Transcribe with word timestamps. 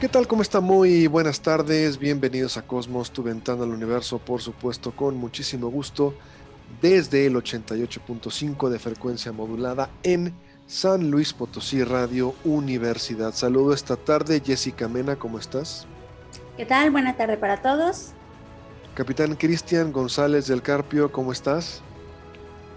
¿Qué 0.00 0.08
tal? 0.08 0.26
¿Cómo 0.26 0.40
está? 0.40 0.60
Muy 0.60 1.08
buenas 1.08 1.42
tardes. 1.42 1.98
Bienvenidos 1.98 2.56
a 2.56 2.62
Cosmos, 2.62 3.10
tu 3.10 3.22
ventana 3.22 3.64
al 3.64 3.68
universo, 3.68 4.18
por 4.18 4.40
supuesto, 4.40 4.92
con 4.92 5.14
muchísimo 5.18 5.68
gusto, 5.68 6.14
desde 6.80 7.26
el 7.26 7.34
88.5 7.34 8.70
de 8.70 8.78
frecuencia 8.78 9.30
modulada 9.30 9.90
en 10.02 10.32
San 10.66 11.10
Luis 11.10 11.34
Potosí 11.34 11.84
Radio 11.84 12.34
Universidad. 12.44 13.34
Saludo 13.34 13.74
esta 13.74 13.96
tarde, 13.96 14.40
Jessica 14.42 14.88
Mena, 14.88 15.16
¿cómo 15.16 15.38
estás? 15.38 15.86
¿Qué 16.56 16.64
tal? 16.64 16.90
Buena 16.90 17.18
tarde 17.18 17.36
para 17.36 17.60
todos. 17.60 18.14
Capitán 18.94 19.34
Cristian 19.34 19.92
González 19.92 20.46
del 20.46 20.62
Carpio, 20.62 21.12
¿cómo 21.12 21.30
estás? 21.30 21.82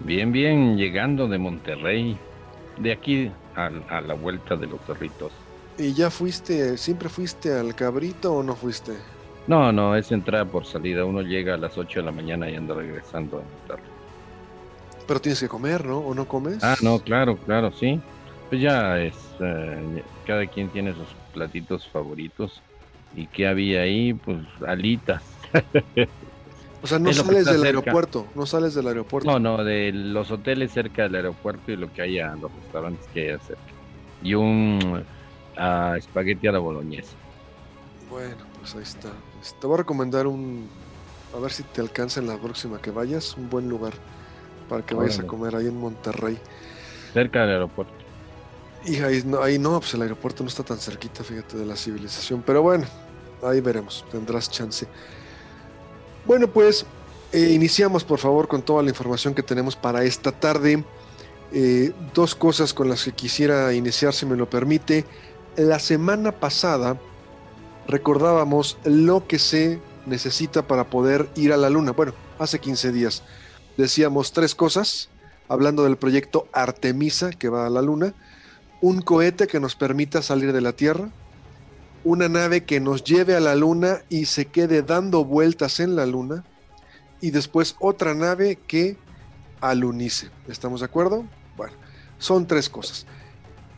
Bien, 0.00 0.30
bien, 0.30 0.76
llegando 0.76 1.26
de 1.26 1.38
Monterrey, 1.38 2.18
de 2.76 2.92
aquí 2.92 3.32
a, 3.56 3.70
a 3.88 4.02
la 4.02 4.12
vuelta 4.12 4.56
de 4.56 4.66
los 4.66 4.82
cerritos. 4.82 5.32
¿Y 5.78 5.92
ya 5.92 6.10
fuiste, 6.10 6.76
siempre 6.78 7.08
fuiste 7.08 7.52
al 7.52 7.74
cabrito 7.74 8.32
o 8.32 8.42
no 8.42 8.54
fuiste? 8.54 8.92
No, 9.46 9.72
no, 9.72 9.96
es 9.96 10.10
entrada 10.12 10.44
por 10.44 10.64
salida. 10.66 11.04
Uno 11.04 11.20
llega 11.20 11.54
a 11.54 11.56
las 11.56 11.76
8 11.76 12.00
de 12.00 12.06
la 12.06 12.12
mañana 12.12 12.48
y 12.48 12.54
anda 12.54 12.74
regresando 12.74 13.38
a 13.38 13.42
Monterrey. 13.42 13.90
Pero 15.06 15.20
tienes 15.20 15.40
que 15.40 15.48
comer, 15.48 15.84
¿no? 15.84 15.98
¿O 15.98 16.14
no 16.14 16.26
comes? 16.26 16.62
Ah, 16.62 16.76
no, 16.80 16.98
claro, 17.00 17.36
claro, 17.36 17.72
sí. 17.72 18.00
Pues 18.48 18.60
ya 18.62 18.98
es, 19.00 19.14
eh, 19.40 20.02
cada 20.26 20.46
quien 20.46 20.70
tiene 20.70 20.94
sus 20.94 21.08
platitos 21.32 21.86
favoritos. 21.88 22.62
¿Y 23.14 23.26
qué 23.26 23.46
había 23.46 23.82
ahí? 23.82 24.14
Pues 24.14 24.38
alitas. 24.66 25.22
o 26.82 26.86
sea, 26.86 26.98
no 26.98 27.12
sales 27.12 27.44
del 27.44 27.56
cerca. 27.56 27.66
aeropuerto, 27.66 28.26
no 28.34 28.46
sales 28.46 28.74
del 28.74 28.88
aeropuerto. 28.88 29.30
No, 29.30 29.38
no, 29.38 29.62
de 29.62 29.92
los 29.92 30.30
hoteles 30.30 30.72
cerca 30.72 31.02
del 31.02 31.16
aeropuerto 31.16 31.70
y 31.70 31.76
lo 31.76 31.92
que 31.92 32.02
haya, 32.02 32.34
los 32.36 32.50
restaurantes 32.54 33.06
que 33.12 33.28
haya 33.28 33.38
cerca. 33.40 33.62
Y 34.22 34.34
un 34.34 35.04
ah, 35.56 35.94
espagueti 35.96 36.46
a 36.46 36.52
la 36.52 36.58
boloñesa. 36.58 37.12
Bueno, 38.10 38.44
pues 38.58 38.74
ahí 38.74 38.82
está. 38.82 39.10
Te 39.60 39.66
voy 39.66 39.74
a 39.74 39.78
recomendar 39.78 40.26
un, 40.26 40.68
a 41.34 41.38
ver 41.38 41.52
si 41.52 41.62
te 41.62 41.80
alcanza 41.80 42.20
en 42.20 42.28
la 42.28 42.36
próxima 42.38 42.80
que 42.80 42.90
vayas, 42.90 43.36
un 43.36 43.50
buen 43.50 43.68
lugar 43.68 43.92
para 44.68 44.84
que 44.84 44.94
vayas 44.94 45.18
a 45.18 45.26
comer 45.26 45.56
ahí 45.56 45.66
en 45.66 45.78
Monterrey. 45.78 46.38
Cerca 47.12 47.42
del 47.42 47.50
aeropuerto. 47.50 47.92
Y 48.84 49.00
ahí 49.00 49.22
no, 49.24 49.42
ahí 49.42 49.58
no, 49.58 49.80
pues 49.80 49.94
el 49.94 50.02
aeropuerto 50.02 50.42
no 50.42 50.48
está 50.48 50.62
tan 50.62 50.78
cerquita, 50.78 51.24
fíjate, 51.24 51.56
de 51.56 51.66
la 51.66 51.76
civilización. 51.76 52.42
Pero 52.42 52.62
bueno, 52.62 52.86
ahí 53.42 53.60
veremos, 53.60 54.04
tendrás 54.10 54.50
chance. 54.50 54.86
Bueno, 56.26 56.48
pues 56.48 56.86
eh, 57.32 57.50
iniciamos 57.50 58.04
por 58.04 58.18
favor 58.18 58.46
con 58.46 58.62
toda 58.62 58.82
la 58.82 58.90
información 58.90 59.34
que 59.34 59.42
tenemos 59.42 59.74
para 59.76 60.04
esta 60.04 60.32
tarde. 60.32 60.84
Eh, 61.52 61.92
dos 62.14 62.34
cosas 62.34 62.74
con 62.74 62.88
las 62.88 63.04
que 63.04 63.12
quisiera 63.12 63.72
iniciar, 63.72 64.12
si 64.12 64.26
me 64.26 64.36
lo 64.36 64.48
permite. 64.48 65.04
La 65.56 65.78
semana 65.78 66.32
pasada 66.32 66.98
recordábamos 67.86 68.76
lo 68.82 69.28
que 69.28 69.38
se 69.38 69.80
necesita 70.04 70.66
para 70.66 70.90
poder 70.90 71.30
ir 71.36 71.52
a 71.52 71.56
la 71.56 71.70
Luna. 71.70 71.92
Bueno, 71.92 72.12
hace 72.40 72.58
15 72.58 72.90
días 72.90 73.22
decíamos 73.76 74.32
tres 74.32 74.56
cosas, 74.56 75.10
hablando 75.48 75.84
del 75.84 75.96
proyecto 75.96 76.48
Artemisa 76.52 77.30
que 77.30 77.48
va 77.48 77.66
a 77.66 77.70
la 77.70 77.82
Luna, 77.82 78.14
un 78.80 79.00
cohete 79.00 79.46
que 79.46 79.60
nos 79.60 79.76
permita 79.76 80.22
salir 80.22 80.52
de 80.52 80.60
la 80.60 80.72
Tierra, 80.72 81.10
una 82.02 82.28
nave 82.28 82.64
que 82.64 82.80
nos 82.80 83.04
lleve 83.04 83.36
a 83.36 83.40
la 83.40 83.54
Luna 83.54 84.02
y 84.08 84.24
se 84.24 84.46
quede 84.46 84.82
dando 84.82 85.24
vueltas 85.24 85.78
en 85.78 85.94
la 85.94 86.04
Luna, 86.04 86.42
y 87.20 87.30
después 87.30 87.76
otra 87.78 88.12
nave 88.12 88.58
que 88.66 88.96
alunice. 89.60 90.30
¿Estamos 90.48 90.80
de 90.80 90.86
acuerdo? 90.86 91.24
Bueno, 91.56 91.74
son 92.18 92.44
tres 92.44 92.68
cosas. 92.68 93.06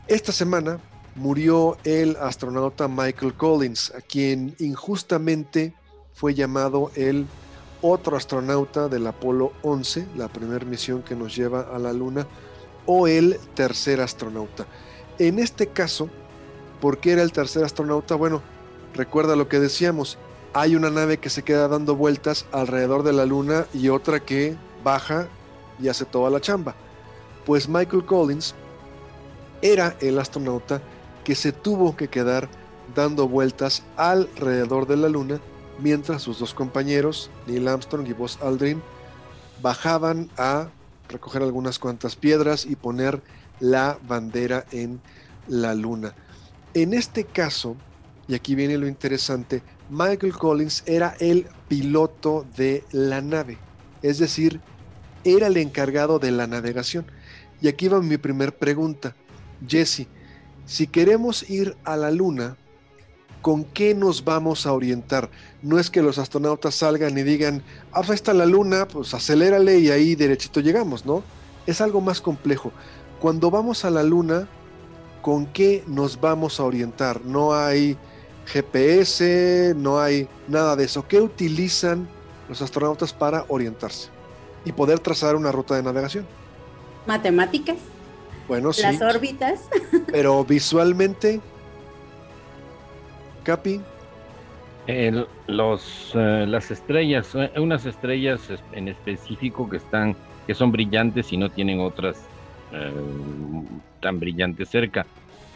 Esta 0.08 0.32
semana 0.32 0.81
murió 1.16 1.78
el 1.84 2.16
astronauta 2.16 2.88
Michael 2.88 3.34
Collins, 3.34 3.93
a 3.97 4.00
quien 4.00 4.54
injustamente 4.59 5.75
fue 6.12 6.34
llamado 6.34 6.91
el 6.94 7.27
otro 7.82 8.16
astronauta 8.16 8.88
del 8.88 9.06
Apolo 9.06 9.53
11, 9.62 10.06
la 10.16 10.28
primera 10.28 10.65
misión 10.65 11.03
que 11.03 11.16
nos 11.16 11.34
lleva 11.34 11.62
a 11.75 11.78
la 11.78 11.93
Luna, 11.93 12.26
o 12.84 13.06
el 13.09 13.38
tercer 13.55 14.00
astronauta. 14.00 14.66
En 15.19 15.38
este 15.38 15.69
caso, 15.69 16.09
¿por 16.81 16.99
qué 16.99 17.12
era 17.12 17.22
el 17.22 17.32
tercer 17.32 17.65
astronauta? 17.65 18.15
Bueno, 18.15 18.43
recuerda 18.94 19.37
lo 19.37 19.49
que 19.49 19.59
decíamos, 19.59 20.19
hay 20.53 20.76
una 20.76 20.91
nave 20.91 21.19
que 21.19 21.31
se 21.31 21.43
queda 21.43 21.69
dando 21.69 21.97
vueltas 21.97 22.47
alrededor 22.53 23.03
de 23.03 23.12
la 23.12 23.26
Luna 23.26 23.66
y 23.75 23.88
otra 23.88 24.21
que 24.21 24.56
baja 24.84 25.28
y 25.81 25.88
hace 25.88 26.05
toda 26.05 26.31
la 26.31 26.41
chamba. 26.41 26.75
Pues 27.44 27.69
Michael 27.69 28.05
Collins 28.05 28.55
era 29.62 29.97
el 30.00 30.19
astronauta 30.19 30.81
que 31.26 31.34
se 31.34 31.50
tuvo 31.50 31.97
que 31.97 32.06
quedar 32.06 32.48
dando 32.94 33.26
vueltas 33.26 33.82
alrededor 33.97 34.87
de 34.87 34.97
la 34.97 35.09
Luna 35.09 35.41
mientras 35.81 36.22
sus 36.22 36.38
dos 36.38 36.54
compañeros, 36.54 37.32
Neil 37.48 37.66
Armstrong 37.66 38.06
y 38.06 38.12
Buzz 38.12 38.41
Aldrin, 38.41 38.81
bajaban 39.60 40.31
a 40.38 40.69
recoger 41.09 41.42
algunas 41.42 41.81
cuantas 41.81 42.14
piedras 42.14 42.64
y 42.64 42.76
poner 42.76 43.20
la 43.59 43.98
bandera 44.06 44.66
en 44.70 45.00
la 45.48 45.75
Luna. 45.75 46.14
En 46.75 46.94
este 46.94 47.25
caso, 47.25 47.75
y 48.28 48.37
aquí 48.37 48.54
viene 48.54 48.78
lo 48.78 48.87
interesante, 48.87 49.64
Michael 49.91 50.32
Collins 50.32 50.84
era 50.87 51.16
el 51.19 51.48
piloto 51.66 52.47
de 52.56 52.84
la 52.93 53.20
nave, 53.20 53.58
es 54.00 54.19
decir, 54.20 54.60
era 55.25 55.48
el 55.48 55.56
encargado 55.56 56.20
de 56.20 56.31
la 56.31 56.47
navegación. 56.47 57.04
Y 57.60 57.66
aquí 57.66 57.88
va 57.88 58.00
mi 58.00 58.16
primer 58.16 58.56
pregunta. 58.56 59.16
Jesse, 59.66 60.06
si 60.66 60.88
queremos 60.88 61.49
ir 61.49 61.77
a 61.84 61.97
la 61.97 62.10
Luna, 62.10 62.56
¿con 63.41 63.65
qué 63.65 63.94
nos 63.94 64.25
vamos 64.25 64.66
a 64.66 64.72
orientar? 64.72 65.31
No 65.62 65.78
es 65.78 65.91
que 65.91 66.03
los 66.03 66.19
astronautas 66.19 66.75
salgan 66.75 67.16
y 67.16 67.22
digan, 67.22 67.62
ah, 67.93 68.03
pues 68.03 68.16
está 68.16 68.34
la 68.34 68.47
Luna, 68.47 68.88
pues 68.88 69.15
acelérale 69.15 69.78
y 69.78 69.91
ahí 69.91 70.16
derechito 70.16 70.60
llegamos, 70.60 71.06
¿no? 71.06 71.22
Es 71.66 71.81
algo 71.81 72.00
más 72.00 72.21
complejo. 72.21 72.72
Cuando 73.21 73.50
vamos 73.50 73.84
a 73.84 73.91
la 73.91 74.03
Luna, 74.03 74.49
¿con 75.22 75.47
qué 75.47 75.84
nos 75.87 76.21
vamos 76.21 76.59
a 76.59 76.65
orientar? 76.65 77.25
No 77.25 77.55
hay 77.55 77.97
GPS, 78.47 79.75
no 79.76 80.00
hay 80.00 80.28
nada 80.49 80.76
de 80.76 80.84
eso. 80.84 81.06
¿Qué 81.06 81.21
utilizan 81.21 82.09
los 82.49 82.62
astronautas 82.62 83.12
para 83.12 83.44
orientarse 83.49 84.09
y 84.65 84.72
poder 84.72 84.99
trazar 84.99 85.37
una 85.37 85.53
ruta 85.53 85.76
de 85.76 85.82
navegación? 85.82 86.26
Matemáticas, 87.06 87.76
Bueno, 88.46 88.72
sí, 88.72 88.82
las 88.82 89.02
órbitas. 89.02 89.68
pero 90.12 90.44
visualmente, 90.44 91.40
Capi, 93.44 93.80
El- 94.86 95.26
los, 95.48 96.10
eh, 96.14 96.44
las 96.48 96.70
estrellas, 96.70 97.34
eh, 97.34 97.50
unas 97.58 97.84
estrellas 97.86 98.48
es- 98.50 98.62
en 98.72 98.88
específico 98.88 99.68
que 99.68 99.78
están, 99.78 100.16
que 100.46 100.54
son 100.54 100.70
brillantes 100.70 101.32
y 101.32 101.37
no 101.37 101.50
tienen 101.50 101.81
otras 101.81 102.28
eh, 102.70 102.93
tan 104.00 104.19
brillantes 104.19 104.69
cerca. 104.69 105.06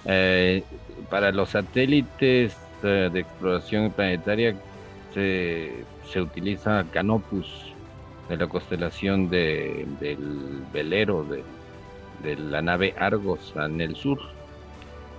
Eh, 0.04 0.64
para 1.08 1.30
los 1.32 1.50
satélites 1.50 2.56
eh, 2.82 3.08
de 3.12 3.20
exploración 3.20 3.92
planetaria 3.92 4.56
se, 5.12 5.86
se 6.02 6.20
utiliza 6.20 6.86
Canopus 6.90 7.76
de 8.28 8.36
la 8.36 8.46
constelación 8.48 9.28
de- 9.28 9.84
del 9.98 10.62
velero 10.66 11.24
de, 11.24 11.44
de 12.22 12.36
la 12.36 12.62
nave 12.62 12.94
Argos 12.98 13.52
en 13.56 13.80
el 13.80 13.96
sur. 13.96 14.18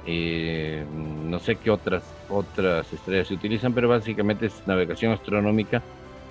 Eh, 0.06 0.86
no 0.92 1.40
sé 1.40 1.58
qué 1.58 1.70
otras 1.70 2.04
otras 2.28 2.92
estrellas 2.92 3.28
se 3.28 3.36
utilizan, 3.36 3.74
pero 3.74 3.90
básicamente 3.90 4.48
es 4.48 4.66
navegación 4.66 5.12
astronómica, 5.12 5.82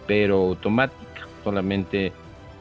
pero 0.06 0.36
automática. 0.36 1.28
Solamente 1.44 2.12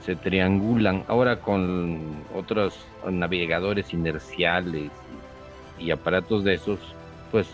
se 0.06 0.16
triangulan. 0.16 1.04
Ahora 1.08 1.38
con 1.38 2.24
otros 2.34 2.86
navegadores 3.10 3.94
inerciales 3.94 4.92
y, 5.80 5.92
aparatos 5.92 6.44
de 6.44 6.56
esos, 6.56 6.80
pues, 7.32 7.48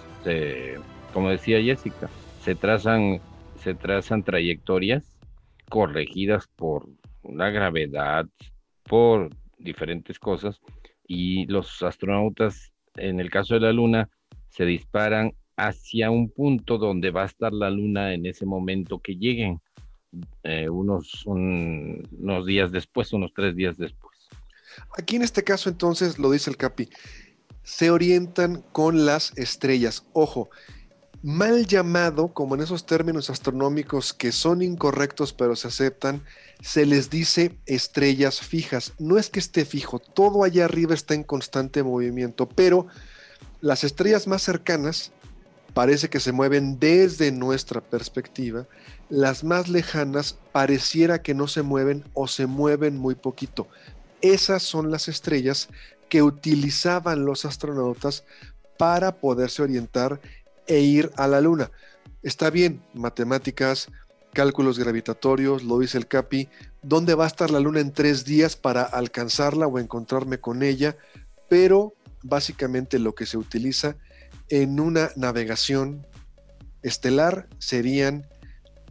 como 1.13 1.29
decía 1.29 1.61
Jessica, 1.61 2.09
se 2.41 2.55
trazan 2.55 3.21
se 3.65 3.73
trazan 3.73 4.21
trayectorias 4.21 5.03
corregidas 5.69 6.47
por 6.55 6.87
la 7.23 7.49
gravedad, 7.49 8.27
por 8.83 9.29
diferentes 9.65 10.17
cosas, 10.17 10.61
y 11.05 11.45
los 11.47 11.83
astronautas, 11.83 12.71
en 12.95 13.19
el 13.19 13.29
caso 13.29 13.55
de 13.55 13.59
la 13.59 13.73
Luna, 13.73 14.09
se 14.49 14.65
disparan 14.65 15.33
hacia 15.57 16.09
un 16.09 16.29
punto 16.29 16.77
donde 16.77 17.11
va 17.11 17.23
a 17.23 17.27
estar 17.27 17.51
la 17.51 17.69
Luna 17.69 18.13
en 18.13 18.25
ese 18.25 18.45
momento 18.45 18.99
que 18.99 19.15
lleguen, 19.17 19.59
eh, 20.43 20.69
unos, 20.69 21.25
unos 21.25 22.45
días 22.45 22.71
después, 22.71 23.11
unos 23.11 23.33
tres 23.33 23.55
días 23.55 23.77
después. 23.77 24.15
Aquí 24.97 25.17
en 25.17 25.23
este 25.23 25.43
caso 25.43 25.69
entonces, 25.69 26.19
lo 26.19 26.31
dice 26.31 26.49
el 26.49 26.57
Capi, 26.57 26.89
se 27.63 27.89
orientan 27.89 28.61
con 28.71 29.05
las 29.05 29.37
estrellas. 29.37 30.05
Ojo, 30.13 30.49
mal 31.23 31.65
llamado, 31.65 32.33
como 32.33 32.55
en 32.55 32.61
esos 32.61 32.85
términos 32.85 33.29
astronómicos 33.29 34.13
que 34.13 34.31
son 34.31 34.61
incorrectos 34.61 35.33
pero 35.33 35.55
se 35.55 35.67
aceptan, 35.67 36.23
se 36.61 36.85
les 36.85 37.09
dice 37.09 37.57
estrellas 37.65 38.41
fijas. 38.41 38.93
No 38.99 39.17
es 39.17 39.29
que 39.29 39.39
esté 39.39 39.65
fijo, 39.65 39.99
todo 39.99 40.43
allá 40.43 40.65
arriba 40.65 40.93
está 40.93 41.13
en 41.13 41.23
constante 41.23 41.83
movimiento, 41.83 42.47
pero 42.47 42.87
las 43.61 43.83
estrellas 43.83 44.27
más 44.27 44.41
cercanas 44.41 45.11
parece 45.73 46.09
que 46.09 46.19
se 46.19 46.31
mueven 46.31 46.79
desde 46.79 47.31
nuestra 47.31 47.81
perspectiva, 47.81 48.65
las 49.09 49.43
más 49.43 49.67
lejanas 49.67 50.37
pareciera 50.51 51.21
que 51.21 51.33
no 51.33 51.47
se 51.47 51.63
mueven 51.63 52.05
o 52.13 52.27
se 52.27 52.45
mueven 52.45 52.97
muy 52.97 53.15
poquito. 53.15 53.67
Esas 54.21 54.63
son 54.63 54.89
las 54.89 55.09
estrellas 55.09 55.67
que 56.07 56.21
utilizaban 56.21 57.25
los 57.25 57.43
astronautas 57.43 58.23
para 58.77 59.17
poderse 59.17 59.63
orientar 59.63 60.21
e 60.67 60.79
ir 60.79 61.11
a 61.17 61.27
la 61.27 61.41
Luna. 61.41 61.71
Está 62.23 62.49
bien, 62.49 62.83
matemáticas, 62.93 63.89
cálculos 64.33 64.77
gravitatorios, 64.77 65.63
lo 65.63 65.79
dice 65.79 65.97
el 65.97 66.07
CAPI, 66.07 66.49
dónde 66.81 67.15
va 67.15 67.23
a 67.23 67.27
estar 67.27 67.51
la 67.51 67.59
Luna 67.59 67.79
en 67.79 67.93
tres 67.93 68.25
días 68.25 68.55
para 68.55 68.83
alcanzarla 68.83 69.67
o 69.67 69.79
encontrarme 69.79 70.39
con 70.39 70.63
ella, 70.63 70.97
pero 71.47 71.93
básicamente 72.23 72.99
lo 72.99 73.15
que 73.15 73.25
se 73.25 73.37
utiliza 73.37 73.95
en 74.49 74.79
una 74.79 75.11
navegación 75.15 76.05
estelar 76.83 77.47
serían 77.59 78.27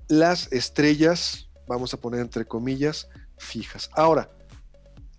las 0.09 0.53
estrellas, 0.53 1.49
vamos 1.67 1.94
a 1.94 1.99
poner 1.99 2.21
entre 2.21 2.44
comillas, 2.44 3.09
fijas. 3.38 3.91
Ahora, 3.93 4.31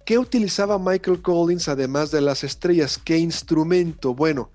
¿qué 0.06 0.18
utilizaba 0.18 0.80
Michael 0.80 1.22
Collins 1.22 1.68
además 1.68 2.12
de 2.12 2.22
las 2.22 2.44
estrellas? 2.44 3.00
¿Qué 3.04 3.18
instrumento? 3.18 4.14
Bueno, 4.14 4.52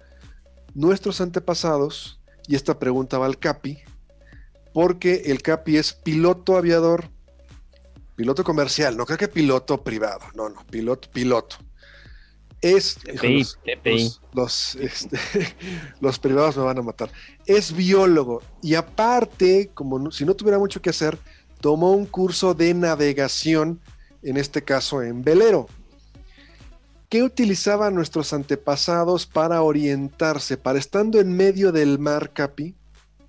nuestros 0.75 1.20
antepasados, 1.20 2.20
y 2.46 2.56
esta 2.56 2.78
pregunta 2.78 3.19
va 3.19 3.26
al 3.26 3.38
CAPI, 3.38 3.78
porque 4.72 5.22
el 5.26 5.43
CAPI 5.43 5.76
es 5.76 5.93
piloto 5.93 6.56
aviador, 6.56 7.08
piloto 8.17 8.44
comercial, 8.44 8.96
no 8.96 9.06
creo 9.06 9.19
que 9.19 9.28
piloto 9.28 9.82
privado, 9.82 10.20
no, 10.34 10.49
no, 10.49 10.64
piloto, 10.67 11.08
piloto. 11.11 11.56
Es 12.61 12.99
los, 14.34 14.75
este, 14.75 15.19
los, 16.00 16.19
privados 16.19 16.58
me 16.58 16.64
van 16.64 16.78
a 16.78 16.82
matar. 16.82 17.11
Es 17.46 17.75
biólogo 17.75 18.43
y 18.62 18.75
aparte, 18.75 19.70
como 19.73 20.11
si 20.11 20.26
no 20.26 20.34
tuviera 20.34 20.58
mucho 20.58 20.82
que 20.82 20.90
hacer, 20.90 21.16
tomó 21.61 21.93
un 21.93 22.05
curso 22.05 22.52
de 22.52 22.75
navegación, 22.75 23.81
en 24.23 24.37
este 24.37 24.62
caso 24.62 25.02
en 25.02 25.23
velero. 25.23 25.69
¿Qué 27.10 27.24
utilizaban 27.24 27.96
nuestros 27.96 28.32
antepasados 28.32 29.26
para 29.26 29.62
orientarse? 29.62 30.56
Para 30.56 30.78
estando 30.78 31.18
en 31.18 31.36
medio 31.36 31.72
del 31.72 31.98
mar, 31.98 32.30
Capi, 32.32 32.76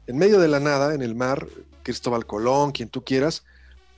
en 0.06 0.18
medio 0.20 0.40
de 0.40 0.48
la 0.48 0.60
nada, 0.60 0.94
en 0.94 1.02
el 1.02 1.16
mar, 1.16 1.48
Cristóbal 1.82 2.28
Colón, 2.28 2.74
quien 2.74 2.90
tú 2.90 3.04
quieras, 3.04 3.44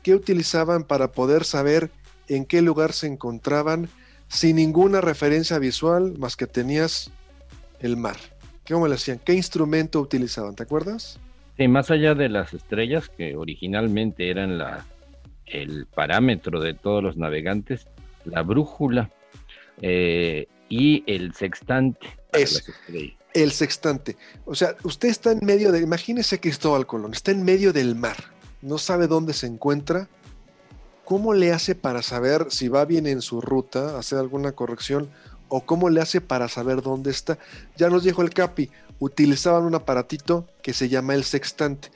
¿qué 0.02 0.16
utilizaban 0.16 0.86
para 0.86 1.12
poder 1.12 1.44
saber 1.44 1.92
en 2.30 2.46
qué 2.46 2.62
lugar 2.62 2.94
se 2.94 3.08
encontraban 3.08 3.90
sin 4.30 4.56
ninguna 4.56 5.02
referencia 5.02 5.60
visual 5.60 6.18
más 6.18 6.38
que 6.38 6.48
tenías 6.48 7.12
el 7.82 7.98
mar? 7.98 8.16
¿Cómo 8.66 8.88
le 8.88 8.96
hacían? 8.96 9.20
¿Qué 9.20 9.34
instrumento 9.34 10.00
utilizaban? 10.00 10.56
¿Te 10.56 10.64
acuerdas? 10.64 11.20
Sí, 11.58 11.68
más 11.68 11.92
allá 11.92 12.16
de 12.16 12.30
las 12.30 12.54
estrellas, 12.54 13.10
que 13.10 13.36
originalmente 13.36 14.30
eran 14.30 14.58
la, 14.58 14.86
el 15.46 15.88
parámetro 15.88 16.62
de 16.62 16.74
todos 16.74 17.04
los 17.04 17.18
navegantes, 17.18 17.86
la 18.24 18.44
brújula 18.44 19.10
eh, 19.82 20.48
y 20.70 21.04
el 21.08 21.34
sextante. 21.34 22.18
Es 22.32 22.64
el 23.34 23.52
sextante. 23.52 24.16
O 24.46 24.56
sea, 24.56 24.76
usted 24.84 25.10
está 25.10 25.32
en 25.32 25.46
medio 25.46 25.72
de, 25.72 25.82
imagínese 25.82 26.40
Cristóbal 26.40 26.86
Colón, 26.86 27.14
está 27.14 27.32
en 27.32 27.44
medio 27.44 27.74
del 27.74 27.96
mar, 27.96 28.18
no 28.62 28.78
sabe 28.78 29.08
dónde 29.08 29.34
se 29.34 29.48
encuentra. 29.48 30.08
¿Cómo 31.06 31.34
le 31.34 31.52
hace 31.52 31.76
para 31.76 32.02
saber 32.02 32.48
si 32.50 32.70
va 32.70 32.86
bien 32.86 33.08
en 33.08 33.22
su 33.22 33.42
ruta, 33.42 33.98
hacer 33.98 34.20
alguna 34.20 34.54
corrección? 34.54 35.10
¿O 35.50 35.66
cómo 35.66 35.90
le 35.90 36.00
hace 36.00 36.22
para 36.22 36.48
saber 36.48 36.82
dónde 36.82 37.12
está? 37.12 37.38
Ya 37.76 37.90
nos 37.90 38.04
dijo 38.04 38.22
el 38.22 38.30
Capi, 38.30 38.70
utilizaban 39.00 39.66
un 39.66 39.76
aparatito 39.76 40.48
que 40.62 40.74
se 40.74 40.88
llama 40.88 41.14
el 41.14 41.26
sextante. 41.26 41.90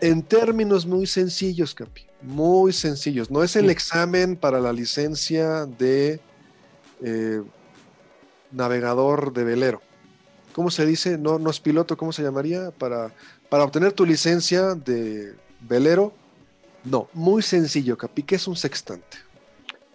En 0.00 0.22
términos 0.22 0.86
muy 0.86 1.06
sencillos, 1.06 1.74
Capi, 1.74 2.02
muy 2.22 2.72
sencillos. 2.72 3.30
No 3.30 3.42
es 3.42 3.56
el 3.56 3.70
examen 3.70 4.36
para 4.36 4.60
la 4.60 4.72
licencia 4.72 5.66
de 5.66 6.20
eh, 7.02 7.42
navegador 8.52 9.32
de 9.32 9.44
velero. 9.44 9.80
¿Cómo 10.52 10.70
se 10.70 10.86
dice? 10.86 11.18
No, 11.18 11.38
no 11.38 11.50
es 11.50 11.60
piloto, 11.60 11.96
¿cómo 11.96 12.12
se 12.12 12.22
llamaría? 12.22 12.70
Para, 12.70 13.12
para 13.48 13.64
obtener 13.64 13.92
tu 13.92 14.06
licencia 14.06 14.74
de 14.74 15.34
velero. 15.60 16.12
No, 16.84 17.08
muy 17.12 17.42
sencillo, 17.42 17.96
Capi. 17.96 18.22
¿Qué 18.22 18.36
es 18.36 18.46
un 18.46 18.56
sextante? 18.56 19.18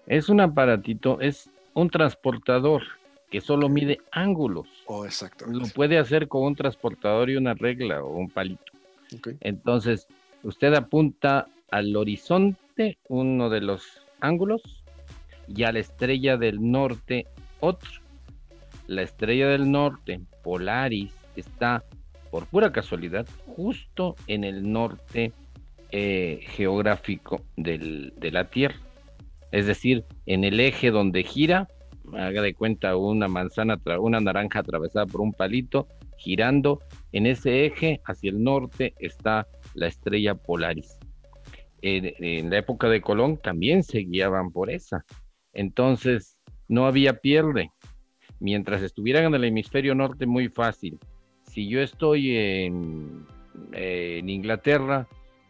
Es 0.05 0.27
un 0.27 0.41
aparatito, 0.41 1.21
es 1.21 1.49
un 1.73 1.89
transportador 1.89 2.83
que 3.29 3.41
solo 3.41 3.69
mide 3.69 3.99
ángulos. 4.11 4.67
Oh, 4.87 5.05
exacto. 5.05 5.45
Lo 5.45 5.67
puede 5.67 5.97
hacer 5.97 6.27
con 6.27 6.43
un 6.43 6.55
transportador 6.55 7.29
y 7.29 7.35
una 7.35 7.53
regla 7.53 8.03
o 8.03 8.17
un 8.17 8.29
palito. 8.29 8.71
Entonces, 9.39 10.07
usted 10.43 10.73
apunta 10.73 11.47
al 11.71 11.95
horizonte 11.95 12.97
uno 13.07 13.49
de 13.49 13.61
los 13.61 13.83
ángulos 14.19 14.78
y 15.55 15.63
a 15.63 15.71
la 15.71 15.79
estrella 15.79 16.37
del 16.37 16.71
norte 16.71 17.25
otro. 17.59 17.89
La 18.87 19.01
estrella 19.01 19.47
del 19.49 19.71
norte, 19.71 20.21
Polaris, 20.43 21.13
está 21.35 21.83
por 22.31 22.45
pura 22.45 22.71
casualidad 22.71 23.27
justo 23.47 24.15
en 24.27 24.43
el 24.43 24.71
norte 24.71 25.33
eh, 25.91 26.39
geográfico 26.41 27.41
de 27.55 28.31
la 28.31 28.49
Tierra. 28.49 28.77
Es 29.51 29.65
decir, 29.65 30.05
en 30.25 30.43
el 30.43 30.59
eje 30.59 30.91
donde 30.91 31.23
gira, 31.23 31.67
haga 32.13 32.41
de 32.41 32.53
cuenta 32.53 32.95
una 32.95 33.27
manzana, 33.27 33.79
una 33.99 34.19
naranja 34.19 34.59
atravesada 34.59 35.05
por 35.05 35.21
un 35.21 35.33
palito, 35.33 35.87
girando 36.17 36.79
en 37.11 37.25
ese 37.25 37.65
eje 37.65 38.01
hacia 38.05 38.29
el 38.29 38.43
norte 38.43 38.93
está 38.99 39.47
la 39.73 39.87
estrella 39.87 40.35
Polaris. 40.35 40.97
en 41.81 42.49
la 42.49 42.57
época 42.57 42.89
de 42.89 43.01
Colón 43.01 43.37
también 43.37 43.83
se 43.83 43.99
guiaban 43.99 44.51
por 44.51 44.69
esa. 44.69 45.05
Entonces, 45.53 46.37
no 46.67 46.85
había 46.85 47.19
pierde. 47.19 47.71
Mientras 48.39 48.81
estuvieran 48.81 49.25
en 49.25 49.35
el 49.35 49.43
hemisferio 49.43 49.95
norte, 49.95 50.25
muy 50.25 50.47
fácil. 50.47 50.99
Si 51.43 51.67
yo 51.67 51.81
estoy 51.81 52.37
en, 52.37 53.25
Inglaterra, 53.73 55.07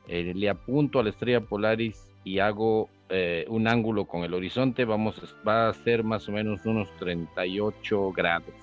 eh, 0.07 0.33
le 0.33 0.49
apunto 0.49 0.99
a 0.99 1.03
la 1.03 1.09
estrella 1.09 1.41
Polaris 1.41 2.09
y 2.23 2.39
hago 2.39 2.89
eh, 3.09 3.45
un 3.49 3.67
ángulo 3.67 4.05
con 4.05 4.23
el 4.23 4.33
horizonte, 4.33 4.85
vamos, 4.85 5.35
va 5.47 5.69
a 5.69 5.73
ser 5.73 6.03
más 6.03 6.27
o 6.27 6.31
menos 6.31 6.65
unos 6.65 6.89
38 6.97 8.11
grados. 8.13 8.53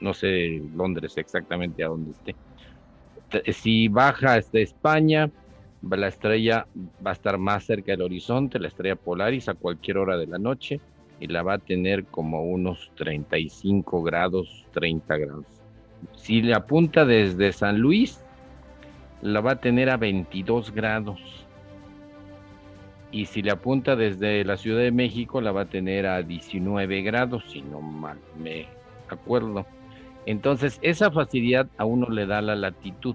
No 0.00 0.14
sé 0.14 0.60
Londres 0.74 1.16
exactamente 1.16 1.84
a 1.84 1.88
dónde 1.88 2.12
esté. 2.12 2.34
Si 3.52 3.88
baja 3.88 4.34
hasta 4.34 4.58
España, 4.58 5.30
la 5.90 6.08
estrella 6.08 6.66
va 7.04 7.10
a 7.10 7.14
estar 7.14 7.38
más 7.38 7.64
cerca 7.64 7.92
del 7.92 8.02
horizonte, 8.02 8.58
la 8.58 8.68
estrella 8.68 8.96
Polaris, 8.96 9.48
a 9.48 9.54
cualquier 9.54 9.98
hora 9.98 10.16
de 10.16 10.26
la 10.26 10.38
noche, 10.38 10.80
y 11.20 11.26
la 11.26 11.42
va 11.42 11.54
a 11.54 11.58
tener 11.58 12.04
como 12.06 12.42
unos 12.42 12.90
35 12.96 14.02
grados, 14.02 14.66
30 14.72 15.16
grados. 15.16 15.46
Si 16.16 16.42
le 16.42 16.54
apunta 16.54 17.04
desde 17.04 17.52
San 17.52 17.78
Luis, 17.78 18.22
la 19.22 19.40
va 19.40 19.52
a 19.52 19.60
tener 19.60 19.90
a 19.90 19.96
22 19.96 20.72
grados. 20.72 21.20
Y 23.10 23.26
si 23.26 23.42
le 23.42 23.52
apunta 23.52 23.94
desde 23.94 24.44
la 24.44 24.56
Ciudad 24.56 24.82
de 24.82 24.90
México, 24.90 25.40
la 25.40 25.52
va 25.52 25.62
a 25.62 25.66
tener 25.66 26.06
a 26.06 26.22
19 26.22 27.02
grados, 27.02 27.44
si 27.48 27.62
no 27.62 27.80
mal 27.80 28.18
me 28.38 28.66
acuerdo. 29.08 29.66
Entonces, 30.26 30.78
esa 30.82 31.10
facilidad 31.10 31.68
a 31.76 31.84
uno 31.84 32.08
le 32.08 32.26
da 32.26 32.42
la 32.42 32.56
latitud 32.56 33.14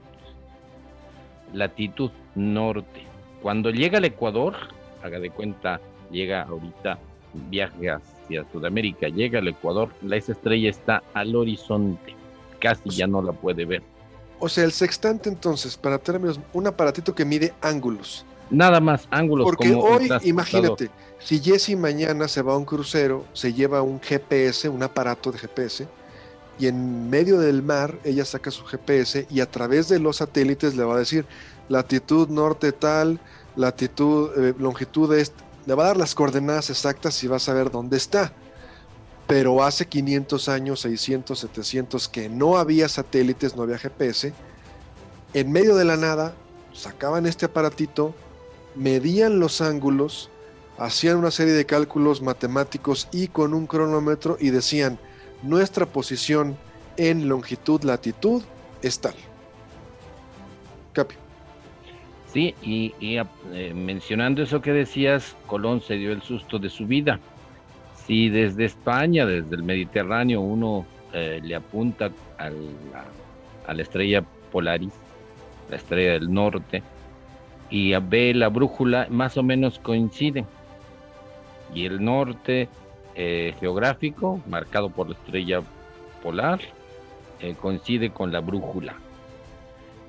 latitud 1.53 2.11
norte. 2.39 3.03
Cuando 3.41 3.69
llega 3.69 3.99
al 3.99 4.05
Ecuador, 4.05 4.55
haga 5.03 5.19
de 5.19 5.29
cuenta, 5.29 5.79
llega 6.11 6.43
ahorita, 6.43 6.97
viaje 7.49 7.89
hacia 7.89 8.45
Sudamérica, 8.51 9.07
llega 9.07 9.39
al 9.39 9.47
Ecuador, 9.47 9.89
la 10.01 10.15
esa 10.15 10.31
estrella 10.31 10.69
está 10.69 11.03
al 11.13 11.35
horizonte, 11.35 12.15
casi 12.59 12.89
ya 12.89 13.07
no 13.07 13.21
la 13.21 13.31
puede 13.31 13.65
ver. 13.65 13.83
O 14.39 14.47
sea, 14.47 14.63
el 14.63 14.71
sextante 14.71 15.29
entonces, 15.29 15.77
para 15.77 15.97
términos, 15.97 16.39
un 16.53 16.67
aparatito 16.67 17.13
que 17.13 17.25
mide 17.25 17.53
ángulos. 17.61 18.25
Nada 18.49 18.79
más 18.79 19.07
ángulos. 19.11 19.45
Porque 19.45 19.73
hoy, 19.75 20.09
imagínate, 20.23 20.89
si 21.19 21.39
Jesse 21.39 21.75
mañana 21.75 22.27
se 22.27 22.41
va 22.41 22.53
a 22.53 22.57
un 22.57 22.65
crucero, 22.65 23.25
se 23.33 23.53
lleva 23.53 23.81
un 23.81 23.99
GPS, 23.99 24.69
un 24.69 24.81
aparato 24.81 25.31
de 25.31 25.37
GPS, 25.37 25.87
y 26.59 26.67
en 26.67 27.09
medio 27.09 27.39
del 27.39 27.63
mar 27.63 27.97
ella 28.03 28.25
saca 28.25 28.51
su 28.51 28.65
GPS 28.65 29.25
y 29.29 29.39
a 29.39 29.49
través 29.49 29.87
de 29.87 29.99
los 29.99 30.17
satélites 30.17 30.75
le 30.75 30.83
va 30.83 30.95
a 30.95 30.99
decir 30.99 31.25
latitud 31.69 32.27
norte 32.27 32.73
tal, 32.73 33.19
latitud, 33.55 34.31
eh, 34.37 34.53
longitud 34.59 35.13
este, 35.15 35.41
le 35.65 35.73
va 35.73 35.83
a 35.83 35.87
dar 35.87 35.97
las 35.97 36.15
coordenadas 36.15 36.69
exactas 36.69 37.23
y 37.23 37.27
va 37.27 37.37
a 37.37 37.39
saber 37.39 37.71
dónde 37.71 37.97
está. 37.97 38.33
Pero 39.27 39.63
hace 39.63 39.85
500 39.85 40.49
años, 40.49 40.81
600, 40.81 41.39
700, 41.39 42.09
que 42.09 42.29
no 42.29 42.57
había 42.57 42.89
satélites, 42.89 43.55
no 43.55 43.61
había 43.61 43.77
GPS, 43.77 44.33
en 45.33 45.51
medio 45.51 45.75
de 45.75 45.85
la 45.85 45.95
nada 45.95 46.33
sacaban 46.73 47.27
este 47.27 47.45
aparatito, 47.45 48.15
medían 48.75 49.39
los 49.39 49.61
ángulos, 49.61 50.31
hacían 50.79 51.17
una 51.17 51.29
serie 51.29 51.53
de 51.53 51.65
cálculos 51.65 52.23
matemáticos 52.23 53.07
y 53.11 53.27
con 53.27 53.53
un 53.53 53.67
cronómetro 53.67 54.37
y 54.39 54.49
decían, 54.49 54.97
nuestra 55.43 55.85
posición 55.85 56.57
en 56.97 57.29
longitud, 57.29 57.83
latitud 57.83 58.43
es 58.81 58.99
tal. 58.99 59.13
Capio. 60.93 61.17
Sí, 62.33 62.53
y, 62.61 62.93
eh, 63.01 63.73
mencionando 63.73 64.43
eso 64.43 64.61
que 64.61 64.71
decías, 64.71 65.35
Colón 65.47 65.81
se 65.81 65.95
dio 65.95 66.11
el 66.11 66.21
susto 66.21 66.59
de 66.59 66.69
su 66.69 66.85
vida. 66.85 67.19
Si 68.05 68.29
desde 68.29 68.65
España, 68.65 69.25
desde 69.25 69.55
el 69.55 69.63
Mediterráneo, 69.63 70.41
uno 70.41 70.85
eh, 71.13 71.39
le 71.43 71.55
apunta 71.55 72.11
a 72.37 73.73
la 73.73 73.81
estrella 73.81 74.23
Polaris, 74.51 74.93
la 75.69 75.77
estrella 75.77 76.13
del 76.13 76.31
norte, 76.31 76.83
y 77.69 77.95
ve 77.95 78.33
la 78.33 78.49
brújula, 78.49 79.07
más 79.09 79.37
o 79.37 79.43
menos 79.43 79.79
coinciden. 79.79 80.45
Y 81.73 81.85
el 81.85 82.03
norte 82.03 82.67
eh, 83.21 83.53
geográfico, 83.59 84.39
marcado 84.47 84.89
por 84.89 85.09
la 85.09 85.13
estrella 85.13 85.61
polar, 86.23 86.61
eh, 87.41 87.53
coincide 87.59 88.11
con 88.11 88.31
la 88.31 88.39
brújula. 88.39 88.95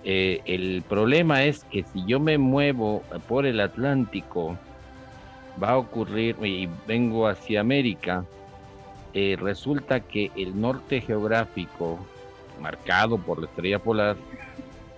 Eh, 0.05 0.41
el 0.45 0.85
problema 0.89 1.43
es 1.43 1.65
que 1.65 1.83
si 1.83 2.05
yo 2.07 2.21
me 2.21 2.39
muevo 2.39 3.03
por 3.27 3.47
el 3.47 3.59
Atlántico, 3.59 4.57
va 5.61 5.71
a 5.71 5.79
ocurrir, 5.79 6.37
y 6.41 6.69
vengo 6.87 7.27
hacia 7.27 7.63
América, 7.63 8.25
resulta 9.13 9.99
que 9.99 10.31
el 10.37 10.61
norte 10.61 11.01
geográfico, 11.01 11.99
marcado 12.61 13.19
por 13.19 13.41
la 13.41 13.47
estrella 13.47 13.81
polar, 13.81 14.17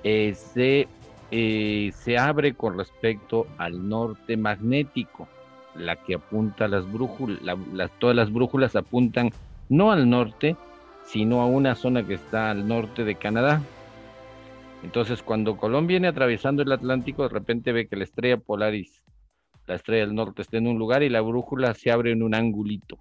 se, 0.03 0.87
se 1.31 2.19
abre 2.19 2.53
con 2.53 2.77
respecto 2.77 3.47
al 3.57 3.89
norte 3.89 4.37
magnético 4.37 5.27
la 5.75 5.97
que 5.97 6.15
apunta 6.15 6.69
las 6.69 6.91
brújulas, 6.91 7.57
todas 7.99 8.17
las 8.17 8.33
brújulas 8.33 8.77
apuntan 8.77 9.31
no 9.69 9.91
al 9.91 10.09
norte, 10.09 10.57
sino 11.05 11.41
a 11.41 11.47
una 11.47 11.75
zona 11.75 12.07
que 12.07 12.15
está 12.15 12.51
al 12.51 12.69
norte 12.69 13.05
de 13.05 13.15
Canadá. 13.15 13.63
Entonces, 14.83 15.23
cuando 15.23 15.57
Colón 15.57 15.87
viene 15.87 16.09
atravesando 16.09 16.63
el 16.63 16.73
Atlántico, 16.73 17.23
de 17.23 17.29
repente 17.29 17.73
ve 17.73 17.87
que 17.87 17.97
la 17.97 18.05
estrella 18.05 18.37
Polaris, 18.37 19.03
la 19.67 19.77
estrella 19.77 20.07
del 20.07 20.15
norte, 20.15 20.43
está 20.43 20.59
en 20.59 20.67
un 20.67 20.79
lugar 20.79 21.03
y 21.03 21.09
la 21.09 21.21
brújula 21.21 21.75
se 21.75 21.91
abre 21.91 22.13
en 22.13 22.23
un 22.23 22.35
angulito. 22.35 22.99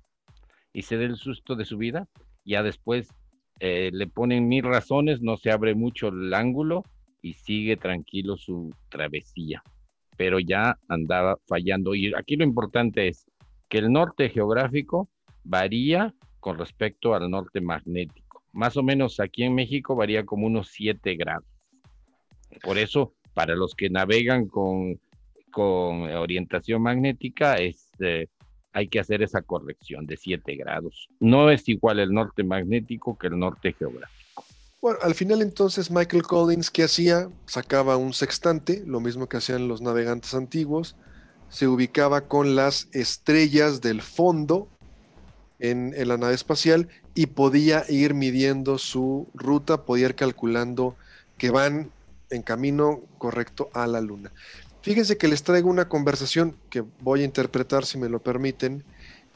Y 0.74 0.84
se 0.84 0.98
da 0.98 1.04
el 1.04 1.16
susto 1.16 1.56
de 1.56 1.66
su 1.66 1.78
vida. 1.78 2.08
Ya 2.46 2.64
después 2.64 3.10
eh, 3.60 3.90
le 3.92 4.08
ponen 4.08 4.48
mil 4.48 4.64
razones, 4.64 5.22
no 5.22 5.38
se 5.38 5.52
abre 5.52 5.76
mucho 5.76 6.10
el 6.10 6.34
ángulo 6.34 6.84
y 7.22 7.34
sigue 7.34 7.78
tranquilo 7.78 8.38
su 8.38 8.74
travesía 8.90 9.62
pero 10.22 10.40
ya 10.40 10.78
andaba 10.88 11.40
fallando. 11.48 11.96
Y 11.96 12.14
aquí 12.14 12.36
lo 12.36 12.44
importante 12.44 13.08
es 13.08 13.26
que 13.70 13.80
el 13.80 13.92
norte 13.92 14.30
geográfico 14.30 15.10
varía 15.44 16.14
con 16.40 16.60
respecto 16.60 17.16
al 17.16 17.28
norte 17.32 17.60
magnético. 17.60 18.44
Más 18.52 18.78
o 18.78 18.84
menos 18.84 19.20
aquí 19.20 19.42
en 19.42 19.56
México 19.56 19.96
varía 19.96 20.24
como 20.24 20.46
unos 20.46 20.68
7 20.74 21.16
grados. 21.16 21.50
Por 22.62 22.78
eso, 22.78 23.16
para 23.34 23.56
los 23.56 23.74
que 23.74 23.90
navegan 23.90 24.46
con, 24.46 25.00
con 25.50 26.04
orientación 26.04 26.84
magnética, 26.84 27.56
este, 27.56 28.30
hay 28.74 28.90
que 28.90 29.00
hacer 29.00 29.24
esa 29.24 29.42
corrección 29.42 30.06
de 30.06 30.18
7 30.18 30.56
grados. 30.56 31.10
No 31.20 31.50
es 31.50 31.68
igual 31.68 31.98
el 31.98 32.14
norte 32.14 32.44
magnético 32.44 33.18
que 33.18 33.26
el 33.26 33.40
norte 33.40 33.74
geográfico. 33.74 34.21
Bueno, 34.82 34.98
al 35.04 35.14
final 35.14 35.44
entonces 35.44 35.92
Michael 35.92 36.24
Collins, 36.24 36.72
¿qué 36.72 36.82
hacía? 36.84 37.30
Sacaba 37.46 37.98
un 37.98 38.14
sextante, 38.14 38.82
lo 38.88 39.00
mismo 39.00 39.30
que 39.30 39.38
hacían 39.38 39.68
los 39.68 39.80
navegantes 39.80 40.34
antiguos, 40.34 40.96
se 41.50 41.68
ubicaba 41.68 42.22
con 42.22 42.56
las 42.56 42.88
estrellas 42.92 43.82
del 43.82 44.02
fondo 44.02 44.68
en, 45.60 45.94
la 46.08 46.18
nave 46.18 46.34
espacial 46.34 46.90
y 47.14 47.28
podía 47.28 47.86
ir 47.90 48.16
midiendo 48.16 48.80
su 48.80 49.28
ruta, 49.36 49.86
podía 49.86 50.08
ir 50.08 50.16
calculando 50.16 50.96
que 51.38 51.52
van 51.52 51.92
en 52.32 52.42
camino 52.42 53.02
correcto 53.20 53.70
a 53.74 53.86
la 53.86 54.02
Luna. 54.02 54.32
Fíjense 54.82 55.16
que 55.16 55.28
les 55.28 55.44
traigo 55.44 55.70
una 55.70 55.90
conversación 55.90 56.58
que 56.72 56.84
voy 57.02 57.22
a 57.22 57.26
interpretar, 57.26 57.86
si 57.86 58.00
me 58.00 58.10
lo 58.10 58.18
permiten, 58.24 58.84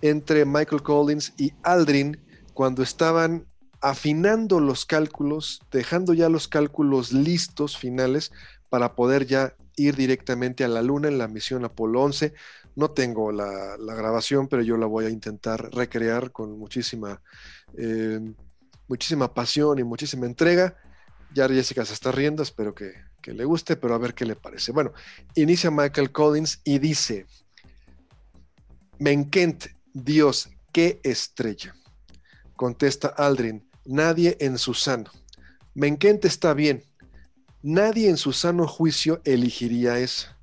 entre 0.02 0.44
Michael 0.46 0.82
Collins 0.82 1.34
y 1.38 1.54
Aldrin 1.62 2.18
cuando 2.56 2.82
estaban 2.82 3.46
afinando 3.82 4.60
los 4.60 4.86
cálculos, 4.86 5.62
dejando 5.72 6.14
ya 6.14 6.30
los 6.30 6.48
cálculos 6.48 7.14
listos 7.14 7.78
finales 7.78 8.32
para 8.70 8.96
poder 8.96 9.26
ya 9.26 9.56
ir 9.76 9.96
directamente 9.96 10.64
a 10.64 10.68
la 10.68 10.82
Luna 10.82 11.08
en 11.08 11.18
la 11.18 11.28
misión 11.28 11.66
Apolo 11.66 12.02
11. 12.02 12.34
No 12.76 12.92
tengo 12.92 13.32
la, 13.32 13.78
grabación, 13.78 14.48
pero 14.48 14.62
yo 14.62 14.78
la 14.78 14.86
voy 14.86 15.06
a 15.06 15.10
intentar 15.10 15.74
recrear 15.74 16.32
con 16.32 16.58
muchísima, 16.58 17.22
eh, 17.78 18.20
muchísima 18.88 19.34
pasión 19.34 19.80
y 19.80 19.84
muchísima 19.84 20.26
entrega. 20.26 20.78
Ya 21.34 21.48
Jessica 21.48 21.86
se 21.86 21.94
está 21.94 22.12
riendo, 22.12 22.44
espero 22.44 22.74
que, 22.74 22.94
que 23.22 23.34
le 23.34 23.46
guste, 23.46 23.76
pero 23.76 23.96
a 23.96 23.98
ver 23.98 24.14
qué 24.14 24.26
le 24.26 24.36
parece. 24.36 24.72
Bueno, 24.72 24.94
inicia 25.36 25.72
Michael 25.72 26.12
Collins 26.12 26.62
y 26.64 26.80
dice, 26.80 27.26
Menkent, 29.00 29.66
Dios, 29.94 30.50
qué 30.72 31.00
estrella. 31.04 31.74
Contesta 32.56 33.08
Aldrin, 33.10 33.70
nadie 33.86 34.38
en 34.40 34.58
su 34.58 34.74
sano. 34.74 35.12
Menquente 35.74 36.28
está 36.28 36.54
bien. 36.54 36.84
Nadie 37.62 38.10
en 38.10 38.18
su 38.18 38.32
sano 38.32 38.68
juicio 38.68 39.22
elegiría 39.26 39.98
esa. 39.98 40.38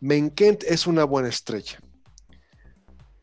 Menkent 0.00 0.62
es 0.64 0.86
una 0.86 1.04
buena 1.04 1.28
estrella. 1.28 1.78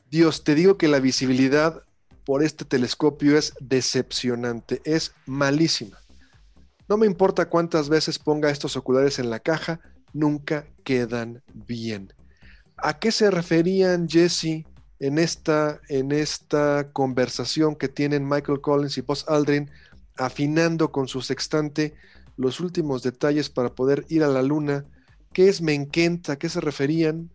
Dios, 0.10 0.44
te 0.44 0.56
digo 0.56 0.78
que 0.78 0.88
la 0.88 1.00
visibilidad 1.00 1.84
por 2.26 2.44
este 2.44 2.66
telescopio 2.66 3.38
es 3.38 3.54
decepcionante, 3.60 4.82
es 4.86 5.14
malísima. 5.26 5.98
No 6.90 6.98
me 6.98 7.06
importa 7.06 7.50
cuántas 7.50 7.90
veces 7.90 8.20
ponga 8.20 8.50
estos 8.50 8.76
oculares 8.76 9.20
en 9.20 9.30
la 9.30 9.40
caja, 9.40 9.80
nunca 10.14 10.68
quedan 10.84 11.44
bien. 11.54 12.14
¿A 12.76 13.00
qué 13.00 13.12
se 13.12 13.32
referían 13.32 14.10
Jesse 14.10 14.66
en 15.00 15.20
esta, 15.20 15.80
en 15.90 16.12
esta 16.12 16.90
conversación 16.92 17.76
que 17.76 17.88
tienen 17.88 18.28
Michael 18.28 18.62
Collins 18.62 18.98
y 18.98 19.02
Buzz 19.02 19.26
Aldrin, 19.28 19.70
afinando 20.16 20.92
con 20.92 21.08
su 21.08 21.22
sextante 21.22 21.94
los 22.36 22.60
últimos 22.60 23.04
detalles 23.04 23.50
para 23.50 23.74
poder 23.74 24.06
ir 24.10 24.24
a 24.24 24.28
la 24.28 24.42
luna. 24.42 24.86
¿Qué 25.34 25.50
es 25.50 25.62
Menkent? 25.62 26.30
¿A 26.30 26.38
qué 26.38 26.50
se 26.50 26.62
referían? 26.62 27.32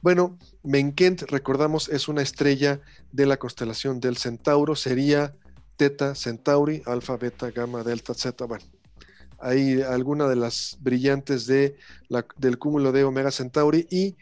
Bueno, 0.00 0.36
Menkent, 0.64 1.22
recordamos, 1.22 1.88
es 1.88 2.08
una 2.08 2.22
estrella 2.22 2.80
de 3.12 3.26
la 3.26 3.36
constelación 3.38 4.00
del 4.00 4.16
Centauro, 4.16 4.74
sería 4.74 5.34
Teta 5.76 6.14
Centauri, 6.14 6.82
Alfa, 6.86 7.16
Beta, 7.16 7.50
Gamma, 7.50 7.82
Delta, 7.82 8.14
Zeta. 8.14 8.44
Bueno, 8.44 8.64
hay 9.38 9.80
alguna 9.82 10.28
de 10.28 10.36
las 10.36 10.76
brillantes 10.80 11.46
de 11.46 11.76
del 12.36 12.58
cúmulo 12.58 12.92
de 12.92 13.04
Omega 13.04 13.30
Centauri 13.30 13.86
y 13.90 14.16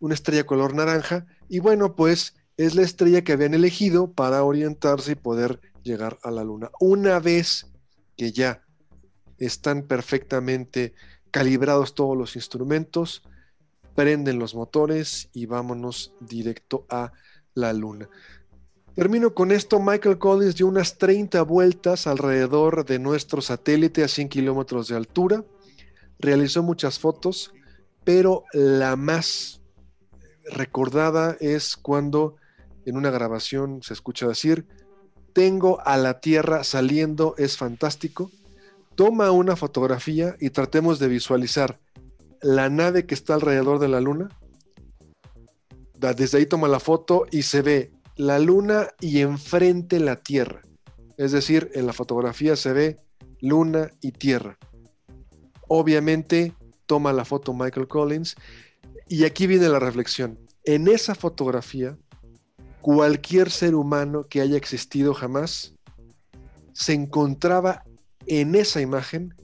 una 0.00 0.14
estrella 0.14 0.44
color 0.44 0.74
naranja, 0.74 1.26
y 1.52 1.58
bueno, 1.58 1.94
pues 1.94 2.34
es 2.56 2.74
la 2.74 2.80
estrella 2.80 3.24
que 3.24 3.32
habían 3.32 3.52
elegido 3.52 4.10
para 4.10 4.42
orientarse 4.42 5.12
y 5.12 5.16
poder 5.16 5.60
llegar 5.82 6.18
a 6.22 6.30
la 6.30 6.44
Luna. 6.44 6.70
Una 6.80 7.20
vez 7.20 7.66
que 8.16 8.32
ya 8.32 8.62
están 9.36 9.82
perfectamente 9.82 10.94
calibrados 11.30 11.94
todos 11.94 12.16
los 12.16 12.36
instrumentos, 12.36 13.22
prenden 13.94 14.38
los 14.38 14.54
motores 14.54 15.28
y 15.34 15.44
vámonos 15.44 16.14
directo 16.20 16.86
a 16.88 17.12
la 17.52 17.74
Luna. 17.74 18.08
Termino 18.94 19.34
con 19.34 19.52
esto. 19.52 19.78
Michael 19.78 20.16
Collins 20.16 20.56
dio 20.56 20.66
unas 20.66 20.96
30 20.96 21.42
vueltas 21.42 22.06
alrededor 22.06 22.86
de 22.86 22.98
nuestro 22.98 23.42
satélite 23.42 24.02
a 24.02 24.08
100 24.08 24.30
kilómetros 24.30 24.88
de 24.88 24.96
altura. 24.96 25.44
Realizó 26.18 26.62
muchas 26.62 26.98
fotos, 26.98 27.52
pero 28.04 28.44
la 28.54 28.96
más 28.96 29.61
recordada 30.50 31.36
es 31.40 31.76
cuando 31.76 32.36
en 32.84 32.96
una 32.96 33.10
grabación 33.10 33.82
se 33.82 33.94
escucha 33.94 34.26
decir, 34.26 34.66
tengo 35.32 35.80
a 35.84 35.96
la 35.96 36.20
Tierra 36.20 36.64
saliendo, 36.64 37.34
es 37.38 37.56
fantástico. 37.56 38.30
Toma 38.94 39.30
una 39.30 39.56
fotografía 39.56 40.36
y 40.40 40.50
tratemos 40.50 40.98
de 40.98 41.08
visualizar 41.08 41.80
la 42.42 42.68
nave 42.68 43.06
que 43.06 43.14
está 43.14 43.34
alrededor 43.34 43.78
de 43.78 43.88
la 43.88 44.00
luna. 44.00 44.28
Desde 45.98 46.38
ahí 46.38 46.46
toma 46.46 46.68
la 46.68 46.80
foto 46.80 47.26
y 47.30 47.42
se 47.42 47.62
ve 47.62 47.92
la 48.16 48.38
luna 48.38 48.88
y 49.00 49.20
enfrente 49.20 50.00
la 50.00 50.16
Tierra. 50.16 50.62
Es 51.16 51.32
decir, 51.32 51.70
en 51.74 51.86
la 51.86 51.92
fotografía 51.92 52.56
se 52.56 52.72
ve 52.72 52.98
luna 53.40 53.90
y 54.00 54.12
Tierra. 54.12 54.58
Obviamente 55.68 56.54
toma 56.86 57.12
la 57.12 57.24
foto 57.24 57.54
Michael 57.54 57.88
Collins 57.88 58.36
y 59.12 59.26
aquí 59.26 59.46
viene 59.46 59.68
la 59.68 59.78
reflexión. 59.78 60.38
En 60.64 60.88
esa 60.88 61.14
fotografía, 61.14 61.98
cualquier 62.80 63.50
ser 63.50 63.74
humano 63.74 64.26
que 64.26 64.40
haya 64.40 64.56
existido 64.56 65.12
jamás 65.12 65.74
se 66.72 66.94
encontraba 66.94 67.84
en 68.26 68.54
esa 68.54 68.80
imagen 68.80 69.34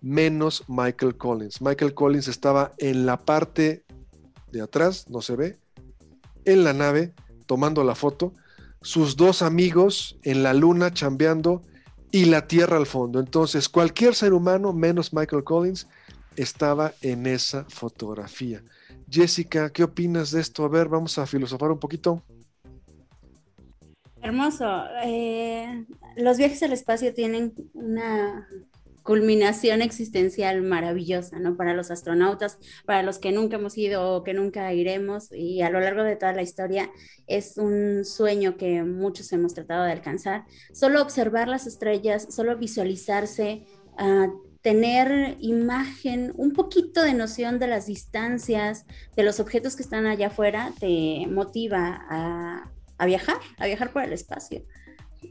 menos 0.00 0.62
Michael 0.68 1.16
Collins. 1.16 1.60
Michael 1.60 1.94
Collins 1.94 2.28
estaba 2.28 2.74
en 2.78 3.06
la 3.06 3.16
parte 3.16 3.84
de 4.52 4.60
atrás, 4.62 5.10
no 5.10 5.20
se 5.20 5.34
ve, 5.34 5.58
en 6.44 6.62
la 6.62 6.72
nave 6.72 7.12
tomando 7.46 7.82
la 7.82 7.96
foto, 7.96 8.34
sus 8.82 9.16
dos 9.16 9.42
amigos 9.42 10.16
en 10.22 10.44
la 10.44 10.54
luna 10.54 10.92
chambeando 10.92 11.62
y 12.12 12.26
la 12.26 12.46
Tierra 12.46 12.76
al 12.76 12.86
fondo. 12.86 13.18
Entonces, 13.18 13.68
cualquier 13.68 14.14
ser 14.14 14.32
humano 14.32 14.72
menos 14.72 15.12
Michael 15.12 15.42
Collins 15.42 15.88
estaba 16.36 16.94
en 17.00 17.26
esa 17.26 17.64
fotografía. 17.68 18.62
Jessica, 19.10 19.70
¿qué 19.70 19.84
opinas 19.84 20.30
de 20.30 20.40
esto? 20.40 20.64
A 20.64 20.68
ver, 20.68 20.88
vamos 20.88 21.18
a 21.18 21.26
filosofar 21.26 21.70
un 21.70 21.78
poquito. 21.78 22.22
Hermoso. 24.22 24.84
Eh, 25.04 25.86
los 26.16 26.38
viajes 26.38 26.62
al 26.62 26.72
espacio 26.72 27.14
tienen 27.14 27.54
una 27.72 28.46
culminación 29.08 29.80
existencial 29.80 30.60
maravillosa, 30.60 31.38
¿no? 31.38 31.56
Para 31.56 31.72
los 31.72 31.90
astronautas, 31.90 32.58
para 32.84 33.02
los 33.02 33.18
que 33.18 33.32
nunca 33.32 33.56
hemos 33.56 33.78
ido 33.78 34.16
o 34.16 34.22
que 34.22 34.34
nunca 34.34 34.70
iremos, 34.74 35.32
y 35.32 35.62
a 35.62 35.70
lo 35.70 35.80
largo 35.80 36.02
de 36.02 36.16
toda 36.16 36.34
la 36.34 36.42
historia 36.42 36.90
es 37.26 37.56
un 37.56 38.04
sueño 38.04 38.58
que 38.58 38.82
muchos 38.82 39.32
hemos 39.32 39.54
tratado 39.54 39.84
de 39.84 39.92
alcanzar. 39.92 40.44
Solo 40.74 41.00
observar 41.00 41.48
las 41.48 41.66
estrellas, 41.66 42.26
solo 42.28 42.58
visualizarse, 42.58 43.64
uh, 43.98 44.47
tener 44.62 45.36
imagen, 45.40 46.32
un 46.36 46.52
poquito 46.52 47.02
de 47.02 47.14
noción 47.14 47.58
de 47.58 47.68
las 47.68 47.86
distancias, 47.86 48.86
de 49.16 49.22
los 49.22 49.40
objetos 49.40 49.76
que 49.76 49.82
están 49.82 50.06
allá 50.06 50.28
afuera, 50.28 50.72
te 50.80 51.26
motiva 51.28 52.04
a, 52.08 52.70
a 52.98 53.06
viajar, 53.06 53.38
a 53.58 53.66
viajar 53.66 53.92
por 53.92 54.02
el 54.02 54.12
espacio. 54.12 54.64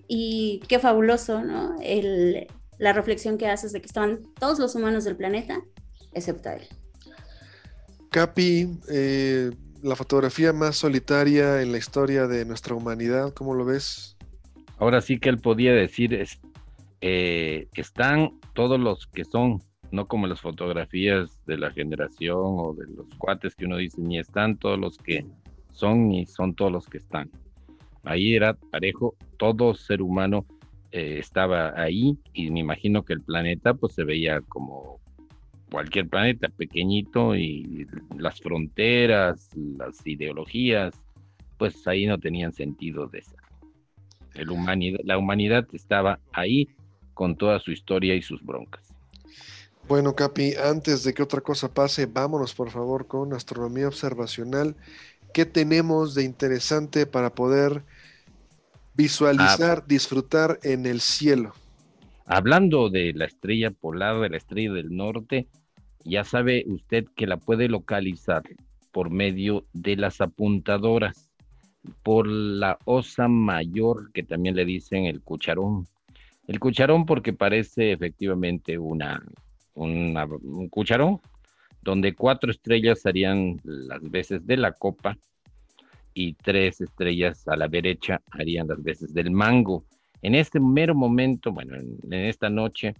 Y 0.07 0.61
qué 0.67 0.79
fabuloso, 0.79 1.43
¿no? 1.43 1.75
El, 1.81 2.47
la 2.77 2.93
reflexión 2.93 3.37
que 3.37 3.47
haces 3.47 3.73
de 3.73 3.81
que 3.81 3.87
estaban 3.87 4.21
todos 4.39 4.59
los 4.59 4.75
humanos 4.75 5.03
del 5.03 5.15
planeta, 5.15 5.61
excepto 6.13 6.49
él. 6.49 6.67
Capi, 8.09 8.79
eh, 8.89 9.51
la 9.81 9.95
fotografía 9.95 10.53
más 10.53 10.77
solitaria 10.77 11.61
en 11.61 11.71
la 11.71 11.77
historia 11.77 12.27
de 12.27 12.45
nuestra 12.45 12.75
humanidad, 12.75 13.33
¿cómo 13.33 13.53
lo 13.53 13.65
ves? 13.65 14.17
Ahora 14.77 15.01
sí 15.01 15.19
que 15.19 15.29
él 15.29 15.39
podía 15.39 15.73
decir, 15.73 16.13
es, 16.13 16.39
eh, 17.01 17.67
están 17.73 18.39
todos 18.53 18.79
los 18.79 19.07
que 19.07 19.25
son, 19.25 19.61
no 19.91 20.07
como 20.07 20.27
las 20.27 20.41
fotografías 20.41 21.43
de 21.45 21.57
la 21.57 21.71
generación 21.71 22.37
o 22.39 22.73
de 22.73 22.87
los 22.87 23.07
cuates 23.17 23.55
que 23.55 23.65
uno 23.65 23.77
dice, 23.77 24.01
ni 24.01 24.19
están 24.19 24.57
todos 24.57 24.79
los 24.79 24.97
que 24.97 25.25
son, 25.71 26.09
ni 26.09 26.25
son 26.25 26.55
todos 26.55 26.71
los 26.71 26.87
que 26.87 26.97
están. 26.97 27.29
Ahí 28.03 28.35
era 28.35 28.53
parejo, 28.53 29.15
todo 29.37 29.73
ser 29.75 30.01
humano 30.01 30.45
eh, 30.91 31.17
estaba 31.19 31.73
ahí 31.79 32.17
y 32.33 32.49
me 32.49 32.61
imagino 32.61 33.03
que 33.03 33.13
el 33.13 33.21
planeta 33.21 33.73
pues 33.73 33.93
se 33.93 34.03
veía 34.03 34.41
como 34.41 34.99
cualquier 35.69 36.07
planeta 36.07 36.47
pequeñito 36.49 37.35
y 37.35 37.85
las 38.17 38.39
fronteras, 38.39 39.49
las 39.55 40.05
ideologías, 40.07 40.93
pues 41.57 41.85
ahí 41.87 42.05
no 42.05 42.17
tenían 42.17 42.53
sentido 42.53 43.07
de 43.07 43.21
ser. 43.21 43.37
La 45.03 45.17
humanidad 45.17 45.67
estaba 45.73 46.19
ahí 46.31 46.69
con 47.17 47.35
toda 47.35 47.59
su 47.59 47.71
historia 47.71 48.15
y 48.15 48.21
sus 48.21 48.41
broncas. 48.45 48.93
Bueno, 49.87 50.15
Capi, 50.15 50.53
antes 50.55 51.03
de 51.03 51.13
que 51.13 51.23
otra 51.23 51.41
cosa 51.41 51.73
pase, 51.73 52.05
vámonos 52.05 52.53
por 52.53 52.69
favor 52.69 53.07
con 53.07 53.33
astronomía 53.33 53.87
observacional. 53.87 54.75
¿Qué 55.33 55.45
tenemos 55.45 56.13
de 56.13 56.23
interesante 56.23 57.05
para 57.05 57.33
poder 57.33 57.83
Visualizar, 58.97 59.85
disfrutar 59.85 60.57
en 60.63 60.87
el 60.87 61.01
cielo. 61.01 61.53
Hablando 62.25 62.89
de 62.89 63.13
la 63.13 63.25
estrella 63.25 63.69
polar, 63.69 64.19
de 64.21 64.29
la 64.29 64.37
estrella 64.37 64.73
del 64.73 64.95
norte, 64.95 65.47
ya 66.03 66.23
sabe 66.23 66.63
usted 66.65 67.05
que 67.15 67.27
la 67.27 67.37
puede 67.37 67.69
localizar 67.69 68.41
por 68.91 69.11
medio 69.11 69.65
de 69.71 69.97
las 69.97 70.19
apuntadoras, 70.19 71.29
por 72.01 72.25
la 72.25 72.79
osa 72.85 73.27
mayor, 73.27 74.11
que 74.13 74.23
también 74.23 74.55
le 74.55 74.65
dicen 74.65 75.05
el 75.05 75.21
cucharón. 75.21 75.85
El 76.47 76.59
cucharón 76.59 77.05
porque 77.05 77.33
parece 77.33 77.91
efectivamente 77.91 78.77
una, 78.77 79.21
un 79.75 80.69
cucharón, 80.69 81.19
donde 81.81 82.15
cuatro 82.15 82.51
estrellas 82.51 83.05
harían 83.05 83.59
las 83.63 84.01
veces 84.09 84.45
de 84.47 84.57
la 84.57 84.71
copa 84.71 85.17
y 86.13 86.33
tres 86.33 86.81
estrellas 86.81 87.47
a 87.47 87.55
la 87.55 87.67
derecha 87.67 88.21
harían 88.31 88.67
las 88.67 88.81
veces 88.81 89.13
del 89.13 89.29
mango. 89.29 89.83
En 90.21 90.35
este 90.35 90.59
mero 90.59 90.95
momento, 90.95 91.51
bueno, 91.51 91.75
en, 91.75 92.13
esta 92.13 92.49
noche 92.49 92.95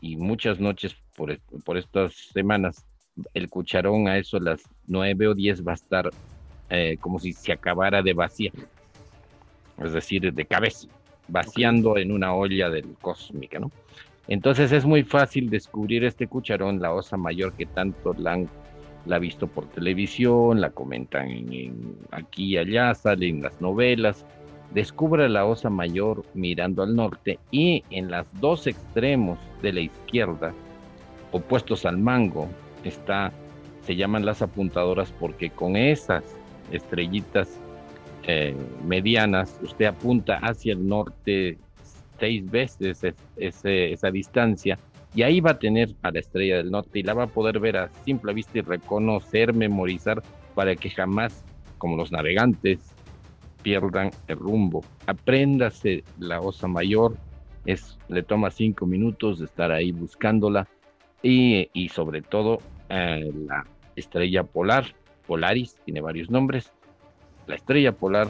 y 0.00 0.16
muchas 0.16 0.60
noches 0.60 0.94
por, 1.16 1.36
por, 1.64 1.76
estas 1.76 2.14
semanas, 2.14 2.86
el 3.34 3.48
cucharón 3.48 4.08
a 4.08 4.18
eso 4.18 4.38
las 4.38 4.62
nueve 4.86 5.26
o 5.26 5.34
diez 5.34 5.66
va 5.66 5.72
a 5.72 5.74
estar 5.74 6.10
eh, 6.70 6.96
como 7.00 7.18
si 7.18 7.32
se 7.32 7.52
acabara 7.52 8.02
de 8.02 8.12
vaciar, 8.12 8.52
es 9.82 9.92
decir, 9.92 10.32
de 10.32 10.44
cabeza, 10.44 10.86
vaciando 11.30 11.96
en 11.96 12.12
una 12.12 12.34
olla 12.34 12.68
del 12.70 12.94
cósmica, 13.00 13.58
¿no? 13.58 13.70
Entonces 14.28 14.70
es 14.72 14.84
muy 14.84 15.02
fácil 15.02 15.50
descubrir 15.50 16.04
este 16.04 16.28
cucharón, 16.28 16.80
la 16.80 16.92
osa 16.92 17.16
mayor 17.16 17.52
que 17.54 17.66
tanto 17.66 18.14
la 18.14 18.34
han 18.34 18.48
la 19.06 19.18
visto 19.18 19.46
por 19.46 19.66
televisión, 19.66 20.60
la 20.60 20.70
comentan 20.70 21.28
aquí 22.10 22.44
y 22.52 22.56
allá, 22.58 22.94
salen 22.94 23.42
las 23.42 23.60
novelas. 23.60 24.24
Descubre 24.74 25.28
la 25.28 25.46
osa 25.46 25.70
mayor 25.70 26.24
mirando 26.34 26.82
al 26.82 26.94
norte 26.94 27.38
y 27.50 27.82
en 27.90 28.10
los 28.10 28.26
dos 28.40 28.66
extremos 28.66 29.38
de 29.62 29.72
la 29.72 29.80
izquierda, 29.80 30.52
opuestos 31.32 31.84
al 31.86 31.98
mango, 31.98 32.46
está, 32.84 33.32
se 33.82 33.96
llaman 33.96 34.24
las 34.24 34.42
apuntadoras 34.42 35.12
porque 35.18 35.50
con 35.50 35.76
esas 35.76 36.22
estrellitas 36.70 37.58
eh, 38.24 38.54
medianas 38.84 39.58
usted 39.62 39.86
apunta 39.86 40.36
hacia 40.36 40.74
el 40.74 40.86
norte 40.86 41.58
seis 42.18 42.48
veces 42.50 43.02
esa 43.36 44.10
distancia 44.10 44.78
y 45.14 45.22
ahí 45.22 45.40
va 45.40 45.52
a 45.52 45.58
tener 45.58 45.94
a 46.02 46.10
la 46.10 46.20
estrella 46.20 46.58
del 46.58 46.70
norte 46.70 47.00
y 47.00 47.02
la 47.02 47.14
va 47.14 47.24
a 47.24 47.28
poder 47.28 47.58
ver 47.58 47.76
a 47.76 47.90
simple 48.04 48.32
vista 48.32 48.58
y 48.58 48.60
reconocer, 48.60 49.52
memorizar 49.52 50.22
para 50.54 50.76
que 50.76 50.90
jamás, 50.90 51.44
como 51.78 51.96
los 51.96 52.12
navegantes, 52.12 52.78
pierdan 53.62 54.10
el 54.28 54.36
rumbo. 54.36 54.84
Apréndase 55.06 56.04
la 56.18 56.40
osa 56.40 56.68
mayor, 56.68 57.16
es, 57.66 57.98
le 58.08 58.22
toma 58.22 58.50
cinco 58.50 58.86
minutos 58.86 59.38
de 59.38 59.46
estar 59.46 59.72
ahí 59.72 59.90
buscándola 59.90 60.68
y, 61.22 61.68
y 61.72 61.88
sobre 61.88 62.22
todo 62.22 62.58
eh, 62.88 63.30
la 63.46 63.66
estrella 63.96 64.44
polar, 64.44 64.94
Polaris, 65.26 65.76
tiene 65.84 66.00
varios 66.00 66.30
nombres, 66.30 66.72
la 67.50 67.56
estrella 67.56 67.92
polar 67.92 68.28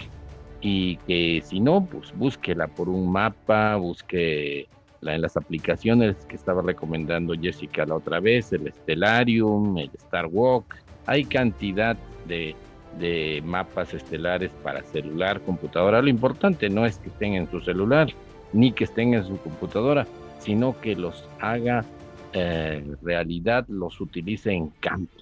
y 0.61 0.97
que 1.07 1.43
si 1.45 1.61
no, 1.61 1.87
pues 1.87 2.13
búsquela 2.17 2.67
por 2.67 2.89
un 2.89 3.11
mapa, 3.11 3.77
busque 3.77 4.69
en 5.03 5.23
las 5.23 5.37
aplicaciones 5.37 6.17
que 6.27 6.37
estaba 6.37 6.61
recomendando 6.63 7.35
Jessica 7.35 7.87
la 7.87 7.95
otra 7.95 8.21
vez, 8.21 8.53
el 8.53 8.71
Stellarium, 8.73 9.79
el 9.79 9.91
Star 9.95 10.27
Walk, 10.27 10.77
hay 11.07 11.25
cantidad 11.25 11.97
de, 12.27 12.55
de 12.99 13.43
mapas 13.45 13.95
estelares 13.95 14.51
para 14.63 14.83
celular, 14.83 15.41
computadora. 15.41 16.03
Lo 16.03 16.09
importante 16.09 16.69
no 16.69 16.85
es 16.85 16.99
que 16.99 17.09
estén 17.09 17.35
en 17.35 17.51
su 17.51 17.61
celular 17.61 18.09
ni 18.53 18.73
que 18.73 18.85
estén 18.85 19.15
en 19.15 19.25
su 19.25 19.39
computadora, 19.39 20.07
sino 20.39 20.79
que 20.81 20.97
los 20.97 21.25
haga 21.41 21.85
eh, 22.33 22.85
realidad, 23.03 23.65
los 23.69 24.01
utilice 24.01 24.53
en 24.53 24.69
campo. 24.81 25.13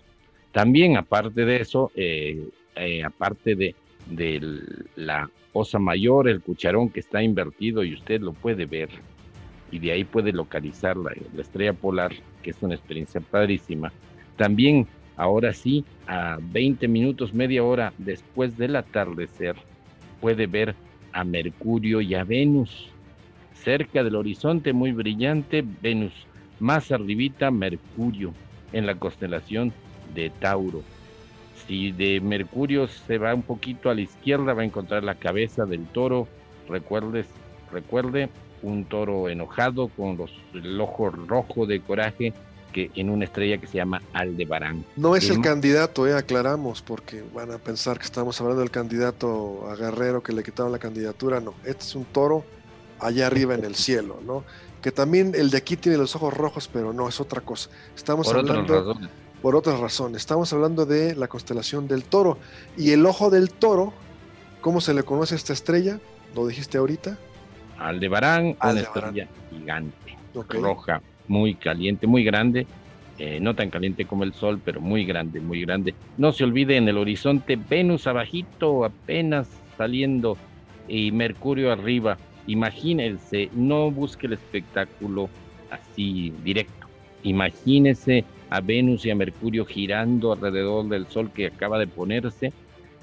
También 0.52 0.96
aparte 0.96 1.44
de 1.44 1.60
eso, 1.60 1.90
eh, 1.94 2.48
eh, 2.74 3.04
aparte 3.04 3.54
de, 3.54 3.74
de 4.10 4.40
la 4.96 5.30
osa 5.52 5.78
mayor, 5.78 6.28
el 6.28 6.40
cucharón 6.40 6.90
que 6.90 7.00
está 7.00 7.22
invertido 7.22 7.84
y 7.84 7.94
usted 7.94 8.20
lo 8.20 8.32
puede 8.32 8.66
ver 8.66 8.90
y 9.70 9.78
de 9.78 9.92
ahí 9.92 10.04
puede 10.04 10.32
localizar 10.32 10.96
la, 10.96 11.12
estrella 11.38 11.72
polar, 11.72 12.12
que 12.42 12.50
es 12.50 12.62
una 12.62 12.74
experiencia 12.74 13.20
padrísima. 13.20 13.92
También, 14.36 14.86
ahora 15.16 15.52
sí, 15.52 15.84
a 16.06 16.38
20 16.40 16.88
minutos, 16.88 17.34
media 17.34 17.62
hora 17.62 17.92
después 17.98 18.56
del 18.56 18.76
atardecer, 18.76 19.56
puede 20.20 20.46
ver 20.46 20.74
a 21.12 21.24
Mercurio 21.24 22.00
y 22.00 22.14
a 22.14 22.24
Venus. 22.24 22.90
Cerca 23.52 24.02
del 24.02 24.16
horizonte, 24.16 24.72
muy 24.72 24.92
brillante, 24.92 25.64
Venus. 25.82 26.12
Más 26.60 26.90
arribita, 26.90 27.50
Mercurio, 27.50 28.32
en 28.72 28.86
la 28.86 28.94
constelación 28.94 29.72
de 30.14 30.30
Tauro. 30.30 30.82
Si 31.68 31.92
de 31.92 32.20
Mercurio 32.20 32.88
se 32.88 33.18
va 33.18 33.34
un 33.34 33.42
poquito 33.42 33.90
a 33.90 33.94
la 33.94 34.00
izquierda, 34.00 34.54
va 34.54 34.62
a 34.62 34.64
encontrar 34.64 35.04
la 35.04 35.14
cabeza 35.14 35.66
del 35.66 35.86
toro. 35.86 36.26
Recuerdes, 36.68 37.26
recuerde, 37.70 38.30
un 38.62 38.86
toro 38.86 39.28
enojado 39.28 39.88
con 39.88 40.16
los, 40.16 40.32
el 40.54 40.80
ojo 40.80 41.10
rojo 41.10 41.66
de 41.66 41.80
coraje 41.80 42.32
que 42.72 42.90
en 42.94 43.10
una 43.10 43.24
estrella 43.24 43.58
que 43.58 43.66
se 43.66 43.76
llama 43.76 44.02
Aldebarán. 44.12 44.84
No 44.96 45.16
es 45.16 45.30
el 45.30 45.40
candidato, 45.40 46.06
eh, 46.06 46.14
aclaramos, 46.14 46.82
porque 46.82 47.22
van 47.34 47.50
a 47.52 47.58
pensar 47.58 47.98
que 47.98 48.04
estamos 48.04 48.40
hablando 48.40 48.60
del 48.60 48.70
candidato 48.70 49.68
a 49.70 49.76
Guerrero 49.76 50.22
que 50.22 50.32
le 50.32 50.42
quitaron 50.42 50.72
la 50.72 50.78
candidatura. 50.78 51.40
No, 51.40 51.54
este 51.64 51.84
es 51.84 51.94
un 51.94 52.04
toro 52.04 52.44
allá 53.00 53.26
arriba 53.26 53.54
en 53.54 53.64
el 53.64 53.74
cielo, 53.74 54.20
¿no? 54.24 54.44
Que 54.82 54.92
también 54.92 55.32
el 55.34 55.50
de 55.50 55.58
aquí 55.58 55.76
tiene 55.76 55.98
los 55.98 56.14
ojos 56.16 56.34
rojos, 56.34 56.68
pero 56.72 56.92
no, 56.92 57.08
es 57.08 57.20
otra 57.20 57.40
cosa. 57.40 57.70
Estamos 57.96 58.28
hablando 58.28 58.96
por 59.42 59.56
otras 59.56 59.80
razones. 59.80 60.18
Estamos 60.18 60.52
hablando 60.52 60.86
de 60.86 61.14
la 61.14 61.28
constelación 61.28 61.88
del 61.88 62.04
toro. 62.04 62.38
Y 62.76 62.90
el 62.90 63.06
ojo 63.06 63.30
del 63.30 63.50
toro, 63.50 63.92
¿cómo 64.60 64.80
se 64.80 64.94
le 64.94 65.02
conoce 65.02 65.34
a 65.34 65.36
esta 65.36 65.52
estrella? 65.52 66.00
¿Lo 66.34 66.46
dijiste 66.46 66.78
ahorita? 66.78 67.18
Aldebarán, 67.78 68.56
una 68.60 68.80
estrella 68.80 69.28
gigante, 69.50 70.16
roja, 70.48 71.00
muy 71.28 71.54
caliente, 71.54 72.06
muy 72.06 72.24
grande. 72.24 72.66
Eh, 73.18 73.40
no 73.40 73.54
tan 73.54 73.70
caliente 73.70 74.04
como 74.04 74.22
el 74.22 74.32
sol, 74.32 74.60
pero 74.64 74.80
muy 74.80 75.04
grande, 75.04 75.40
muy 75.40 75.62
grande. 75.62 75.94
No 76.16 76.30
se 76.32 76.44
olvide 76.44 76.76
en 76.76 76.88
el 76.88 76.98
horizonte 76.98 77.56
Venus 77.56 78.06
abajito, 78.06 78.84
apenas 78.84 79.48
saliendo, 79.76 80.36
y 80.86 81.10
Mercurio 81.10 81.72
arriba. 81.72 82.16
Imagínense, 82.46 83.50
no 83.54 83.90
busque 83.90 84.28
el 84.28 84.34
espectáculo 84.34 85.28
así 85.70 86.32
directo. 86.44 86.86
Imagínese 87.24 88.24
a 88.48 88.60
Venus 88.60 89.04
y 89.04 89.10
a 89.10 89.14
Mercurio 89.16 89.64
girando 89.66 90.32
alrededor 90.32 90.88
del 90.88 91.08
Sol 91.08 91.32
que 91.32 91.46
acaba 91.46 91.78
de 91.78 91.88
ponerse 91.88 92.54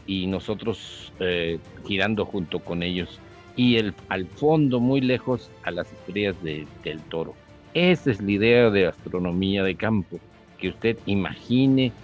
y 0.06 0.28
nosotros 0.28 1.14
eh, 1.20 1.62
girando 1.86 2.26
junto 2.26 2.62
con 2.64 2.84
ellos. 2.84 3.24
Y 3.56 3.78
el, 3.78 3.98
al 4.10 4.30
fondo, 4.30 4.80
muy 4.82 5.02
lejos, 5.02 5.54
a 5.62 5.72
las 5.72 5.92
estrellas 5.94 6.40
del 6.42 7.06
toro. 7.10 7.40
Esa 7.74 8.12
es 8.12 8.22
la 8.22 8.32
idea 8.32 8.70
de 8.72 8.88
astronomía 8.88 9.64
de 9.64 9.78
campo, 9.78 10.22
que 10.58 10.70
usted 10.70 11.00
imagine 11.06 11.96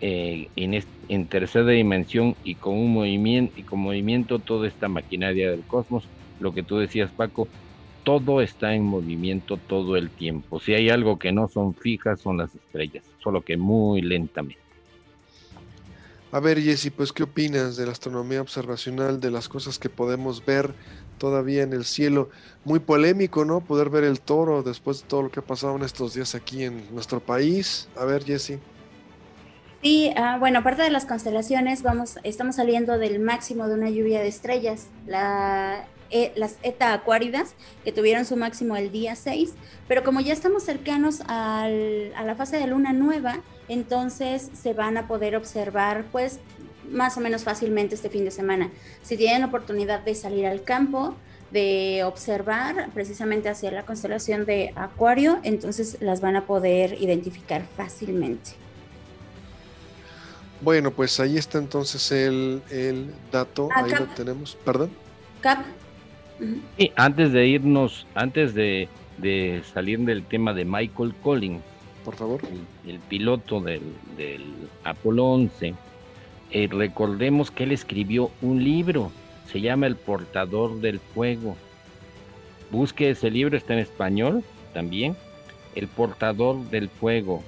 eh, 0.00 0.50
en, 0.56 0.74
en 1.08 1.28
tercera 1.28 1.70
dimensión 1.70 2.36
y 2.42 2.56
con 2.58 2.74
un 2.76 2.92
movimiento 2.92 3.52
y 3.56 3.64
con 3.64 3.80
movimiento 3.80 4.40
toda 4.40 4.68
esta 4.68 4.88
maquinaria 4.88 5.50
del 5.50 5.66
cosmos, 5.66 6.10
lo 6.38 6.52
que 6.52 6.62
tú 6.62 6.76
decías 6.78 7.12
Paco, 7.14 7.50
todo 8.06 8.40
está 8.40 8.72
en 8.72 8.84
movimiento 8.84 9.56
todo 9.56 9.96
el 9.96 10.10
tiempo. 10.10 10.60
Si 10.60 10.72
hay 10.72 10.90
algo 10.90 11.18
que 11.18 11.32
no 11.32 11.48
son 11.48 11.74
fijas, 11.74 12.20
son 12.20 12.38
las 12.38 12.54
estrellas, 12.54 13.02
solo 13.18 13.42
que 13.42 13.56
muy 13.56 14.00
lentamente. 14.00 14.62
A 16.30 16.38
ver, 16.38 16.62
Jesse, 16.62 16.92
pues, 16.96 17.12
¿qué 17.12 17.24
opinas 17.24 17.76
de 17.76 17.84
la 17.84 17.90
astronomía 17.90 18.40
observacional, 18.40 19.18
de 19.18 19.32
las 19.32 19.48
cosas 19.48 19.80
que 19.80 19.88
podemos 19.88 20.44
ver 20.46 20.72
todavía 21.18 21.64
en 21.64 21.72
el 21.72 21.84
cielo? 21.84 22.30
Muy 22.64 22.78
polémico, 22.78 23.44
¿no? 23.44 23.60
Poder 23.60 23.90
ver 23.90 24.04
el 24.04 24.20
toro 24.20 24.62
después 24.62 25.02
de 25.02 25.08
todo 25.08 25.22
lo 25.22 25.30
que 25.32 25.40
ha 25.40 25.44
pasado 25.44 25.74
en 25.74 25.82
estos 25.82 26.14
días 26.14 26.36
aquí 26.36 26.62
en 26.62 26.84
nuestro 26.94 27.18
país. 27.18 27.88
A 27.96 28.04
ver, 28.04 28.22
Jesse. 28.22 28.60
Sí, 29.82 30.12
ah, 30.14 30.36
bueno, 30.38 30.60
aparte 30.60 30.82
de 30.82 30.90
las 30.90 31.06
constelaciones, 31.06 31.82
vamos, 31.82 32.18
estamos 32.22 32.54
saliendo 32.54 32.98
del 32.98 33.18
máximo 33.18 33.66
de 33.66 33.74
una 33.74 33.90
lluvia 33.90 34.20
de 34.20 34.28
estrellas. 34.28 34.90
La 35.08 35.86
eh, 36.10 36.32
las 36.36 36.56
ETA 36.62 36.92
acuáridas, 36.92 37.54
que 37.84 37.92
tuvieron 37.92 38.24
su 38.24 38.36
máximo 38.36 38.76
el 38.76 38.90
día 38.92 39.16
6, 39.16 39.54
pero 39.88 40.04
como 40.04 40.20
ya 40.20 40.32
estamos 40.32 40.62
cercanos 40.64 41.22
a 41.26 41.68
la 41.68 42.34
fase 42.36 42.58
de 42.58 42.66
luna 42.66 42.92
nueva, 42.92 43.40
entonces 43.68 44.50
se 44.54 44.72
van 44.72 44.96
a 44.96 45.08
poder 45.08 45.36
observar 45.36 46.04
pues 46.12 46.38
más 46.90 47.16
o 47.16 47.20
menos 47.20 47.44
fácilmente 47.44 47.94
este 47.94 48.10
fin 48.10 48.24
de 48.24 48.30
semana. 48.30 48.70
Si 49.02 49.16
tienen 49.16 49.44
oportunidad 49.44 50.00
de 50.00 50.14
salir 50.14 50.46
al 50.46 50.62
campo, 50.62 51.16
de 51.50 52.02
observar 52.04 52.90
precisamente 52.92 53.48
hacia 53.48 53.70
la 53.70 53.84
constelación 53.84 54.44
de 54.44 54.72
Acuario, 54.76 55.38
entonces 55.42 55.98
las 56.00 56.20
van 56.20 56.36
a 56.36 56.46
poder 56.46 57.00
identificar 57.00 57.64
fácilmente. 57.76 58.52
Bueno, 60.60 60.90
pues 60.90 61.20
ahí 61.20 61.36
está 61.36 61.58
entonces 61.58 62.10
el, 62.12 62.62
dato, 63.30 63.68
ahí 63.74 63.90
lo 63.90 64.06
tenemos, 64.06 64.56
perdón. 64.64 64.90
Cap, 65.40 65.64
Sí, 66.76 66.92
antes 66.96 67.32
de 67.32 67.46
irnos, 67.46 68.06
antes 68.14 68.54
de, 68.54 68.88
salir 69.72 70.00
del 70.00 70.22
tema 70.24 70.52
de 70.52 70.64
Michael 70.64 71.14
Collins, 71.22 71.62
por 72.04 72.14
favor, 72.14 72.40
el, 72.86 72.98
piloto 73.00 73.60
del, 73.60 73.82
Apolo 74.84 75.24
11, 75.26 75.74
eh, 76.52 76.68
recordemos 76.70 77.50
que 77.50 77.64
él 77.64 77.72
escribió 77.72 78.30
un 78.42 78.62
libro, 78.62 79.10
se 79.50 79.60
llama 79.60 79.86
El 79.86 79.96
portador 79.96 80.80
del 80.80 81.00
fuego. 81.00 81.56
Busque 82.70 83.10
ese 83.10 83.30
libro, 83.30 83.56
está 83.56 83.72
en 83.72 83.80
español 83.80 84.44
también. 84.72 85.16
El 85.74 85.88
portador 85.88 86.68
del 86.70 86.88
fuego, 86.88 87.42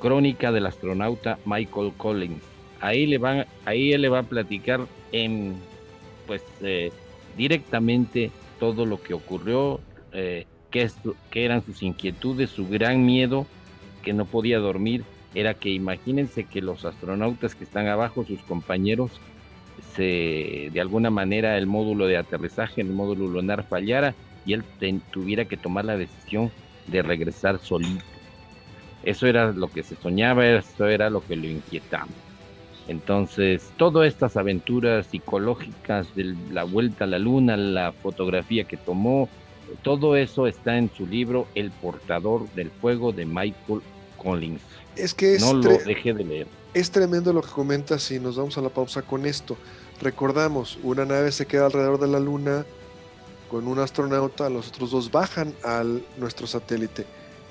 crónica 0.00 0.52
del 0.52 0.66
astronauta 0.66 1.38
Michael 1.44 1.92
Collins. 1.96 2.42
Ahí 2.80 3.06
le 3.06 3.18
van, 3.18 3.46
ahí 3.64 3.92
él 3.92 4.02
le 4.02 4.08
va 4.08 4.20
a 4.20 4.24
platicar 4.24 4.86
en, 5.12 5.54
pues, 6.26 6.42
eh, 6.62 6.90
directamente 7.36 8.30
todo 8.58 8.86
lo 8.86 9.02
que 9.02 9.14
ocurrió, 9.14 9.80
eh, 10.12 10.46
qué, 10.70 10.88
eran 11.34 11.64
sus 11.64 11.82
inquietudes, 11.82 12.50
su 12.50 12.66
gran 12.66 13.04
miedo, 13.04 13.46
que 14.02 14.12
no 14.12 14.24
podía 14.24 14.58
dormir, 14.58 15.04
era 15.34 15.54
que 15.54 15.70
imagínense 15.70 16.44
que 16.44 16.60
los 16.60 16.84
astronautas 16.84 17.54
que 17.54 17.64
están 17.64 17.86
abajo, 17.88 18.24
sus 18.24 18.40
compañeros, 18.42 19.20
se, 19.94 20.70
de 20.72 20.80
alguna 20.80 21.10
manera 21.10 21.56
el 21.56 21.66
módulo 21.66 22.06
de 22.06 22.16
aterrizaje, 22.16 22.80
el 22.80 22.90
módulo 22.90 23.28
lunar 23.28 23.64
fallara 23.64 24.14
y 24.44 24.52
él 24.52 24.64
tuviera 25.10 25.44
que 25.44 25.56
tomar 25.56 25.84
la 25.84 25.96
decisión 25.96 26.50
de 26.86 27.02
regresar 27.02 27.58
solito. 27.58 28.04
Eso 29.02 29.26
era 29.26 29.52
lo 29.52 29.68
que 29.68 29.82
se 29.82 29.96
soñaba, 29.96 30.46
eso 30.46 30.86
era 30.86 31.10
lo 31.10 31.20
que 31.20 31.36
lo 31.36 31.46
inquietaba. 31.46 32.08
Entonces, 32.88 33.70
todas 33.76 34.08
estas 34.08 34.36
aventuras 34.36 35.06
psicológicas 35.06 36.14
de 36.14 36.34
la 36.50 36.64
vuelta 36.64 37.04
a 37.04 37.06
la 37.06 37.18
luna, 37.18 37.56
la 37.56 37.92
fotografía 37.92 38.64
que 38.64 38.76
tomó, 38.76 39.28
todo 39.82 40.16
eso 40.16 40.46
está 40.46 40.76
en 40.76 40.90
su 40.94 41.06
libro 41.06 41.46
El 41.54 41.70
portador 41.70 42.48
del 42.54 42.70
fuego 42.70 43.12
de 43.12 43.24
Michael 43.24 43.80
Collins. 44.16 44.60
Es 44.96 45.14
que 45.14 45.38
no 45.38 45.54
lo 45.54 45.78
dejé 45.78 46.12
de 46.12 46.24
leer. 46.24 46.46
Es 46.74 46.90
tremendo 46.90 47.32
lo 47.32 47.42
que 47.42 47.50
comentas 47.50 48.10
y 48.10 48.18
nos 48.18 48.36
vamos 48.36 48.58
a 48.58 48.62
la 48.62 48.68
pausa 48.68 49.02
con 49.02 49.26
esto. 49.26 49.56
Recordamos, 50.00 50.78
una 50.82 51.04
nave 51.04 51.30
se 51.32 51.46
queda 51.46 51.66
alrededor 51.66 52.00
de 52.00 52.08
la 52.08 52.18
luna 52.18 52.66
con 53.48 53.68
un 53.68 53.78
astronauta, 53.78 54.48
los 54.48 54.68
otros 54.68 54.90
dos 54.90 55.10
bajan 55.10 55.54
a 55.62 55.84
nuestro 56.18 56.46
satélite 56.46 57.06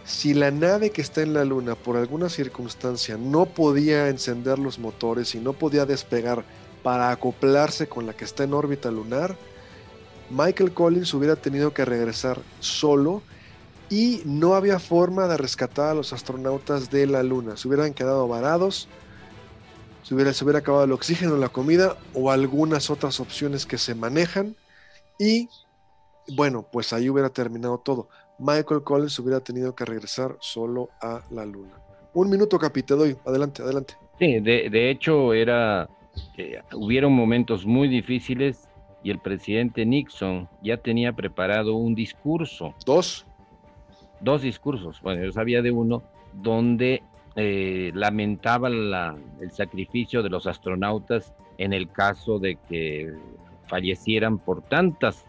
si 0.05 0.33
la 0.33 0.51
nave 0.51 0.89
que 0.89 1.01
está 1.01 1.21
en 1.21 1.33
la 1.33 1.45
Luna 1.45 1.75
por 1.75 1.97
alguna 1.97 2.29
circunstancia 2.29 3.17
no 3.17 3.45
podía 3.45 4.09
encender 4.09 4.59
los 4.59 4.79
motores 4.79 5.35
y 5.35 5.39
no 5.39 5.53
podía 5.53 5.85
despegar 5.85 6.43
para 6.83 7.11
acoplarse 7.11 7.87
con 7.87 8.07
la 8.07 8.13
que 8.13 8.25
está 8.25 8.43
en 8.43 8.53
órbita 8.53 8.89
lunar, 8.89 9.35
Michael 10.29 10.73
Collins 10.73 11.13
hubiera 11.13 11.35
tenido 11.35 11.73
que 11.73 11.85
regresar 11.85 12.39
solo 12.59 13.21
y 13.89 14.21
no 14.25 14.55
había 14.55 14.79
forma 14.79 15.27
de 15.27 15.37
rescatar 15.37 15.89
a 15.89 15.93
los 15.93 16.13
astronautas 16.13 16.89
de 16.89 17.05
la 17.05 17.21
Luna. 17.23 17.57
Se 17.57 17.67
hubieran 17.67 17.93
quedado 17.93 18.27
varados, 18.27 18.87
se 20.03 20.15
hubiera, 20.15 20.33
se 20.33 20.49
acabado 20.49 20.85
el 20.85 20.93
oxígeno, 20.93 21.37
la 21.37 21.49
comida 21.49 21.97
o 22.13 22.31
algunas 22.31 22.89
otras 22.89 23.19
opciones 23.19 23.65
que 23.65 23.77
se 23.77 23.93
manejan 23.93 24.55
y 25.19 25.49
bueno, 26.35 26.65
pues 26.71 26.93
ahí 26.93 27.09
hubiera 27.09 27.29
terminado 27.29 27.79
todo. 27.79 28.07
Michael 28.39 28.83
Collins 28.83 29.17
hubiera 29.19 29.39
tenido 29.39 29.75
que 29.75 29.85
regresar 29.85 30.37
solo 30.39 30.89
a 31.01 31.21
la 31.29 31.45
luna. 31.45 31.73
Un 32.13 32.29
minuto, 32.29 32.59
Capi, 32.59 32.83
te 32.83 32.95
doy. 32.95 33.15
Adelante, 33.25 33.61
adelante. 33.61 33.93
Sí, 34.19 34.39
de, 34.39 34.89
hecho 34.89 35.33
era, 35.33 35.89
eh, 36.37 36.59
hubieron 36.73 37.13
momentos 37.13 37.65
muy 37.65 37.87
difíciles 37.87 38.67
y 39.03 39.09
el 39.09 39.19
presidente 39.19 39.85
Nixon 39.85 40.47
ya 40.61 40.77
tenía 40.77 41.13
preparado 41.13 41.75
un 41.75 41.95
discurso. 41.95 42.75
¿Dos? 42.85 43.25
Dos 44.19 44.43
discursos, 44.43 45.01
bueno, 45.01 45.23
yo 45.23 45.31
sabía 45.31 45.63
de 45.63 45.71
uno, 45.71 46.03
donde 46.33 47.01
eh, 47.35 47.91
lamentaba 47.95 48.67
el 48.67 49.51
sacrificio 49.51 50.21
de 50.21 50.29
los 50.29 50.45
astronautas 50.45 51.33
en 51.57 51.73
el 51.73 51.89
caso 51.89 52.37
de 52.37 52.57
que 52.69 53.13
fallecieran 53.67 54.37
por 54.37 54.61
tantas 54.61 55.25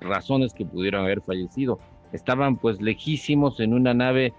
razones 0.00 0.52
que 0.52 0.66
pudieron 0.66 1.04
haber 1.04 1.22
fallecido 1.22 1.78
estaban 2.12 2.56
pues 2.56 2.80
lejísimos 2.80 3.60
en 3.60 3.74
una 3.74 3.94
nave 3.94 4.32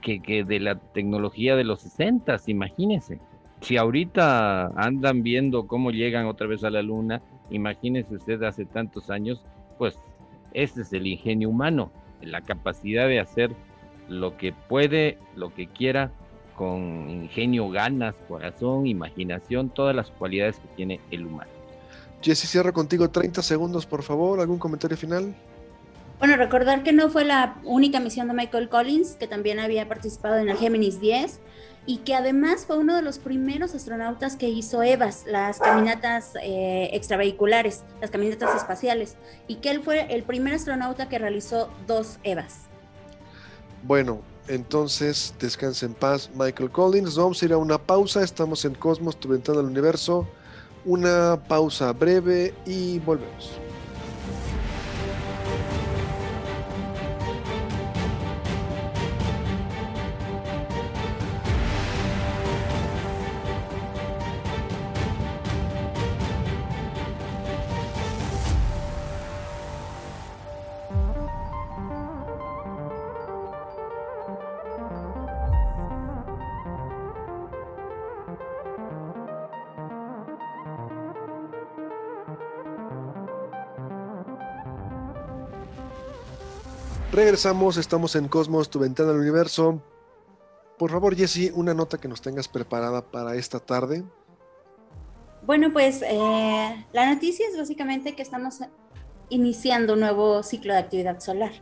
que, 0.00 0.20
que 0.20 0.44
de 0.44 0.60
la 0.60 0.76
tecnología 0.76 1.56
de 1.56 1.64
los 1.64 1.80
60, 1.82 2.36
imagínense. 2.46 3.20
Si 3.60 3.76
ahorita 3.76 4.72
andan 4.76 5.22
viendo 5.22 5.66
cómo 5.66 5.92
llegan 5.92 6.26
otra 6.26 6.46
vez 6.46 6.64
a 6.64 6.70
la 6.70 6.82
luna, 6.82 7.22
imagínense 7.50 8.16
usted 8.16 8.42
hace 8.42 8.64
tantos 8.64 9.08
años, 9.10 9.44
pues 9.78 9.98
ese 10.52 10.82
es 10.82 10.92
el 10.92 11.06
ingenio 11.06 11.48
humano, 11.48 11.92
la 12.20 12.40
capacidad 12.40 13.06
de 13.06 13.20
hacer 13.20 13.52
lo 14.08 14.36
que 14.36 14.52
puede, 14.52 15.18
lo 15.36 15.54
que 15.54 15.68
quiera, 15.68 16.10
con 16.56 17.08
ingenio, 17.08 17.70
ganas, 17.70 18.14
corazón, 18.28 18.86
imaginación, 18.86 19.70
todas 19.70 19.94
las 19.96 20.10
cualidades 20.10 20.58
que 20.58 20.68
tiene 20.76 21.00
el 21.10 21.26
humano. 21.26 21.50
Jesse, 22.20 22.46
cierra 22.46 22.72
contigo 22.72 23.10
30 23.10 23.42
segundos, 23.42 23.86
por 23.86 24.02
favor. 24.02 24.40
¿Algún 24.40 24.58
comentario 24.58 24.96
final? 24.96 25.34
Bueno, 26.22 26.36
recordar 26.36 26.84
que 26.84 26.92
no 26.92 27.10
fue 27.10 27.24
la 27.24 27.56
única 27.64 27.98
misión 27.98 28.28
de 28.28 28.34
Michael 28.34 28.68
Collins, 28.68 29.16
que 29.18 29.26
también 29.26 29.58
había 29.58 29.88
participado 29.88 30.36
en 30.36 30.48
el 30.48 30.56
Géminis 30.56 31.00
10 31.00 31.40
y 31.84 31.96
que 31.96 32.14
además 32.14 32.64
fue 32.64 32.78
uno 32.78 32.94
de 32.94 33.02
los 33.02 33.18
primeros 33.18 33.74
astronautas 33.74 34.36
que 34.36 34.48
hizo 34.48 34.84
EVAs, 34.84 35.24
las 35.26 35.58
caminatas 35.58 36.34
eh, 36.40 36.90
extravehiculares, 36.92 37.82
las 38.00 38.12
caminatas 38.12 38.54
espaciales, 38.54 39.16
y 39.48 39.56
que 39.56 39.72
él 39.72 39.82
fue 39.82 40.14
el 40.14 40.22
primer 40.22 40.54
astronauta 40.54 41.08
que 41.08 41.18
realizó 41.18 41.68
dos 41.88 42.20
EVAs. 42.22 42.66
Bueno, 43.82 44.20
entonces 44.46 45.34
descansa 45.40 45.86
en 45.86 45.94
paz 45.94 46.30
Michael 46.36 46.70
Collins. 46.70 47.16
Vamos 47.16 47.42
a 47.42 47.46
ir 47.46 47.52
a 47.52 47.56
una 47.56 47.78
pausa, 47.78 48.22
estamos 48.22 48.64
en 48.64 48.76
Cosmos, 48.76 49.18
tu 49.18 49.26
ventana 49.28 49.58
al 49.58 49.66
universo. 49.66 50.28
Una 50.84 51.42
pausa 51.48 51.92
breve 51.92 52.54
y 52.64 53.00
volvemos. 53.00 53.58
Regresamos, 87.12 87.76
estamos 87.76 88.16
en 88.16 88.26
Cosmos, 88.26 88.70
tu 88.70 88.78
ventana 88.78 89.10
al 89.10 89.18
universo. 89.18 89.82
Por 90.78 90.90
favor, 90.90 91.14
Jesse, 91.14 91.52
una 91.54 91.74
nota 91.74 91.98
que 91.98 92.08
nos 92.08 92.22
tengas 92.22 92.48
preparada 92.48 93.02
para 93.02 93.36
esta 93.36 93.60
tarde. 93.60 94.02
Bueno, 95.42 95.70
pues 95.74 96.00
eh, 96.00 96.86
la 96.94 97.12
noticia 97.12 97.46
es 97.46 97.58
básicamente 97.58 98.14
que 98.14 98.22
estamos 98.22 98.60
iniciando 99.28 99.92
un 99.92 100.00
nuevo 100.00 100.42
ciclo 100.42 100.72
de 100.72 100.78
actividad 100.78 101.20
solar. 101.20 101.52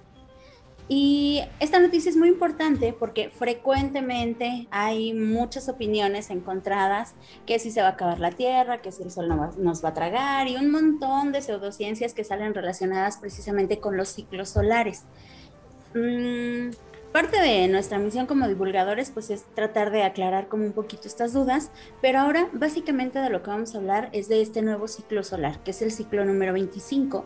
Y 0.87 1.43
esta 1.59 1.81
noticia 1.81 2.11
es 2.11 2.17
muy 2.17 2.29
importante 2.29 2.93
porque 2.93 3.31
frecuentemente 3.31 4.69
hay 4.71 5.15
muchas 5.15 5.69
opiniones 5.69 6.31
encontradas, 6.31 7.17
que 7.45 7.59
si 7.59 7.73
se 7.73 7.81
va 7.81 7.89
a 7.89 7.93
acabar 7.93 8.21
la 8.21 8.31
Tierra, 8.31 8.83
que 8.83 8.93
si 8.93 9.03
el 9.03 9.11
Sol 9.11 9.29
nos 9.59 9.85
va 9.85 9.89
a 9.89 9.95
tragar 9.95 10.47
y 10.47 10.55
un 10.55 10.71
montón 10.71 11.33
de 11.33 11.43
pseudociencias 11.43 12.15
que 12.15 12.23
salen 12.23 12.55
relacionadas 12.55 13.19
precisamente 13.19 13.81
con 13.81 13.97
los 13.97 14.11
ciclos 14.11 14.51
solares. 14.51 15.07
Mm, 15.95 16.71
parte 17.13 17.41
de 17.41 17.67
nuestra 17.69 17.99
misión 17.99 18.27
como 18.27 18.47
divulgadores 18.47 19.11
pues 19.11 19.31
es 19.31 19.45
tratar 19.55 19.91
de 19.91 20.05
aclarar 20.05 20.49
como 20.49 20.65
un 20.65 20.73
poquito 20.73 21.09
estas 21.09 21.33
dudas, 21.33 21.71
pero 22.01 22.21
ahora 22.21 22.49
básicamente 22.53 23.19
de 23.19 23.31
lo 23.31 23.43
que 23.43 23.51
vamos 23.51 23.75
a 23.75 23.79
hablar 23.79 24.09
es 24.13 24.29
de 24.29 24.41
este 24.41 24.63
nuevo 24.63 24.89
ciclo 24.89 25.25
solar, 25.25 25.63
que 25.65 25.73
es 25.73 25.83
el 25.83 25.91
ciclo 25.91 26.25
número 26.25 26.53
25. 26.53 27.25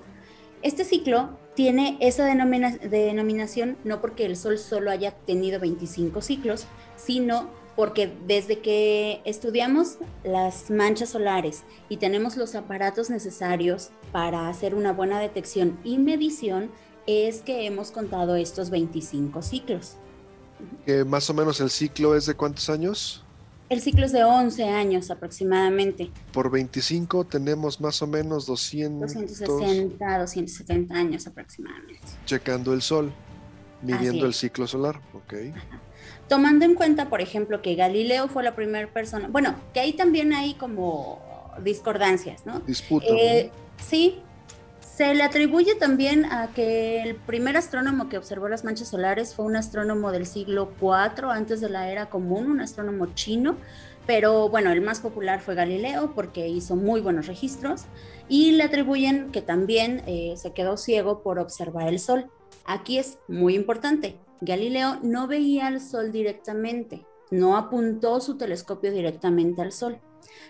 Este 0.62 0.84
ciclo 0.84 1.36
tiene 1.54 1.98
esa 2.00 2.24
denominación 2.24 3.76
no 3.84 4.00
porque 4.00 4.24
el 4.24 4.36
Sol 4.36 4.58
solo 4.58 4.90
haya 4.90 5.10
tenido 5.12 5.60
25 5.60 6.22
ciclos, 6.22 6.66
sino 6.96 7.50
porque 7.76 8.10
desde 8.26 8.60
que 8.60 9.20
estudiamos 9.24 9.98
las 10.22 10.70
manchas 10.70 11.10
solares 11.10 11.64
y 11.88 11.98
tenemos 11.98 12.36
los 12.36 12.54
aparatos 12.54 13.10
necesarios 13.10 13.90
para 14.12 14.48
hacer 14.48 14.74
una 14.74 14.92
buena 14.92 15.18
detección 15.18 15.78
y 15.84 15.98
medición, 15.98 16.70
es 17.06 17.42
que 17.42 17.66
hemos 17.66 17.90
contado 17.90 18.36
estos 18.36 18.70
25 18.70 19.42
ciclos. 19.42 19.96
Más 21.06 21.28
o 21.30 21.34
menos 21.34 21.60
el 21.60 21.70
ciclo 21.70 22.16
es 22.16 22.26
de 22.26 22.34
cuántos 22.34 22.70
años? 22.70 23.24
El 23.68 23.80
ciclo 23.80 24.04
es 24.04 24.12
de 24.12 24.24
11 24.24 24.64
años 24.64 25.10
aproximadamente. 25.10 26.10
Por 26.32 26.50
25 26.50 27.24
tenemos 27.24 27.80
más 27.80 28.00
o 28.02 28.06
menos 28.06 28.46
200... 28.46 29.14
260, 29.14 30.18
270 30.18 30.94
años 30.94 31.26
aproximadamente. 31.26 32.00
Checando 32.26 32.74
el 32.74 32.82
sol, 32.82 33.12
midiendo 33.82 34.26
el 34.26 34.34
ciclo 34.34 34.66
solar, 34.66 35.00
ok. 35.14 35.34
Tomando 36.28 36.64
en 36.64 36.74
cuenta, 36.74 37.08
por 37.08 37.20
ejemplo, 37.20 37.62
que 37.62 37.74
Galileo 37.74 38.28
fue 38.28 38.42
la 38.42 38.54
primera 38.54 38.92
persona, 38.92 39.28
bueno, 39.28 39.54
que 39.72 39.80
ahí 39.80 39.94
también 39.94 40.32
hay 40.32 40.54
como 40.54 41.20
discordancias, 41.62 42.44
¿no? 42.46 42.60
Disputa. 42.60 43.06
Eh, 43.08 43.50
sí, 43.84 44.20
se 44.96 45.12
le 45.12 45.24
atribuye 45.24 45.74
también 45.74 46.24
a 46.24 46.52
que 46.52 47.02
el 47.02 47.16
primer 47.16 47.56
astrónomo 47.56 48.08
que 48.08 48.16
observó 48.16 48.48
las 48.48 48.62
manchas 48.62 48.88
solares 48.88 49.34
fue 49.34 49.44
un 49.44 49.56
astrónomo 49.56 50.12
del 50.12 50.24
siglo 50.24 50.70
IV, 50.80 51.30
antes 51.30 51.60
de 51.60 51.68
la 51.68 51.90
era 51.90 52.08
común, 52.10 52.48
un 52.48 52.60
astrónomo 52.60 53.06
chino, 53.14 53.56
pero 54.06 54.48
bueno, 54.48 54.70
el 54.70 54.82
más 54.82 55.00
popular 55.00 55.40
fue 55.40 55.56
Galileo 55.56 56.12
porque 56.14 56.46
hizo 56.46 56.76
muy 56.76 57.00
buenos 57.00 57.26
registros 57.26 57.86
y 58.28 58.52
le 58.52 58.62
atribuyen 58.62 59.32
que 59.32 59.42
también 59.42 60.02
eh, 60.06 60.34
se 60.36 60.52
quedó 60.52 60.76
ciego 60.76 61.24
por 61.24 61.40
observar 61.40 61.88
el 61.88 61.98
Sol. 61.98 62.30
Aquí 62.64 62.98
es 62.98 63.18
muy 63.26 63.56
importante, 63.56 64.20
Galileo 64.40 65.00
no 65.02 65.26
veía 65.26 65.66
el 65.66 65.80
Sol 65.80 66.12
directamente, 66.12 67.04
no 67.32 67.56
apuntó 67.56 68.20
su 68.20 68.36
telescopio 68.36 68.92
directamente 68.92 69.60
al 69.60 69.72
Sol. 69.72 69.98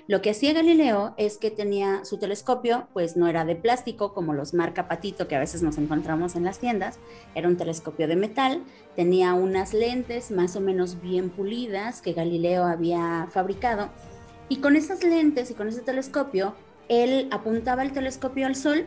Lo 0.07 0.21
que 0.21 0.31
hacía 0.31 0.53
Galileo 0.53 1.15
es 1.17 1.39
que 1.39 1.51
tenía 1.51 2.05
su 2.05 2.19
telescopio, 2.19 2.89
pues 2.93 3.17
no 3.17 3.27
era 3.27 3.45
de 3.45 3.57
plástico 3.57 4.13
como 4.13 4.35
los 4.35 4.53
marca 4.53 4.87
Patito 4.87 5.29
que 5.29 5.37
a 5.37 5.41
veces 5.41 5.63
nos 5.63 5.79
encontramos 5.79 6.37
en 6.37 6.45
las 6.45 6.59
tiendas, 6.59 6.99
era 7.35 7.49
un 7.49 7.57
telescopio 7.57 8.07
de 8.07 8.17
metal, 8.17 8.63
tenía 8.97 9.33
unas 9.35 9.73
lentes 9.73 10.31
más 10.31 10.57
o 10.57 10.61
menos 10.61 11.01
bien 11.01 11.31
pulidas 11.31 12.03
que 12.03 12.13
Galileo 12.13 12.65
había 12.65 13.29
fabricado. 13.31 13.89
Y 14.49 14.57
con 14.57 14.77
esas 14.77 15.03
lentes 15.03 15.51
y 15.51 15.55
con 15.55 15.69
ese 15.69 15.81
telescopio 15.81 16.55
él 16.89 17.29
apuntaba 17.31 17.83
el 17.83 17.93
telescopio 17.93 18.47
al 18.47 18.57
sol 18.57 18.87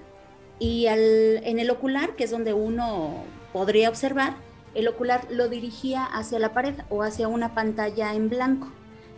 y 0.60 0.86
en 0.88 1.60
el 1.60 1.70
ocular, 1.70 2.16
que 2.16 2.26
es 2.26 2.32
donde 2.32 2.54
uno 2.54 3.24
podría 3.54 3.90
observar, 3.90 4.36
el 4.76 4.88
ocular 4.88 5.28
lo 5.32 5.50
dirigía 5.50 6.04
hacia 6.06 6.38
la 6.38 6.54
pared 6.54 6.76
o 6.90 7.02
hacia 7.02 7.28
una 7.28 7.56
pantalla 7.56 8.14
en 8.14 8.30
blanco 8.30 8.72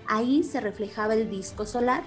ahí 0.09 0.43
se 0.43 0.59
reflejaba 0.59 1.13
el 1.13 1.29
disco 1.29 1.65
solar 1.65 2.03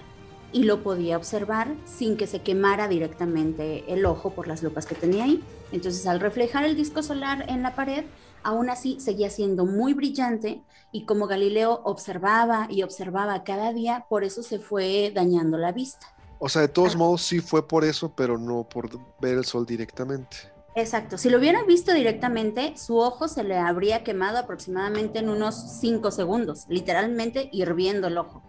y 0.53 0.65
lo 0.65 0.83
podía 0.83 1.17
observar 1.17 1.75
sin 1.87 2.19
que 2.19 2.27
se 2.27 2.43
quemara 2.43 2.89
directamente 2.89 3.91
el 3.91 4.05
ojo 4.05 4.31
por 4.31 4.47
las 4.47 4.63
lupas 4.63 4.85
que 4.85 4.95
tenía 4.95 5.25
ahí. 5.25 5.43
Entonces 5.71 6.07
al 6.07 6.21
reflejar 6.21 6.65
el 6.65 6.77
disco 6.77 7.03
solar 7.03 7.47
en 7.49 7.63
la 7.63 7.75
pared, 7.75 8.05
aún 8.43 8.69
así 8.69 9.01
seguía 9.01 9.31
siendo 9.31 9.65
muy 9.65 9.95
brillante 9.95 10.63
y 10.91 11.07
como 11.07 11.27
Galileo 11.27 11.81
observaba 11.85 12.67
y 12.69 12.83
observaba 12.83 13.45
cada 13.45 13.73
día, 13.73 14.05
por 14.11 14.25
eso 14.25 14.43
se 14.43 14.59
fue 14.59 15.11
dañando 15.15 15.57
la 15.57 15.73
vista. 15.73 16.07
O 16.39 16.49
sea, 16.49 16.63
de 16.63 16.69
todos 16.69 16.97
modos 16.97 17.23
sí 17.23 17.41
fue 17.41 17.67
por 17.67 17.85
eso, 17.85 18.13
pero 18.15 18.37
no 18.37 18.65
por 18.65 18.91
ver 19.21 19.39
el 19.39 19.45
sol 19.45 19.65
directamente. 19.65 20.52
Exacto, 20.75 21.19
si 21.19 21.29
lo 21.29 21.39
hubiera 21.39 21.63
visto 21.65 21.93
directamente, 21.93 22.75
su 22.77 22.97
ojo 22.97 23.29
se 23.29 23.45
le 23.45 23.59
habría 23.59 24.03
quemado 24.03 24.39
aproximadamente 24.39 25.19
en 25.19 25.29
unos 25.29 25.79
5 25.81 26.11
segundos, 26.11 26.65
literalmente 26.69 27.51
hirviendo 27.53 28.07
el 28.07 28.17
ojo. 28.17 28.43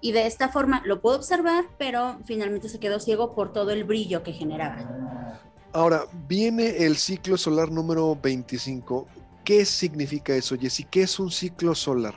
Y 0.00 0.12
de 0.12 0.26
esta 0.26 0.48
forma 0.48 0.82
lo 0.86 1.00
pudo 1.00 1.16
observar, 1.16 1.64
pero 1.78 2.18
finalmente 2.24 2.68
se 2.68 2.78
quedó 2.78 3.00
ciego 3.00 3.34
por 3.34 3.52
todo 3.52 3.72
el 3.72 3.84
brillo 3.84 4.22
que 4.22 4.32
generaba. 4.32 5.40
Ahora, 5.72 6.04
viene 6.28 6.84
el 6.84 6.96
ciclo 6.96 7.36
solar 7.36 7.70
número 7.70 8.16
25. 8.20 9.06
¿Qué 9.44 9.64
significa 9.64 10.34
eso, 10.34 10.56
Jessy? 10.56 10.84
¿Qué 10.84 11.02
es 11.02 11.18
un 11.18 11.30
ciclo 11.30 11.74
solar? 11.74 12.14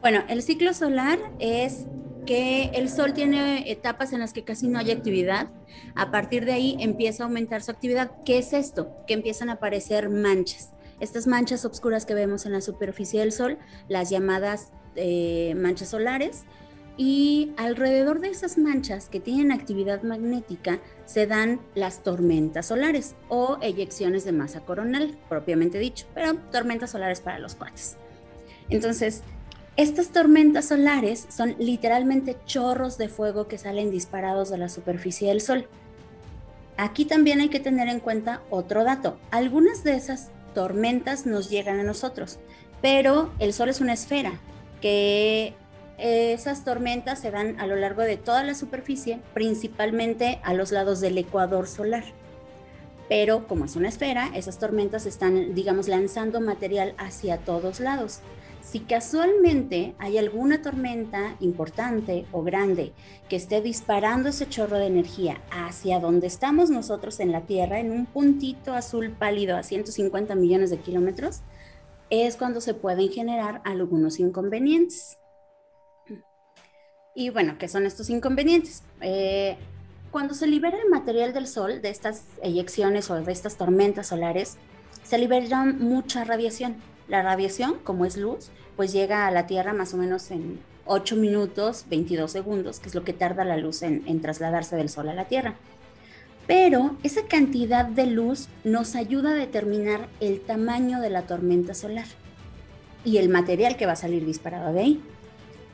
Bueno, 0.00 0.22
el 0.28 0.42
ciclo 0.42 0.72
solar 0.74 1.18
es 1.38 1.86
que 2.26 2.70
el 2.74 2.88
Sol 2.90 3.14
tiene 3.14 3.70
etapas 3.70 4.12
en 4.12 4.20
las 4.20 4.32
que 4.32 4.44
casi 4.44 4.68
no 4.68 4.78
hay 4.78 4.90
actividad. 4.90 5.48
A 5.94 6.10
partir 6.10 6.44
de 6.44 6.52
ahí 6.52 6.76
empieza 6.80 7.22
a 7.22 7.26
aumentar 7.26 7.62
su 7.62 7.70
actividad. 7.70 8.10
¿Qué 8.24 8.38
es 8.38 8.52
esto? 8.52 8.90
Que 9.06 9.14
empiezan 9.14 9.48
a 9.48 9.54
aparecer 9.54 10.10
manchas. 10.10 10.72
Estas 11.00 11.26
manchas 11.26 11.64
oscuras 11.64 12.06
que 12.06 12.14
vemos 12.14 12.46
en 12.46 12.52
la 12.52 12.60
superficie 12.60 13.20
del 13.20 13.32
Sol, 13.32 13.58
las 13.88 14.10
llamadas 14.10 14.72
eh, 14.96 15.54
manchas 15.56 15.88
solares, 15.90 16.44
y 16.96 17.52
alrededor 17.58 18.20
de 18.20 18.28
esas 18.28 18.56
manchas 18.56 19.10
que 19.10 19.20
tienen 19.20 19.52
actividad 19.52 20.02
magnética 20.02 20.80
se 21.04 21.26
dan 21.26 21.60
las 21.74 22.02
tormentas 22.02 22.66
solares 22.66 23.16
o 23.28 23.58
eyecciones 23.60 24.24
de 24.24 24.32
masa 24.32 24.60
coronal, 24.60 25.18
propiamente 25.28 25.78
dicho, 25.78 26.06
pero 26.14 26.36
tormentas 26.50 26.90
solares 26.90 27.20
para 27.20 27.38
los 27.38 27.54
cuates. 27.54 27.98
Entonces, 28.70 29.22
estas 29.76 30.08
tormentas 30.08 30.68
solares 30.68 31.26
son 31.28 31.54
literalmente 31.58 32.36
chorros 32.46 32.96
de 32.96 33.08
fuego 33.08 33.46
que 33.46 33.58
salen 33.58 33.90
disparados 33.90 34.48
de 34.48 34.58
la 34.58 34.68
superficie 34.70 35.28
del 35.28 35.42
Sol. 35.42 35.68
Aquí 36.78 37.04
también 37.04 37.40
hay 37.40 37.48
que 37.48 37.60
tener 37.60 37.88
en 37.88 38.00
cuenta 38.00 38.42
otro 38.50 38.84
dato. 38.84 39.18
Algunas 39.30 39.84
de 39.84 39.94
esas 39.94 40.30
tormentas 40.54 41.26
nos 41.26 41.50
llegan 41.50 41.78
a 41.78 41.82
nosotros, 41.84 42.38
pero 42.80 43.32
el 43.38 43.52
Sol 43.52 43.68
es 43.68 43.80
una 43.80 43.92
esfera 43.92 44.40
que 44.80 45.54
esas 45.98 46.64
tormentas 46.64 47.20
se 47.20 47.30
dan 47.30 47.58
a 47.60 47.66
lo 47.66 47.76
largo 47.76 48.02
de 48.02 48.16
toda 48.16 48.44
la 48.44 48.54
superficie, 48.54 49.20
principalmente 49.34 50.40
a 50.42 50.54
los 50.54 50.72
lados 50.72 51.00
del 51.00 51.18
ecuador 51.18 51.66
solar. 51.66 52.04
Pero 53.08 53.46
como 53.46 53.66
es 53.66 53.76
una 53.76 53.88
esfera, 53.88 54.30
esas 54.34 54.58
tormentas 54.58 55.06
están, 55.06 55.54
digamos, 55.54 55.86
lanzando 55.88 56.40
material 56.40 56.94
hacia 56.98 57.38
todos 57.38 57.80
lados. 57.80 58.20
Si 58.66 58.80
casualmente 58.80 59.94
hay 59.98 60.18
alguna 60.18 60.60
tormenta 60.60 61.36
importante 61.38 62.26
o 62.32 62.42
grande 62.42 62.92
que 63.28 63.36
esté 63.36 63.60
disparando 63.62 64.28
ese 64.28 64.48
chorro 64.48 64.76
de 64.76 64.88
energía 64.88 65.40
hacia 65.52 66.00
donde 66.00 66.26
estamos 66.26 66.68
nosotros 66.68 67.20
en 67.20 67.30
la 67.30 67.42
Tierra, 67.42 67.78
en 67.78 67.92
un 67.92 68.06
puntito 68.06 68.74
azul 68.74 69.12
pálido 69.12 69.56
a 69.56 69.62
150 69.62 70.34
millones 70.34 70.70
de 70.70 70.78
kilómetros, 70.78 71.42
es 72.10 72.36
cuando 72.36 72.60
se 72.60 72.74
pueden 72.74 73.08
generar 73.08 73.62
algunos 73.64 74.18
inconvenientes. 74.18 75.16
Y 77.14 77.30
bueno, 77.30 77.58
¿qué 77.60 77.68
son 77.68 77.86
estos 77.86 78.10
inconvenientes? 78.10 78.82
Eh, 79.00 79.56
cuando 80.10 80.34
se 80.34 80.48
libera 80.48 80.76
el 80.76 80.90
material 80.90 81.32
del 81.32 81.46
Sol, 81.46 81.80
de 81.82 81.90
estas 81.90 82.24
eyecciones 82.42 83.10
o 83.10 83.14
de 83.14 83.30
estas 83.30 83.56
tormentas 83.56 84.08
solares, 84.08 84.56
se 85.04 85.18
libera 85.18 85.64
mucha 85.64 86.24
radiación. 86.24 86.95
La 87.08 87.22
radiación, 87.22 87.76
como 87.84 88.04
es 88.04 88.16
luz, 88.16 88.50
pues 88.76 88.92
llega 88.92 89.26
a 89.26 89.30
la 89.30 89.46
Tierra 89.46 89.72
más 89.72 89.94
o 89.94 89.96
menos 89.96 90.30
en 90.30 90.60
8 90.86 91.16
minutos 91.16 91.86
22 91.88 92.30
segundos, 92.30 92.80
que 92.80 92.88
es 92.88 92.94
lo 92.94 93.04
que 93.04 93.12
tarda 93.12 93.44
la 93.44 93.56
luz 93.56 93.82
en, 93.82 94.02
en 94.06 94.20
trasladarse 94.20 94.76
del 94.76 94.88
Sol 94.88 95.08
a 95.08 95.14
la 95.14 95.26
Tierra. 95.26 95.54
Pero 96.46 96.96
esa 97.02 97.22
cantidad 97.26 97.84
de 97.84 98.06
luz 98.06 98.48
nos 98.62 98.94
ayuda 98.94 99.32
a 99.32 99.34
determinar 99.34 100.08
el 100.20 100.40
tamaño 100.40 101.00
de 101.00 101.10
la 101.10 101.22
tormenta 101.22 101.74
solar 101.74 102.06
y 103.04 103.18
el 103.18 103.28
material 103.28 103.76
que 103.76 103.86
va 103.86 103.92
a 103.92 103.96
salir 103.96 104.24
disparado 104.24 104.72
de 104.72 104.80
ahí. 104.80 105.02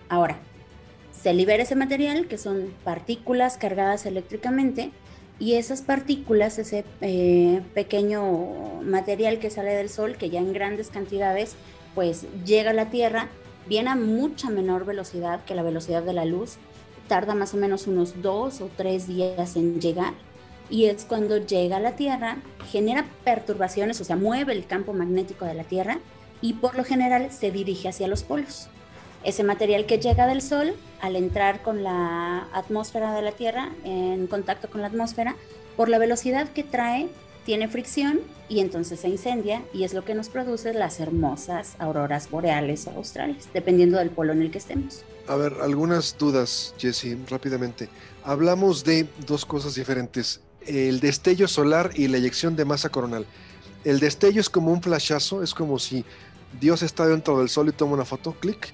Ahora, 0.08 0.38
se 1.22 1.34
libera 1.34 1.62
ese 1.62 1.76
material, 1.76 2.26
que 2.26 2.36
son 2.36 2.74
partículas 2.84 3.56
cargadas 3.56 4.06
eléctricamente, 4.06 4.90
y 5.42 5.54
esas 5.54 5.82
partículas, 5.82 6.60
ese 6.60 6.84
eh, 7.00 7.62
pequeño 7.74 8.80
material 8.84 9.40
que 9.40 9.50
sale 9.50 9.72
del 9.72 9.88
Sol, 9.88 10.16
que 10.16 10.30
ya 10.30 10.38
en 10.38 10.52
grandes 10.52 10.88
cantidades, 10.88 11.56
pues 11.96 12.26
llega 12.44 12.70
a 12.70 12.74
la 12.74 12.90
Tierra, 12.90 13.28
viene 13.66 13.90
a 13.90 13.96
mucha 13.96 14.50
menor 14.50 14.84
velocidad 14.84 15.44
que 15.44 15.56
la 15.56 15.64
velocidad 15.64 16.04
de 16.04 16.12
la 16.12 16.26
luz, 16.26 16.58
tarda 17.08 17.34
más 17.34 17.54
o 17.54 17.56
menos 17.56 17.88
unos 17.88 18.22
dos 18.22 18.60
o 18.60 18.70
tres 18.76 19.08
días 19.08 19.56
en 19.56 19.80
llegar, 19.80 20.14
y 20.70 20.84
es 20.84 21.04
cuando 21.04 21.38
llega 21.38 21.78
a 21.78 21.80
la 21.80 21.96
Tierra, 21.96 22.36
genera 22.70 23.04
perturbaciones, 23.24 24.00
o 24.00 24.04
sea, 24.04 24.14
mueve 24.14 24.52
el 24.52 24.64
campo 24.66 24.92
magnético 24.92 25.44
de 25.44 25.54
la 25.54 25.64
Tierra, 25.64 25.98
y 26.40 26.52
por 26.52 26.76
lo 26.76 26.84
general 26.84 27.32
se 27.32 27.50
dirige 27.50 27.88
hacia 27.88 28.06
los 28.06 28.22
polos. 28.22 28.68
Ese 29.24 29.44
material 29.44 29.86
que 29.86 29.98
llega 29.98 30.26
del 30.26 30.42
Sol, 30.42 30.74
al 31.00 31.14
entrar 31.14 31.62
con 31.62 31.84
la 31.84 32.48
atmósfera 32.52 33.14
de 33.14 33.22
la 33.22 33.32
Tierra, 33.32 33.70
en 33.84 34.26
contacto 34.26 34.68
con 34.68 34.80
la 34.80 34.88
atmósfera, 34.88 35.36
por 35.76 35.88
la 35.88 35.98
velocidad 35.98 36.48
que 36.48 36.64
trae, 36.64 37.08
tiene 37.44 37.68
fricción 37.68 38.20
y 38.48 38.60
entonces 38.60 39.00
se 39.00 39.08
incendia 39.08 39.62
y 39.72 39.84
es 39.84 39.94
lo 39.94 40.04
que 40.04 40.14
nos 40.14 40.28
produce 40.28 40.74
las 40.74 41.00
hermosas 41.00 41.74
auroras 41.78 42.30
boreales 42.30 42.86
o 42.86 42.90
australes, 42.90 43.48
dependiendo 43.52 43.98
del 43.98 44.10
polo 44.10 44.32
en 44.32 44.42
el 44.42 44.50
que 44.50 44.58
estemos. 44.58 45.02
A 45.28 45.36
ver, 45.36 45.54
algunas 45.62 46.16
dudas, 46.18 46.74
Jesse, 46.78 47.16
rápidamente. 47.28 47.88
Hablamos 48.24 48.84
de 48.84 49.06
dos 49.26 49.44
cosas 49.44 49.74
diferentes, 49.76 50.40
el 50.66 51.00
destello 51.00 51.46
solar 51.46 51.90
y 51.94 52.08
la 52.08 52.18
eyección 52.18 52.56
de 52.56 52.64
masa 52.64 52.88
coronal. 52.88 53.26
El 53.84 53.98
destello 54.00 54.40
es 54.40 54.50
como 54.50 54.72
un 54.72 54.82
flashazo, 54.82 55.42
es 55.42 55.54
como 55.54 55.78
si 55.78 56.04
Dios 56.60 56.82
está 56.82 57.06
dentro 57.06 57.38
del 57.38 57.48
Sol 57.48 57.68
y 57.68 57.72
toma 57.72 57.94
una 57.94 58.04
foto, 58.04 58.32
clic, 58.38 58.72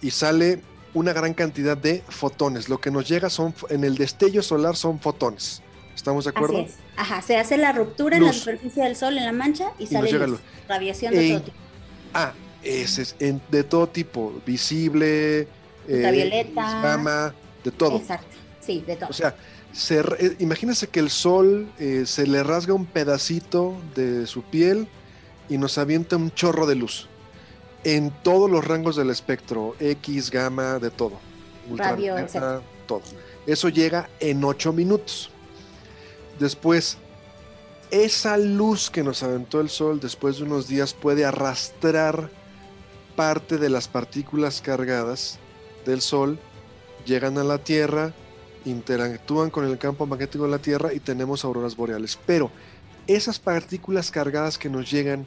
y 0.00 0.10
sale 0.10 0.60
una 0.94 1.12
gran 1.12 1.34
cantidad 1.34 1.76
de 1.76 2.02
fotones. 2.08 2.68
Lo 2.68 2.80
que 2.80 2.90
nos 2.90 3.08
llega 3.08 3.30
son, 3.30 3.54
en 3.68 3.84
el 3.84 3.96
destello 3.96 4.42
solar 4.42 4.76
son 4.76 5.00
fotones. 5.00 5.62
¿Estamos 5.94 6.24
de 6.24 6.30
acuerdo? 6.30 6.58
Así 6.62 6.70
es. 6.70 6.76
Ajá, 6.96 7.22
se 7.22 7.36
hace 7.36 7.56
la 7.56 7.72
ruptura 7.72 8.16
en 8.16 8.24
la 8.24 8.32
superficie 8.32 8.84
del 8.84 8.96
Sol, 8.96 9.18
en 9.18 9.24
la 9.24 9.32
mancha, 9.32 9.72
y, 9.78 9.86
sale 9.86 10.10
radiación 10.68 11.14
de 11.14 11.28
todo 11.28 11.42
tipo. 11.42 11.56
Ah, 12.14 12.32
ese 12.62 13.02
es 13.02 13.16
de 13.18 13.64
todo 13.64 13.86
tipo, 13.88 14.40
visible, 14.46 15.46
ultravioleta, 15.88 16.82
gamma, 16.82 17.34
de 17.62 17.70
todo. 17.70 17.96
Exacto, 17.96 18.36
sí, 18.60 18.82
de 18.86 18.96
todo. 18.96 19.10
O 19.10 19.12
sea, 19.12 19.34
se, 19.72 20.00
eh, 20.00 20.36
imagínense 20.38 20.88
que 20.88 21.00
el 21.00 21.10
Sol 21.10 21.70
eh, 21.78 22.04
se 22.06 22.26
le 22.26 22.42
rasga 22.42 22.74
un 22.74 22.86
pedacito 22.86 23.76
de 23.94 24.26
su 24.26 24.42
piel 24.42 24.88
y 25.48 25.58
nos 25.58 25.78
avienta 25.78 26.16
un 26.16 26.30
chorro 26.32 26.66
de 26.66 26.76
luz 26.76 27.09
en 27.84 28.10
todos 28.22 28.50
los 28.50 28.64
rangos 28.64 28.96
del 28.96 29.10
espectro, 29.10 29.74
X, 29.80 30.30
gamma, 30.30 30.78
de 30.78 30.90
todo. 30.90 31.18
Radio, 31.76 32.16
todo. 32.86 33.02
Eso 33.46 33.68
llega 33.68 34.08
en 34.20 34.44
8 34.44 34.72
minutos. 34.72 35.30
Después, 36.38 36.98
esa 37.90 38.36
luz 38.36 38.90
que 38.90 39.02
nos 39.02 39.22
aventó 39.22 39.60
el 39.60 39.68
sol 39.68 40.00
después 40.00 40.38
de 40.38 40.44
unos 40.44 40.68
días 40.68 40.94
puede 40.94 41.24
arrastrar 41.24 42.30
parte 43.16 43.58
de 43.58 43.68
las 43.68 43.88
partículas 43.88 44.60
cargadas 44.60 45.38
del 45.84 46.00
sol, 46.00 46.38
llegan 47.04 47.38
a 47.38 47.44
la 47.44 47.58
Tierra, 47.58 48.12
interactúan 48.64 49.50
con 49.50 49.64
el 49.64 49.78
campo 49.78 50.06
magnético 50.06 50.44
de 50.44 50.50
la 50.50 50.58
Tierra 50.58 50.92
y 50.92 51.00
tenemos 51.00 51.44
auroras 51.44 51.76
boreales. 51.76 52.18
Pero 52.26 52.50
esas 53.06 53.38
partículas 53.38 54.10
cargadas 54.10 54.58
que 54.58 54.68
nos 54.68 54.90
llegan 54.90 55.26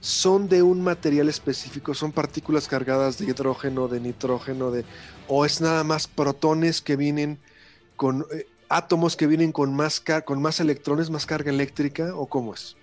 son 0.00 0.48
de 0.48 0.62
un 0.62 0.82
material 0.82 1.28
específico, 1.28 1.94
son 1.94 2.12
partículas 2.12 2.66
cargadas 2.66 3.18
de 3.18 3.26
hidrógeno, 3.26 3.86
de 3.86 4.00
nitrógeno, 4.00 4.70
de 4.70 4.84
o 5.28 5.44
es 5.44 5.60
nada 5.60 5.84
más 5.84 6.08
protones 6.08 6.80
que 6.80 6.96
vienen 6.96 7.38
con 7.96 8.26
eh, 8.32 8.46
átomos 8.68 9.16
que 9.16 9.26
vienen 9.26 9.52
con 9.52 9.74
más 9.74 10.02
con 10.24 10.40
más 10.40 10.58
electrones, 10.60 11.10
más 11.10 11.26
carga 11.26 11.50
eléctrica 11.50 12.14
o 12.14 12.26
cómo 12.26 12.54
es? 12.54 12.76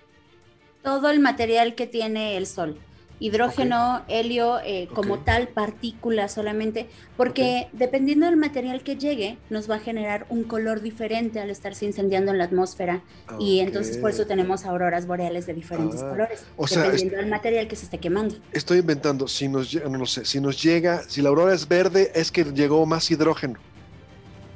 Todo 0.82 1.10
el 1.10 1.18
material 1.18 1.74
que 1.74 1.86
tiene 1.86 2.36
el 2.36 2.46
sol 2.46 2.78
hidrógeno, 3.20 4.02
helio, 4.08 4.58
eh, 4.64 4.88
como 4.94 5.20
tal, 5.20 5.48
partículas 5.48 6.32
solamente, 6.32 6.88
porque 7.16 7.68
dependiendo 7.72 8.26
del 8.26 8.36
material 8.36 8.82
que 8.82 8.96
llegue, 8.96 9.38
nos 9.50 9.70
va 9.70 9.76
a 9.76 9.80
generar 9.80 10.26
un 10.28 10.44
color 10.44 10.80
diferente 10.80 11.40
al 11.40 11.50
estarse 11.50 11.84
incendiando 11.84 12.32
en 12.32 12.38
la 12.38 12.44
atmósfera. 12.44 13.02
Y 13.38 13.60
entonces 13.60 13.98
por 13.98 14.10
eso 14.10 14.26
tenemos 14.26 14.64
auroras 14.64 15.06
boreales 15.06 15.46
de 15.46 15.54
diferentes 15.54 16.02
ah, 16.02 16.10
colores, 16.10 16.44
dependiendo 16.58 17.16
del 17.16 17.26
material 17.26 17.68
que 17.68 17.76
se 17.76 17.84
esté 17.84 17.98
quemando. 17.98 18.36
Estoy 18.52 18.78
inventando, 18.78 19.28
si 19.28 19.48
nos, 19.48 19.74
no 19.74 20.06
sé, 20.06 20.24
si 20.24 20.40
nos 20.40 20.62
llega, 20.62 21.02
si 21.08 21.22
la 21.22 21.28
aurora 21.28 21.54
es 21.54 21.66
verde, 21.66 22.12
es 22.14 22.30
que 22.30 22.44
llegó 22.44 22.84
más 22.86 23.10
hidrógeno. 23.10 23.58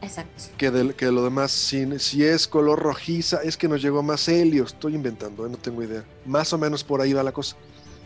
Exacto. 0.02 0.42
Que 0.56 0.70
de, 0.70 0.94
que 0.94 1.12
lo 1.12 1.22
demás, 1.22 1.52
si, 1.52 1.98
si, 2.00 2.24
es 2.24 2.48
color 2.48 2.80
rojiza, 2.80 3.40
es 3.44 3.56
que 3.56 3.68
nos 3.68 3.80
llegó 3.80 4.02
más 4.02 4.26
helio. 4.28 4.64
Estoy 4.64 4.96
inventando, 4.96 5.46
¿eh? 5.46 5.48
no 5.48 5.56
tengo 5.56 5.80
idea. 5.82 6.04
Más 6.26 6.52
o 6.52 6.58
menos 6.58 6.82
por 6.82 7.00
ahí 7.00 7.12
va 7.12 7.22
la 7.22 7.30
cosa. 7.30 7.56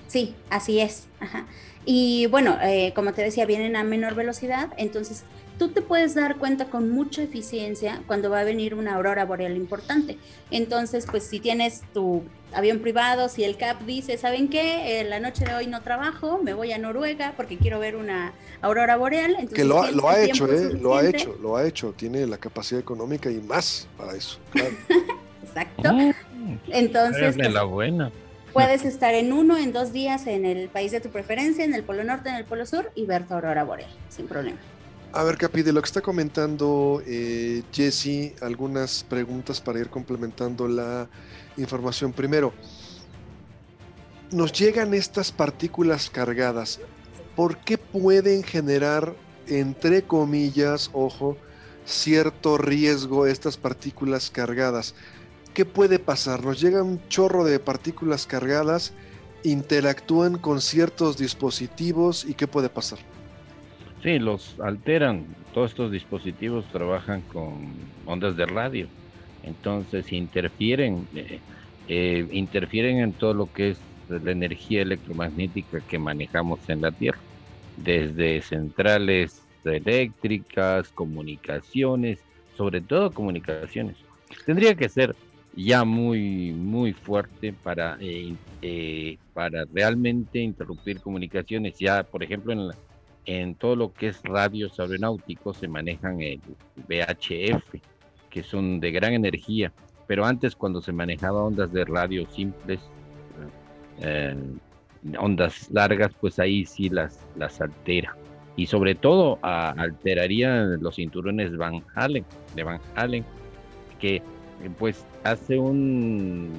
Sí, 0.06 0.34
así 0.50 0.80
es. 0.80 1.06
Y 1.84 2.26
bueno, 2.26 2.58
eh, 2.62 2.92
como 2.94 3.12
te 3.12 3.22
decía, 3.22 3.46
vienen 3.46 3.76
a 3.76 3.84
menor 3.84 4.14
velocidad, 4.14 4.72
entonces 4.76 5.24
tú 5.58 5.68
te 5.68 5.82
puedes 5.82 6.14
dar 6.14 6.36
cuenta 6.36 6.66
con 6.66 6.90
mucha 6.90 7.22
eficiencia 7.22 8.02
cuando 8.06 8.28
va 8.28 8.40
a 8.40 8.44
venir 8.44 8.74
una 8.74 8.94
aurora 8.94 9.24
boreal 9.24 9.56
importante. 9.56 10.18
Entonces, 10.50 11.06
pues 11.10 11.24
si 11.24 11.40
tienes 11.40 11.82
tu 11.94 12.22
avión 12.52 12.80
privado, 12.80 13.28
si 13.28 13.44
el 13.44 13.56
CAP 13.56 13.82
dice, 13.82 14.18
¿saben 14.18 14.48
qué? 14.48 15.00
Eh, 15.00 15.04
la 15.04 15.20
noche 15.20 15.44
de 15.44 15.54
hoy 15.54 15.66
no 15.66 15.82
trabajo, 15.82 16.40
me 16.42 16.54
voy 16.54 16.72
a 16.72 16.78
Noruega 16.78 17.34
porque 17.36 17.56
quiero 17.56 17.78
ver 17.78 17.96
una 17.96 18.32
aurora 18.60 18.96
boreal. 18.96 19.32
Entonces, 19.32 19.54
que 19.54 19.64
lo, 19.64 19.82
ha, 19.82 19.90
lo 19.90 20.08
ha 20.08 20.20
hecho, 20.20 20.50
¿eh? 20.52 20.74
Lo 20.74 20.96
ha 20.96 21.06
hecho, 21.06 21.36
lo 21.40 21.56
ha 21.56 21.66
hecho. 21.66 21.94
Tiene 21.96 22.26
la 22.26 22.38
capacidad 22.38 22.80
económica 22.80 23.30
y 23.30 23.40
más 23.40 23.88
para 23.96 24.14
eso, 24.14 24.38
claro. 24.50 24.74
Exacto. 25.42 25.92
Mm. 25.92 26.12
Entonces... 26.68 27.22
Es 27.22 27.36
de 27.36 27.48
la 27.48 27.62
buena. 27.62 28.10
Puedes 28.56 28.86
estar 28.86 29.12
en 29.12 29.34
uno, 29.34 29.58
en 29.58 29.70
dos 29.70 29.92
días 29.92 30.26
en 30.26 30.46
el 30.46 30.70
país 30.70 30.90
de 30.90 31.02
tu 31.02 31.10
preferencia, 31.10 31.62
en 31.62 31.74
el 31.74 31.84
Polo 31.84 32.04
Norte, 32.04 32.30
en 32.30 32.36
el 32.36 32.46
Polo 32.46 32.64
Sur 32.64 32.90
y 32.94 33.04
ver 33.04 33.28
tu 33.28 33.34
aurora 33.34 33.64
boreal, 33.64 33.90
sin 34.08 34.26
problema. 34.26 34.56
A 35.12 35.24
ver, 35.24 35.36
Capi, 35.36 35.60
de 35.60 35.74
lo 35.74 35.82
que 35.82 35.84
está 35.84 36.00
comentando 36.00 37.02
eh, 37.06 37.64
Jesse, 37.70 38.32
algunas 38.40 39.04
preguntas 39.04 39.60
para 39.60 39.78
ir 39.78 39.90
complementando 39.90 40.66
la 40.68 41.06
información. 41.58 42.14
Primero, 42.14 42.54
nos 44.30 44.52
llegan 44.52 44.94
estas 44.94 45.32
partículas 45.32 46.08
cargadas. 46.08 46.80
¿Por 47.36 47.58
qué 47.58 47.76
pueden 47.76 48.42
generar, 48.42 49.14
entre 49.48 50.04
comillas, 50.04 50.88
ojo, 50.94 51.36
cierto 51.84 52.56
riesgo 52.56 53.26
estas 53.26 53.58
partículas 53.58 54.30
cargadas? 54.30 54.94
¿Qué 55.56 55.64
puede 55.64 55.98
pasar? 55.98 56.44
Nos 56.44 56.60
llega 56.60 56.82
un 56.82 57.00
chorro 57.08 57.42
de 57.42 57.58
partículas 57.58 58.26
cargadas, 58.26 58.92
interactúan 59.42 60.36
con 60.36 60.60
ciertos 60.60 61.16
dispositivos 61.16 62.26
y 62.28 62.34
¿qué 62.34 62.46
puede 62.46 62.68
pasar? 62.68 62.98
Sí, 64.02 64.18
los 64.18 64.60
alteran. 64.60 65.24
Todos 65.54 65.70
estos 65.70 65.90
dispositivos 65.90 66.66
trabajan 66.66 67.22
con 67.22 67.72
ondas 68.04 68.36
de 68.36 68.44
radio. 68.44 68.86
Entonces 69.44 70.12
interfieren, 70.12 71.08
eh, 71.14 71.40
eh, 71.88 72.28
interfieren 72.32 72.98
en 72.98 73.14
todo 73.14 73.32
lo 73.32 73.50
que 73.50 73.70
es 73.70 73.78
la 74.10 74.32
energía 74.32 74.82
electromagnética 74.82 75.80
que 75.88 75.98
manejamos 75.98 76.60
en 76.68 76.82
la 76.82 76.92
Tierra, 76.92 77.20
desde 77.78 78.42
centrales 78.42 79.40
eléctricas, 79.64 80.90
comunicaciones, 80.90 82.18
sobre 82.58 82.82
todo 82.82 83.10
comunicaciones. 83.14 83.96
Tendría 84.44 84.74
que 84.74 84.88
ser 84.88 85.16
ya 85.56 85.84
muy, 85.84 86.52
muy 86.52 86.92
fuerte 86.92 87.52
para, 87.52 87.96
eh, 88.00 88.34
eh, 88.60 89.16
para 89.32 89.64
realmente 89.72 90.38
interrumpir 90.38 91.00
comunicaciones. 91.00 91.78
Ya, 91.78 92.02
por 92.02 92.22
ejemplo, 92.22 92.52
en, 92.52 92.70
en 93.24 93.54
todo 93.54 93.74
lo 93.74 93.92
que 93.92 94.08
es 94.08 94.22
radios 94.22 94.78
aeronáuticos 94.78 95.56
se 95.56 95.66
manejan 95.66 96.20
el 96.20 96.40
VHF, 96.88 97.80
que 98.28 98.42
son 98.42 98.80
de 98.80 98.92
gran 98.92 99.14
energía, 99.14 99.72
pero 100.06 100.26
antes 100.26 100.54
cuando 100.54 100.82
se 100.82 100.92
manejaba 100.92 101.42
ondas 101.42 101.72
de 101.72 101.84
radio 101.86 102.28
simples, 102.30 102.80
eh, 104.00 104.36
ondas 105.18 105.70
largas, 105.70 106.12
pues 106.20 106.38
ahí 106.38 106.66
sí 106.66 106.90
las, 106.90 107.26
las 107.34 107.62
altera. 107.62 108.14
Y 108.56 108.66
sobre 108.66 108.94
todo 108.94 109.38
alteraría 109.42 110.64
los 110.80 110.96
cinturones 110.96 111.56
Van 111.56 111.82
Halen, 111.94 112.24
de 112.54 112.62
Van 112.62 112.80
Halen, 112.94 113.24
que 113.98 114.22
pues 114.78 115.04
hace 115.24 115.58
un 115.58 116.52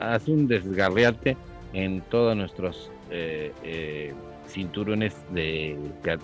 hace 0.00 0.30
un 0.30 0.46
desgarriate 0.46 1.36
en 1.72 2.00
todos 2.02 2.36
nuestros 2.36 2.90
eh, 3.10 3.52
eh, 3.62 4.14
cinturones 4.48 5.14
de 5.32 5.78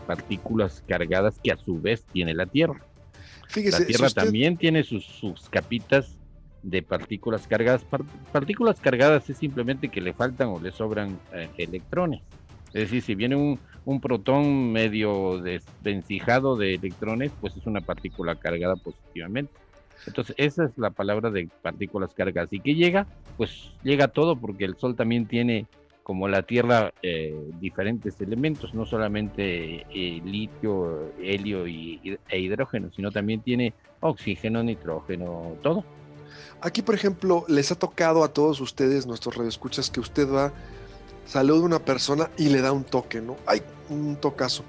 partículas 0.07 0.83
cargadas 0.87 1.39
que 1.43 1.53
a 1.53 1.57
su 1.57 1.81
vez 1.81 2.05
tiene 2.13 2.35
la 2.35 2.47
Tierra. 2.47 2.81
la 3.55 3.85
Tierra 3.85 4.11
también 4.11 4.57
tiene 4.57 4.85
sus, 4.85 5.05
sus, 5.05 5.49
capitas 5.49 6.17
de 6.63 6.83
partículas 6.83 7.47
cargadas. 7.47 7.85
partículas 8.33 8.81
cargadas 8.81 9.29
es 9.31 9.39
simplemente 9.39 9.89
que 9.89 10.01
le 10.01 10.13
faltan 10.13 10.49
o 10.49 10.61
le 10.61 10.73
sobran 10.73 11.19
eh, 11.33 11.49
electrones. 11.57 12.23
Es 12.69 12.83
decir, 12.83 13.03
si 13.03 13.15
viene 13.15 13.35
un, 13.35 13.59
un 13.85 14.01
protón 14.01 14.71
medio 14.71 15.41
desvencijado 15.41 16.57
de 16.57 16.75
electrones, 16.75 17.33
pues 17.41 17.57
es 17.57 17.67
una 17.67 17.81
partícula 17.81 18.37
cargada 18.37 18.77
positivamente. 18.77 19.53
Entonces, 20.07 20.35
esa 20.39 20.65
es 20.65 20.77
la 20.77 20.91
palabra 20.91 21.31
de 21.31 21.49
partículas 21.63 22.15
cargadas. 22.15 22.53
¿Y 22.53 22.61
qué 22.61 22.75
llega? 22.75 23.07
Pues 23.37 23.73
llega 23.83 24.09
todo 24.09 24.37
porque 24.37 24.65
el 24.65 24.77
Sol 24.77 24.97
también 24.97 25.27
tiene, 25.27 25.67
como 26.03 26.29
la 26.29 26.43
Tierra, 26.43 26.93
eh, 27.03 27.35
diferentes 27.61 28.21
elementos, 28.21 28.75
no 28.75 28.87
solamente 28.87 29.87
eh, 29.95 30.23
litio, 30.25 31.13
helio 31.21 31.67
y, 31.67 32.19
e 32.29 32.39
hidrógeno, 32.39 32.91
sino 32.95 33.11
también 33.11 33.43
tiene 33.43 33.75
oxígeno, 34.01 34.63
nitrógeno, 34.63 35.57
todo. 35.63 35.85
Aquí, 36.63 36.83
por 36.83 36.95
ejemplo, 36.95 37.45
les 37.49 37.73
ha 37.73 37.75
tocado 37.75 38.25
a 38.25 38.33
todos 38.33 38.61
ustedes, 38.61 39.07
nuestros 39.07 39.37
radioescuchas, 39.37 39.91
que 39.91 40.01
usted 40.01 40.31
va, 40.31 40.53
saluda 41.27 41.61
a 41.61 41.65
una 41.65 41.79
persona 41.79 42.31
y 42.37 42.49
le 42.49 42.61
da 42.61 42.73
un 42.73 42.85
toque, 42.85 43.21
¿no? 43.21 43.37
Hay 43.47 43.63
un 43.89 44.17
tocazo. 44.17 44.65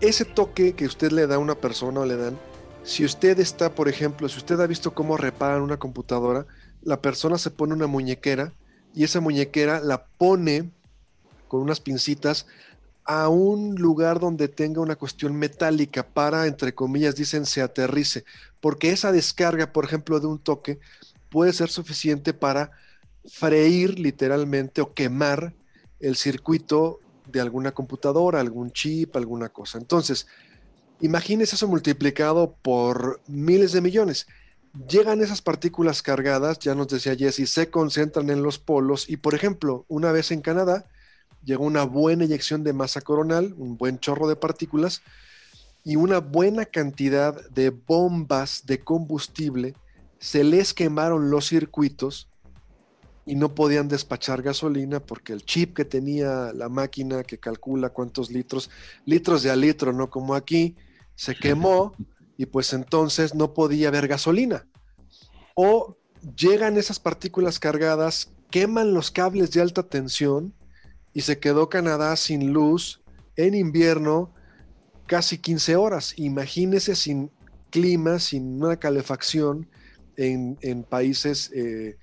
Ese 0.00 0.24
toque 0.24 0.74
que 0.74 0.86
usted 0.86 1.12
le 1.12 1.26
da 1.26 1.36
a 1.36 1.38
una 1.38 1.54
persona 1.54 2.00
o 2.00 2.06
le 2.06 2.16
dan, 2.16 2.36
si 2.82 3.04
usted 3.04 3.38
está, 3.38 3.74
por 3.74 3.88
ejemplo, 3.88 4.28
si 4.28 4.38
usted 4.38 4.60
ha 4.60 4.66
visto 4.66 4.94
cómo 4.94 5.16
reparan 5.16 5.62
una 5.62 5.78
computadora, 5.78 6.46
la 6.82 7.00
persona 7.00 7.38
se 7.38 7.50
pone 7.50 7.74
una 7.74 7.86
muñequera 7.86 8.52
y 8.94 9.04
esa 9.04 9.20
muñequera 9.20 9.80
la 9.80 10.06
pone 10.06 10.70
con 11.48 11.60
unas 11.60 11.80
pincitas 11.80 12.46
a 13.04 13.28
un 13.28 13.76
lugar 13.76 14.20
donde 14.20 14.48
tenga 14.48 14.80
una 14.80 14.96
cuestión 14.96 15.34
metálica 15.36 16.06
para, 16.06 16.46
entre 16.46 16.74
comillas, 16.74 17.16
dicen, 17.16 17.46
se 17.46 17.62
aterrice, 17.62 18.24
porque 18.60 18.90
esa 18.90 19.12
descarga, 19.12 19.72
por 19.72 19.84
ejemplo, 19.84 20.20
de 20.20 20.26
un 20.26 20.38
toque 20.38 20.78
puede 21.30 21.52
ser 21.52 21.68
suficiente 21.68 22.32
para 22.32 22.70
freír 23.24 23.98
literalmente 23.98 24.80
o 24.80 24.92
quemar 24.92 25.52
el 26.00 26.16
circuito 26.16 27.00
de 27.26 27.40
alguna 27.40 27.72
computadora, 27.72 28.40
algún 28.40 28.72
chip, 28.72 29.16
alguna 29.16 29.48
cosa. 29.48 29.78
Entonces, 29.78 30.26
Imagínese 31.02 31.56
eso 31.56 31.66
multiplicado 31.66 32.54
por 32.62 33.20
miles 33.26 33.72
de 33.72 33.80
millones. 33.80 34.28
Llegan 34.88 35.20
esas 35.20 35.42
partículas 35.42 36.00
cargadas, 36.00 36.60
ya 36.60 36.76
nos 36.76 36.86
decía 36.86 37.16
Jesse, 37.16 37.50
se 37.50 37.70
concentran 37.70 38.30
en 38.30 38.44
los 38.44 38.60
polos 38.60 39.10
y, 39.10 39.16
por 39.16 39.34
ejemplo, 39.34 39.84
una 39.88 40.12
vez 40.12 40.30
en 40.30 40.42
Canadá, 40.42 40.86
llegó 41.44 41.64
una 41.64 41.82
buena 41.82 42.24
eyección 42.24 42.62
de 42.62 42.72
masa 42.72 43.00
coronal, 43.00 43.52
un 43.58 43.76
buen 43.76 43.98
chorro 43.98 44.28
de 44.28 44.36
partículas 44.36 45.02
y 45.82 45.96
una 45.96 46.20
buena 46.20 46.66
cantidad 46.66 47.34
de 47.50 47.70
bombas 47.70 48.64
de 48.66 48.78
combustible. 48.78 49.74
Se 50.20 50.44
les 50.44 50.72
quemaron 50.72 51.30
los 51.30 51.48
circuitos 51.48 52.28
y 53.26 53.34
no 53.34 53.56
podían 53.56 53.88
despachar 53.88 54.40
gasolina 54.40 55.00
porque 55.00 55.32
el 55.32 55.44
chip 55.44 55.74
que 55.74 55.84
tenía 55.84 56.52
la 56.52 56.68
máquina 56.68 57.24
que 57.24 57.38
calcula 57.38 57.90
cuántos 57.90 58.30
litros, 58.30 58.70
litros 59.04 59.42
de 59.42 59.50
a 59.50 59.56
litro, 59.56 59.92
no 59.92 60.08
como 60.08 60.36
aquí, 60.36 60.76
se 61.14 61.34
quemó 61.34 61.94
y 62.36 62.46
pues 62.46 62.72
entonces 62.72 63.34
no 63.34 63.54
podía 63.54 63.88
haber 63.88 64.08
gasolina. 64.08 64.66
O 65.54 65.96
llegan 66.36 66.76
esas 66.76 66.98
partículas 66.98 67.58
cargadas, 67.58 68.32
queman 68.50 68.94
los 68.94 69.10
cables 69.10 69.50
de 69.52 69.60
alta 69.60 69.82
tensión 69.82 70.54
y 71.12 71.22
se 71.22 71.38
quedó 71.38 71.68
Canadá 71.68 72.16
sin 72.16 72.52
luz 72.52 73.02
en 73.36 73.54
invierno 73.54 74.32
casi 75.06 75.38
15 75.38 75.76
horas. 75.76 76.14
Imagínese 76.16 76.96
sin 76.96 77.30
clima, 77.70 78.18
sin 78.18 78.62
una 78.62 78.76
calefacción 78.76 79.68
en, 80.16 80.84
países 80.88 81.50
eh, 81.54 81.96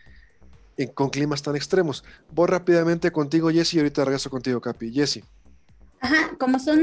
con 0.93 1.09
climas 1.09 1.41
tan 1.41 1.55
extremos. 1.55 2.03
Voy 2.31 2.47
rápidamente 2.47 3.11
contigo, 3.11 3.49
Jesse, 3.49 3.75
y 3.75 3.77
ahorita 3.79 4.05
regreso 4.05 4.29
contigo, 4.29 4.61
Capi. 4.61 4.91
Jesse. 4.91 5.23
Ajá, 6.01 6.35
como 6.37 6.59
son 6.59 6.79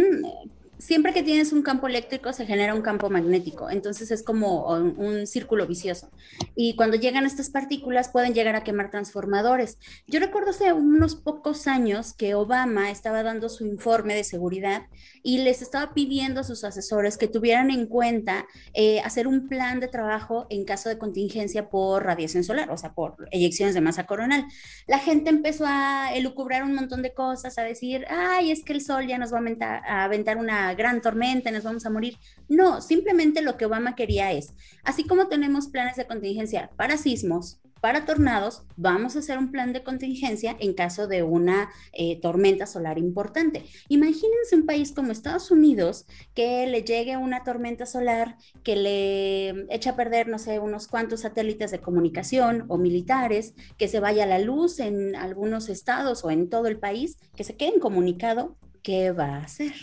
siempre 0.79 1.13
que 1.13 1.23
tienes 1.23 1.53
un 1.53 1.63
campo 1.63 1.87
eléctrico 1.87 2.33
se 2.33 2.47
genera 2.47 2.75
un 2.75 2.83
campo 2.83 3.09
magnético, 3.11 3.71
entonces 3.71 4.11
es 4.11 4.23
como 4.23 4.67
un, 4.67 5.27
círculo 5.27 5.67
vicioso. 5.67 6.11
Y 6.55 6.77
cuando 6.77 6.97
llegan 6.97 7.27
estas 7.27 7.51
partículas 7.51 8.11
pueden 8.11 8.35
llegar 8.35 8.55
a 8.55 8.63
quemar 8.63 8.91
transformadores. 8.91 9.79
Yo 10.07 10.21
recuerdo 10.21 10.51
hace 10.51 10.73
unos 10.73 11.17
pocos 11.17 11.67
años 11.67 12.13
que 12.13 12.35
Obama 12.35 12.91
estaba 12.91 13.23
dando 13.23 13.49
su 13.49 13.67
informe 13.67 14.15
de 14.15 14.25
seguridad 14.25 14.87
y 15.23 15.39
les 15.39 15.63
estaba 15.63 15.95
pidiendo 15.95 16.41
a 16.41 16.45
sus 16.45 16.65
asesores 16.65 17.17
que 17.17 17.29
tuvieran 17.29 17.71
en 17.71 17.87
cuenta 17.87 18.47
eh, 18.75 19.01
hacer 19.01 19.27
un 19.27 19.49
plan 19.49 19.81
de 19.81 19.89
trabajo 19.89 20.47
en 20.51 20.65
caso 20.65 20.89
de 20.89 20.99
contingencia 20.99 21.69
por 21.71 22.05
radiación 22.05 22.45
solar, 22.45 22.71
o 22.71 22.77
sea, 22.77 22.93
por 22.93 23.29
eyecciones 23.31 23.75
de 23.75 23.81
masa 23.81 24.07
coronal. 24.07 24.47
La 24.87 24.99
gente 24.99 25.31
empezó 25.31 25.65
a 25.67 26.11
elucubrar 26.15 26.63
un 26.63 26.75
montón 26.75 27.03
de 27.03 27.15
cosas, 27.15 27.59
a 27.59 27.63
decir, 27.63 28.05
ay, 28.09 28.51
es 28.51 28.63
que 28.63 28.73
el 28.73 28.81
sol 28.81 29.07
ya 29.07 29.19
nos 29.19 29.33
va 29.33 29.39
a 29.39 30.05
aventar 30.05 30.37
una 30.37 30.66
gran 30.75 31.01
tormenta, 31.01 31.51
nos 31.51 31.65
vamos 31.65 31.87
a 31.87 31.91
morir. 31.91 32.17
No, 32.49 32.81
simplemente 32.81 33.43
lo 33.43 33.57
que 33.57 33.67
Obama 33.67 33.95
quería 33.95 34.33
es, 34.33 34.55
así 34.85 35.05
como 35.05 35.29
tenemos 35.29 35.69
planes 35.69 35.97
de 35.97 36.07
contingencia 36.07 36.71
para 36.77 36.97
sismos, 36.97 37.61
para 37.81 38.05
tornados, 38.05 38.63
vamos 38.77 39.15
a 39.15 39.19
hacer 39.19 39.39
un 39.39 39.53
plan 39.53 39.73
de 39.73 39.85
contingencia 39.85 40.57
en 40.59 40.73
caso 40.73 41.07
de 41.07 41.23
una 41.23 41.71
eh, 41.93 42.19
tormenta 42.21 42.67
solar 42.67 42.99
importante. 42.99 43.65
Imagínense 43.89 44.57
un 44.57 44.67
país 44.67 44.93
como 44.93 45.13
Estados 45.13 45.51
Unidos 45.51 46.07
que 46.35 46.67
le 46.67 46.83
llegue 46.83 47.17
una 47.17 47.45
tormenta 47.45 47.87
solar 47.87 48.39
que 48.65 48.77
le 48.77 49.67
echa 49.73 49.91
a 49.91 49.97
perder, 49.97 50.27
no 50.27 50.39
sé, 50.39 50.59
unos 50.59 50.89
cuantos 50.89 51.21
satélites 51.21 51.71
de 51.71 51.81
comunicación 51.81 52.65
o 52.69 52.79
militares, 52.79 53.55
que 53.77 53.89
se 53.89 54.01
vaya 54.01 54.27
la 54.27 54.39
luz 54.39 54.81
en 54.81 55.15
algunos 55.15 55.69
estados 55.69 56.25
o 56.25 56.31
en 56.31 56.49
todo 56.49 56.67
el 56.67 56.79
país, 56.79 57.19
que 57.37 57.45
se 57.45 57.57
queden 57.57 57.79
comunicado, 57.79 58.57
¿qué 58.83 59.13
va 59.13 59.37
a 59.37 59.45
hacer? 59.45 59.75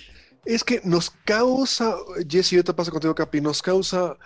Es 0.45 0.63
que 0.63 0.81
nos 0.83 1.09
causa, 1.09 1.95
Jesse, 2.27 2.51
yo 2.51 2.63
te 2.63 2.73
paso 2.73 2.91
contigo, 2.91 3.15
Capi, 3.15 3.39
nos 3.39 3.61
causa 3.61 4.17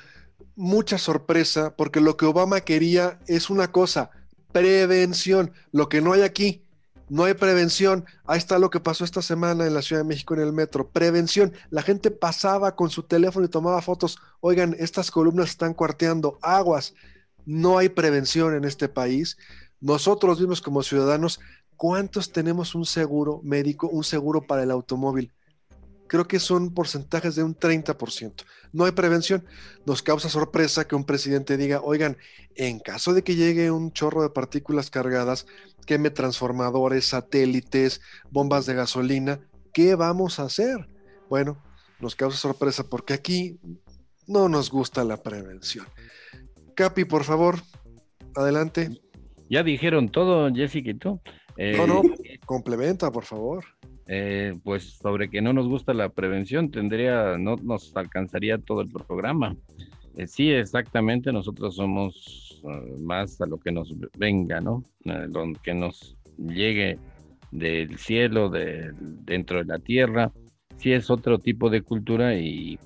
mucha 0.55 0.97
sorpresa 0.97 1.76
porque 1.76 2.01
lo 2.01 2.18
que 2.18 2.26
Obama 2.26 2.61
quería 2.61 3.20
es 3.28 3.51
una 3.51 3.72
cosa, 3.72 4.09
prevención, 4.51 5.53
lo 5.72 5.88
que 5.89 6.01
no 6.01 6.13
hay 6.13 6.24
aquí. 6.24 6.63
No 7.09 7.24
hay 7.24 7.36
prevención. 7.36 8.03
Ahí 8.26 8.38
está 8.38 8.59
lo 8.59 8.70
que 8.70 8.82
pasó 8.82 9.05
esta 9.05 9.22
semana 9.22 9.65
en 9.65 9.74
la 9.74 9.82
Ciudad 9.82 10.01
de 10.01 10.07
México 10.07 10.34
en 10.34 10.41
el 10.41 10.51
metro. 10.51 10.89
Prevención. 10.89 11.53
La 11.70 11.82
gente 11.82 12.11
pasaba 12.11 12.76
con 12.76 12.89
su 12.89 13.03
teléfono 13.03 13.45
y 13.45 13.49
tomaba 13.49 13.82
fotos. 13.82 14.18
Oigan, 14.41 14.76
estas 14.78 15.09
columnas 15.09 15.51
están 15.51 15.74
cuarteando. 15.74 16.38
Aguas. 16.41 16.95
No 17.45 17.78
hay 17.78 17.88
prevención 17.88 18.55
en 18.55 18.65
este 18.65 18.89
país. 18.89 19.38
Nosotros 19.80 20.41
vimos 20.41 20.59
como 20.61 20.84
ciudadanos 20.84 21.39
cuántos 21.78 22.34
tenemos 22.34 22.76
un 22.76 22.86
seguro 22.86 23.39
médico, 23.41 23.88
un 23.88 24.03
seguro 24.03 24.41
para 24.41 24.63
el 24.63 24.72
automóvil 24.72 25.32
creo 26.08 26.28
que 26.28 26.39
son 26.39 26.74
porcentajes 26.74 27.36
de 27.36 27.43
un 27.43 27.55
30%. 27.55 28.43
No 28.74 28.86
hay 28.86 28.91
prevención. 28.91 29.45
Nos 29.86 30.01
causa 30.01 30.30
sorpresa 30.30 30.88
que 30.88 30.95
un 30.95 31.05
presidente 31.05 31.58
diga, 31.58 31.82
oigan, 31.82 32.18
en 32.55 32.80
caso 32.80 33.14
de 33.14 33.24
que 33.24 33.36
llegue 33.36 33.72
un 33.72 33.91
chorro 33.91 34.24
de 34.24 34.30
partículas 34.30 34.89
cargadas, 34.89 35.45
queme 35.86 36.10
transformadores, 36.10 37.05
satélites, 37.05 38.01
bombas 38.30 38.66
de 38.66 38.74
gasolina, 38.74 39.39
¿qué 39.74 39.95
vamos 39.95 40.39
a 40.39 40.43
hacer? 40.43 40.89
Bueno, 41.30 41.62
nos 41.99 42.16
causa 42.16 42.38
sorpresa 42.38 42.84
porque 42.89 43.14
aquí 43.14 43.60
no 44.28 44.49
nos 44.49 44.70
gusta 44.70 45.03
la 45.03 45.22
prevención. 45.22 45.86
Capi, 46.76 47.05
por 47.05 47.24
favor, 47.24 47.60
adelante. 48.36 49.01
Ya 49.49 49.64
dijeron 49.64 50.10
todo, 50.10 50.53
Jessica 50.53 50.91
y 50.91 50.93
tú. 50.95 51.22
no, 51.58 51.88
no, 51.88 52.01
complementa, 52.45 53.12
por 53.12 53.24
favor. 53.24 53.66
Pues 54.64 54.97
sobre 55.01 55.30
que 55.30 55.41
no 55.41 55.53
nos 55.53 55.68
gusta 55.68 55.93
la 55.93 56.10
prevención, 56.10 56.72
tendría, 56.72 57.38
no 57.38 57.55
nos 57.58 57.95
alcanzaría 57.95 58.58
todo 58.58 58.82
el 58.82 58.89
programa. 58.89 59.55
sí, 60.26 60.49
exactamente, 60.49 61.32
nosotros 61.32 61.76
somos 61.76 62.62
más 62.99 63.39
a 63.41 63.45
lo 63.45 63.58
que 63.58 63.72
nos 63.72 63.93
venga, 64.18 64.62
¿no? 64.62 64.84
lo 65.03 65.53
que 65.64 65.74
nos 65.74 66.18
llegue 66.38 66.97
del 67.51 67.97
cielo, 67.97 68.49
de, 68.49 68.91
dentro 68.99 69.60
de 69.60 69.66
la 69.66 69.80
tierra, 69.80 70.32
sí 70.78 70.91
es 70.93 71.10
otro 71.10 71.39
tipo 71.39 71.70
de 71.70 71.82
cultura 71.82 72.36
y, 72.36 72.80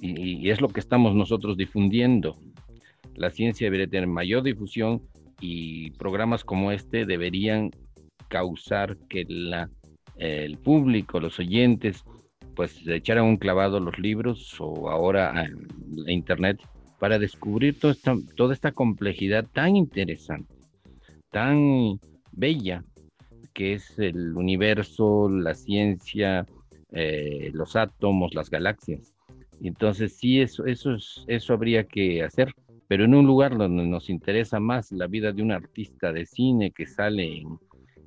es 0.00 0.60
lo 0.60 0.68
que 0.68 0.80
estamos 0.80 1.14
nosotros 1.14 1.56
difundiendo. 1.56 2.36
La 3.16 3.30
ciencia 3.30 3.66
debería 3.66 3.88
tener 3.88 4.06
mayor 4.06 4.44
difusión 4.44 5.02
y 5.40 5.90
programas 5.92 6.44
como 6.44 6.70
este 6.70 7.04
deberían 7.04 7.72
causar 8.28 8.96
que 9.08 9.24
la, 9.28 9.68
el 10.18 10.58
público, 10.58 11.20
los 11.20 11.38
oyentes, 11.38 12.04
pues 12.54 12.86
echaran 12.86 13.24
un 13.24 13.36
clavado 13.36 13.76
a 13.76 13.80
los 13.80 13.98
libros 13.98 14.56
o 14.60 14.90
ahora 14.90 15.30
a 15.30 15.46
la 15.94 16.12
internet 16.12 16.60
para 16.98 17.18
descubrir 17.18 17.78
toda 17.78 18.52
esta, 18.52 18.72
complejidad 18.72 19.46
tan 19.52 19.76
interesante, 19.76 20.54
tan 21.30 22.00
bella 22.32 22.84
que 23.54 23.74
es 23.74 23.98
el 23.98 24.36
universo, 24.36 25.28
la 25.28 25.54
ciencia, 25.54 26.46
eh, 26.92 27.50
los 27.52 27.76
átomos, 27.76 28.34
las 28.34 28.50
galaxias. 28.50 29.14
Entonces 29.60 30.16
sí, 30.16 30.40
eso, 30.40 30.66
eso, 30.66 30.96
eso 31.26 31.52
habría 31.52 31.84
que 31.84 32.22
hacer, 32.22 32.52
pero 32.86 33.04
en 33.04 33.14
un 33.14 33.26
lugar 33.26 33.56
donde 33.56 33.86
nos 33.86 34.08
interesa 34.10 34.60
más 34.60 34.92
la 34.92 35.06
vida 35.06 35.32
de 35.32 35.42
un 35.42 35.52
artista 35.52 36.12
de 36.12 36.26
cine 36.26 36.70
que 36.70 36.86
sale 36.86 37.42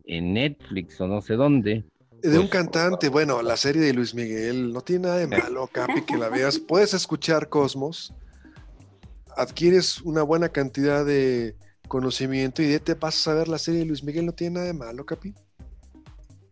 en, 0.05 0.33
Netflix 0.33 0.99
o 1.01 1.07
no 1.07 1.21
sé 1.21 1.35
dónde. 1.35 1.83
De 2.21 2.37
un 2.37 2.47
pues, 2.47 2.49
cantante, 2.49 3.09
bueno, 3.09 3.41
la 3.41 3.57
serie 3.57 3.81
de 3.81 3.93
Luis 3.93 4.13
Miguel, 4.13 4.71
no 4.71 4.81
tiene 4.81 5.07
nada 5.07 5.17
de 5.17 5.27
malo, 5.27 5.67
Capi, 5.67 6.03
que 6.03 6.17
la 6.17 6.29
veas. 6.29 6.59
Puedes 6.67 6.93
escuchar 6.93 7.49
Cosmos, 7.49 8.13
adquieres 9.35 10.01
una 10.01 10.21
buena 10.21 10.49
cantidad 10.49 11.05
de, 11.05 11.55
conocimiento 11.91 12.61
y 12.61 12.67
de 12.67 12.79
te 12.79 12.95
pasas 12.95 13.27
a 13.27 13.33
ver 13.33 13.49
la 13.49 13.57
serie 13.57 13.81
de 13.81 13.85
Luis 13.85 14.01
Miguel, 14.01 14.25
no 14.25 14.31
tiene 14.31 14.53
nada 14.53 14.67
de 14.67 14.73
malo, 14.73 15.05
Capi. 15.05 15.35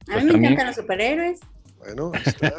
A 0.09 0.17
mí 0.17 0.25
me 0.25 0.37
encantan 0.37 0.67
los 0.67 0.75
superhéroes. 0.75 1.39
Bueno, 1.79 2.11
está. 2.13 2.53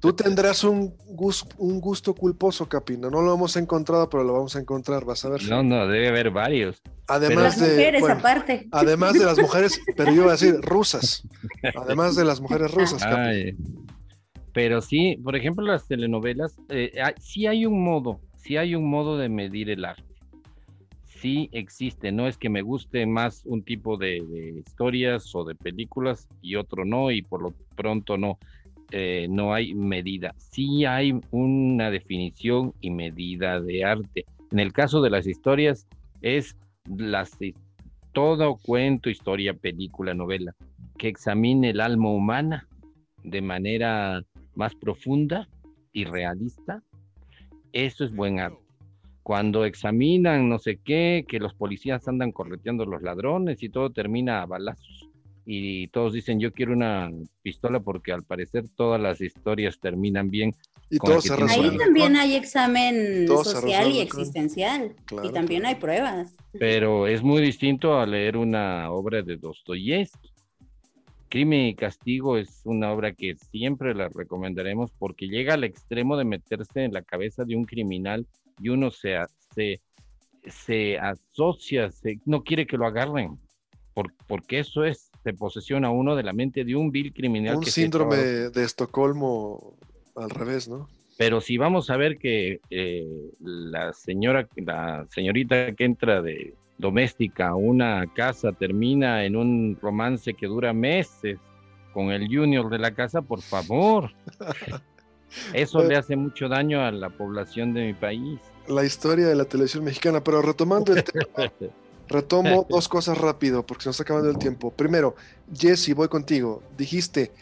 Tú 0.00 0.14
tendrás 0.14 0.64
un 0.64 0.96
gusto, 1.06 1.54
un 1.58 1.80
gusto 1.80 2.14
culposo, 2.14 2.66
Capi. 2.66 2.96
No, 2.96 3.10
lo 3.10 3.34
hemos 3.34 3.56
encontrado, 3.56 4.08
pero 4.08 4.24
lo 4.24 4.32
vamos 4.32 4.56
a 4.56 4.60
encontrar, 4.60 5.04
vas 5.04 5.24
a 5.24 5.30
ver. 5.30 5.42
No, 5.44 5.62
no, 5.62 5.86
debe 5.86 6.08
haber 6.08 6.30
varios. 6.30 6.82
Además 7.08 7.60
de. 7.60 7.68
Mujeres, 7.68 8.08
aparte. 8.08 8.68
Además 8.72 9.12
de 9.12 9.24
las 9.24 9.38
mujeres, 9.38 9.80
pero 9.96 10.12
yo 10.12 10.22
iba 10.22 10.28
a 10.28 10.32
decir 10.32 10.56
rusas. 10.62 11.28
Además 11.76 12.16
de 12.16 12.24
las 12.24 12.40
mujeres 12.40 12.72
rusas, 12.72 13.02
Capi. 13.02 13.56
pero 14.54 14.80
sí, 14.80 15.18
por 15.22 15.36
ejemplo, 15.36 15.64
las 15.64 15.86
telenovelas, 15.86 16.56
eh, 16.70 16.92
sí 17.20 17.46
hay 17.46 17.66
un 17.66 17.84
modo, 17.84 18.20
sí 18.36 18.56
hay 18.56 18.74
un 18.74 18.88
modo 18.88 19.18
de 19.18 19.28
medir 19.28 19.68
el 19.70 19.84
arte 19.84 20.11
sí 21.22 21.48
existe, 21.52 22.10
no 22.10 22.26
es 22.26 22.36
que 22.36 22.48
me 22.48 22.62
guste 22.62 23.06
más 23.06 23.42
un 23.46 23.62
tipo 23.62 23.96
de, 23.96 24.16
historias 24.58 25.32
o 25.36 25.44
de 25.44 25.54
películas 25.54 26.28
y 26.42 26.56
otro 26.56 26.84
no, 26.84 27.12
y 27.12 27.22
por 27.22 27.42
lo 27.42 27.54
pronto 27.76 28.18
no, 28.18 28.38
eh, 28.90 29.28
no 29.30 29.54
hay 29.54 29.72
medida. 29.72 30.34
Sí 30.36 30.84
hay 30.84 31.18
una 31.30 31.92
definición 31.92 32.74
y 32.80 32.90
medida 32.90 33.60
de 33.60 33.84
arte. 33.84 34.24
En 34.50 34.58
el 34.58 34.72
caso 34.72 35.00
de 35.00 35.10
las 35.10 35.28
historias, 35.28 35.86
es 36.22 36.56
las, 36.86 37.38
todo 38.12 38.56
cuento, 38.56 39.08
historia, 39.08 39.54
película, 39.54 40.14
novela, 40.14 40.56
que 40.98 41.06
examine 41.06 41.70
el 41.70 41.80
alma 41.80 42.10
humana 42.10 42.66
de 43.22 43.40
manera 43.42 44.24
más 44.56 44.74
profunda 44.74 45.48
y 45.92 46.04
realista. 46.04 46.82
Eso 47.72 48.04
es 48.04 48.12
buen 48.12 48.40
arte 48.40 48.61
cuando 49.22 49.64
examinan 49.64 50.48
no 50.48 50.58
sé 50.58 50.78
qué, 50.84 51.24
que 51.28 51.38
los 51.38 51.54
policías 51.54 52.06
andan 52.08 52.32
correteando 52.32 52.82
a 52.82 52.86
los 52.86 53.02
ladrones 53.02 53.62
y 53.62 53.68
todo 53.68 53.90
termina 53.90 54.42
a 54.42 54.46
balazos. 54.46 55.08
Y 55.44 55.88
todos 55.88 56.12
dicen, 56.12 56.38
yo 56.38 56.52
quiero 56.52 56.72
una 56.72 57.10
pistola 57.42 57.80
porque 57.80 58.12
al 58.12 58.22
parecer 58.22 58.64
todas 58.76 59.00
las 59.00 59.20
historias 59.20 59.78
terminan 59.80 60.30
bien. 60.30 60.54
Y 60.88 60.98
todos 60.98 61.24
se 61.24 61.34
Ahí 61.34 61.76
también 61.78 62.16
hay 62.16 62.36
examen 62.36 63.26
social 63.26 63.90
y 63.90 64.00
existencial. 64.00 64.94
Y 65.24 65.30
también 65.30 65.66
hay 65.66 65.76
pruebas. 65.76 66.34
Pero 66.52 67.06
es 67.08 67.22
muy 67.22 67.42
distinto 67.42 67.98
a 67.98 68.06
leer 68.06 68.36
una 68.36 68.90
obra 68.90 69.22
de 69.22 69.36
Dostoyevsky. 69.36 70.30
Crimen 71.28 71.60
y 71.68 71.74
Castigo 71.74 72.36
es 72.36 72.60
una 72.64 72.92
obra 72.92 73.12
que 73.12 73.34
siempre 73.50 73.94
la 73.94 74.10
recomendaremos 74.10 74.92
porque 74.98 75.28
llega 75.28 75.54
al 75.54 75.64
extremo 75.64 76.16
de 76.18 76.26
meterse 76.26 76.84
en 76.84 76.92
la 76.92 77.00
cabeza 77.02 77.44
de 77.44 77.56
un 77.56 77.64
criminal 77.64 78.26
y 78.60 78.68
uno 78.68 78.90
se, 78.90 79.16
se, 79.54 79.80
se 80.46 80.98
asocia, 80.98 81.90
no 82.24 82.42
quiere 82.42 82.66
que 82.66 82.76
lo 82.76 82.86
agarren, 82.86 83.38
porque 84.26 84.60
eso 84.60 84.84
es, 84.84 85.10
se 85.22 85.34
posesiona 85.34 85.90
uno 85.90 86.16
de 86.16 86.22
la 86.22 86.32
mente 86.32 86.64
de 86.64 86.74
un 86.74 86.90
vil 86.90 87.12
criminal. 87.12 87.56
Un 87.56 87.66
síndrome 87.66 88.16
de 88.16 88.64
Estocolmo 88.64 89.76
al 90.16 90.30
revés, 90.30 90.68
¿no? 90.68 90.88
Pero 91.18 91.40
si 91.40 91.56
vamos 91.56 91.90
a 91.90 91.96
ver 91.96 92.18
que 92.18 92.60
eh, 92.70 93.06
la 93.38 93.92
señora, 93.92 94.48
la 94.56 95.06
señorita 95.10 95.72
que 95.72 95.84
entra 95.84 96.22
de 96.22 96.54
doméstica 96.78 97.48
a 97.48 97.54
una 97.54 98.06
casa 98.14 98.52
termina 98.52 99.24
en 99.24 99.36
un 99.36 99.78
romance 99.80 100.34
que 100.34 100.46
dura 100.46 100.72
meses 100.72 101.38
con 101.92 102.10
el 102.10 102.26
junior 102.26 102.70
de 102.70 102.78
la 102.78 102.92
casa, 102.94 103.22
por 103.22 103.42
favor. 103.42 104.10
Eso 105.52 105.82
le 105.82 105.96
hace 105.96 106.16
mucho 106.16 106.48
daño 106.48 106.84
a 106.84 106.90
la 106.90 107.10
población 107.10 107.74
de 107.74 107.86
mi 107.86 107.94
país. 107.94 108.38
La 108.68 108.84
historia 108.84 109.26
de 109.26 109.34
la 109.34 109.44
televisión 109.44 109.84
mexicana, 109.84 110.22
pero 110.22 110.42
retomando 110.42 110.94
el 110.94 111.04
tema, 111.04 111.52
retomo 112.08 112.66
dos 112.68 112.88
cosas 112.88 113.18
rápido 113.18 113.64
porque 113.64 113.84
se 113.84 113.88
nos 113.88 113.96
está 113.96 114.04
acabando 114.04 114.30
el 114.30 114.38
tiempo. 114.38 114.70
Primero, 114.70 115.16
Jesse, 115.54 115.94
voy 115.94 116.08
contigo. 116.08 116.62
Dijiste, 116.76 117.32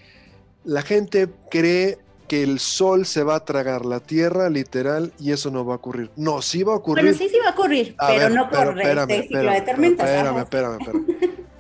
la 0.64 0.82
gente 0.82 1.28
cree 1.50 1.98
que 2.28 2.44
el 2.44 2.60
sol 2.60 3.06
se 3.06 3.24
va 3.24 3.34
a 3.34 3.44
tragar 3.44 3.84
la 3.84 3.98
tierra, 3.98 4.48
literal, 4.48 5.12
y 5.18 5.32
eso 5.32 5.50
no 5.50 5.64
va 5.64 5.74
a 5.74 5.76
ocurrir. 5.78 6.10
No, 6.14 6.40
sí 6.42 6.62
va 6.62 6.74
a 6.74 6.76
ocurrir. 6.76 7.04
Pero 7.04 7.18
sí, 7.18 7.28
sí 7.28 7.36
va 7.42 7.48
a 7.48 7.52
ocurrir, 7.52 7.96
pero 7.98 8.28
no 8.28 8.48
por 8.48 8.80
este 8.80 9.22
ciclo 9.22 9.50
de 9.50 9.60
tormentas. 9.62 10.08
Espérame, 10.08 10.38
espérame, 10.38 10.78
espérame. 10.80 11.06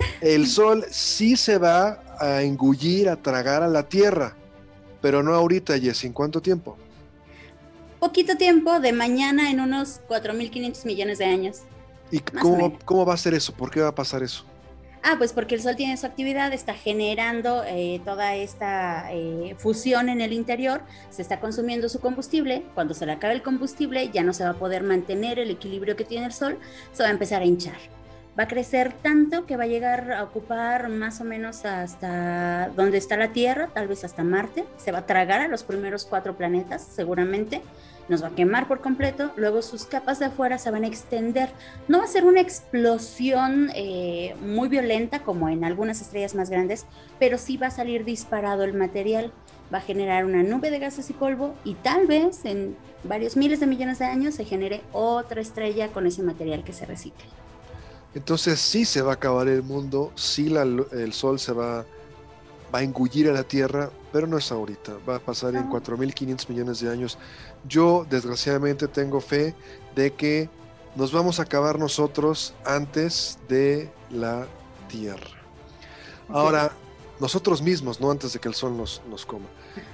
el 0.20 0.46
sol 0.46 0.84
sí 0.88 1.36
se 1.36 1.58
va 1.58 2.00
a 2.20 2.42
engullir, 2.42 3.08
a 3.08 3.16
tragar 3.16 3.64
a 3.64 3.68
la 3.68 3.88
tierra 3.88 4.36
pero 5.00 5.22
no 5.22 5.34
ahorita, 5.34 5.78
Jess. 5.78 6.04
¿En 6.04 6.12
cuánto 6.12 6.40
tiempo? 6.40 6.76
Poquito 7.98 8.36
tiempo, 8.36 8.80
de 8.80 8.92
mañana 8.92 9.50
en 9.50 9.60
unos 9.60 10.00
4.500 10.08 10.86
millones 10.86 11.18
de 11.18 11.26
años. 11.26 11.58
¿Y 12.10 12.20
cómo, 12.20 12.78
cómo, 12.84 13.04
va 13.06 13.14
a 13.14 13.18
ser 13.18 13.34
eso? 13.34 13.52
¿Por 13.52 13.70
qué 13.70 13.80
va 13.80 13.88
a 13.88 13.94
pasar 13.94 14.22
eso? 14.22 14.44
Ah, 15.02 15.14
pues 15.16 15.32
porque 15.32 15.54
el 15.54 15.62
Sol 15.62 15.76
tiene 15.76 15.96
su 15.96 16.06
actividad, 16.06 16.52
está 16.52 16.74
generando 16.74 17.62
eh, 17.66 18.02
toda 18.04 18.34
esta 18.36 19.10
eh, 19.12 19.54
fusión 19.56 20.10
en 20.10 20.20
el 20.20 20.34
interior, 20.34 20.82
se 21.08 21.22
está 21.22 21.40
consumiendo 21.40 21.88
su 21.88 22.00
combustible, 22.00 22.64
cuando 22.74 22.92
se 22.92 23.06
le 23.06 23.12
acabe 23.12 23.32
el 23.32 23.42
combustible 23.42 24.10
ya 24.10 24.22
no 24.22 24.34
se 24.34 24.44
va 24.44 24.50
a 24.50 24.58
poder 24.58 24.82
mantener 24.82 25.38
el 25.38 25.50
equilibrio 25.50 25.96
que 25.96 26.04
tiene 26.04 26.26
el 26.26 26.32
Sol, 26.32 26.58
se 26.92 27.02
va 27.02 27.08
a 27.08 27.12
empezar 27.12 27.40
a 27.40 27.46
hinchar 27.46 27.78
va 28.40 28.44
a 28.44 28.48
crecer 28.48 28.94
tanto 29.02 29.44
que 29.44 29.58
va 29.58 29.64
a 29.64 29.66
llegar 29.66 30.12
a 30.12 30.24
ocupar 30.24 30.88
más 30.88 31.20
o 31.20 31.24
menos 31.24 31.66
hasta 31.66 32.70
donde 32.74 32.96
está 32.96 33.18
la 33.18 33.32
Tierra, 33.32 33.68
tal 33.74 33.86
vez 33.86 34.02
hasta 34.02 34.24
Marte, 34.24 34.64
se 34.78 34.92
va 34.92 35.00
a 35.00 35.06
tragar 35.06 35.42
a 35.42 35.48
los 35.48 35.62
primeros 35.62 36.06
cuatro 36.06 36.38
planetas 36.38 36.80
seguramente, 36.82 37.60
nos 38.08 38.22
va 38.22 38.28
a 38.28 38.34
quemar 38.34 38.66
por 38.66 38.80
completo, 38.80 39.30
luego 39.36 39.60
sus 39.60 39.84
capas 39.84 40.20
de 40.20 40.24
afuera 40.24 40.56
se 40.56 40.70
van 40.70 40.84
a 40.84 40.86
extender, 40.86 41.50
no 41.86 41.98
va 41.98 42.04
a 42.04 42.06
ser 42.06 42.24
una 42.24 42.40
explosión 42.40 43.70
eh, 43.74 44.34
muy 44.40 44.70
violenta 44.70 45.18
como 45.18 45.50
en 45.50 45.62
algunas 45.62 46.00
estrellas 46.00 46.34
más 46.34 46.48
grandes, 46.48 46.86
pero 47.18 47.36
sí 47.36 47.58
va 47.58 47.66
a 47.66 47.70
salir 47.70 48.06
disparado 48.06 48.64
el 48.64 48.72
material, 48.72 49.32
va 49.72 49.78
a 49.78 49.82
generar 49.82 50.24
una 50.24 50.42
nube 50.42 50.70
de 50.70 50.78
gases 50.78 51.10
y 51.10 51.12
polvo 51.12 51.54
y 51.62 51.74
tal 51.74 52.06
vez 52.06 52.46
en 52.46 52.74
varios 53.04 53.36
miles 53.36 53.60
de 53.60 53.66
millones 53.66 53.98
de 53.98 54.06
años 54.06 54.36
se 54.36 54.46
genere 54.46 54.80
otra 54.92 55.42
estrella 55.42 55.88
con 55.88 56.06
ese 56.06 56.22
material 56.22 56.64
que 56.64 56.72
se 56.72 56.86
recicle. 56.86 57.26
Entonces 58.14 58.60
sí 58.60 58.84
se 58.84 59.02
va 59.02 59.12
a 59.12 59.14
acabar 59.14 59.48
el 59.48 59.62
mundo, 59.62 60.12
sí 60.16 60.52
el 60.54 61.12
sol 61.12 61.38
se 61.38 61.52
va, 61.52 61.84
va, 62.74 62.78
a 62.80 62.82
engullir 62.82 63.28
a 63.28 63.32
la 63.32 63.44
Tierra, 63.44 63.90
pero 64.12 64.26
no 64.26 64.36
es 64.36 64.50
ahorita, 64.50 64.94
va 65.08 65.16
a 65.16 65.18
pasar 65.20 65.54
en 65.54 65.70
4.500 65.70 66.48
millones 66.48 66.80
de 66.80 66.90
años. 66.90 67.18
Yo 67.68 68.04
desgraciadamente 68.10 68.88
tengo 68.88 69.20
fe 69.20 69.54
de 69.94 70.12
que 70.12 70.48
nos 70.96 71.12
vamos 71.12 71.38
a 71.38 71.44
acabar 71.44 71.78
nosotros 71.78 72.54
antes 72.64 73.38
de 73.48 73.88
la 74.10 74.48
Tierra. 74.88 75.38
Ahora, 76.28 76.72
nosotros 77.20 77.62
mismos, 77.62 78.00
no 78.00 78.10
antes 78.10 78.32
de 78.32 78.40
que 78.40 78.48
el 78.48 78.54
sol 78.54 78.76
nos, 78.76 79.02
nos 79.08 79.24
coma. 79.24 79.46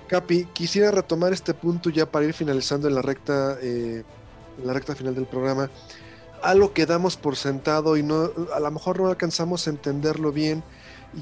Capi, 0.06 0.46
quisiera 0.54 0.90
retomar 0.90 1.34
este 1.34 1.52
punto 1.52 1.90
ya 1.90 2.06
para 2.06 2.24
ir 2.24 2.32
finalizando 2.32 2.88
en 2.88 2.94
la 2.94 3.02
recta, 3.02 3.58
eh, 3.60 4.04
en 4.58 4.66
la 4.66 4.72
recta 4.72 4.94
final 4.94 5.14
del 5.14 5.26
programa 5.26 5.68
algo 6.42 6.72
que 6.72 6.86
damos 6.86 7.16
por 7.16 7.36
sentado 7.36 7.96
y 7.96 8.02
no, 8.02 8.30
a 8.54 8.60
lo 8.60 8.70
mejor 8.70 9.00
no 9.00 9.08
alcanzamos 9.08 9.66
a 9.66 9.70
entenderlo 9.70 10.32
bien, 10.32 10.62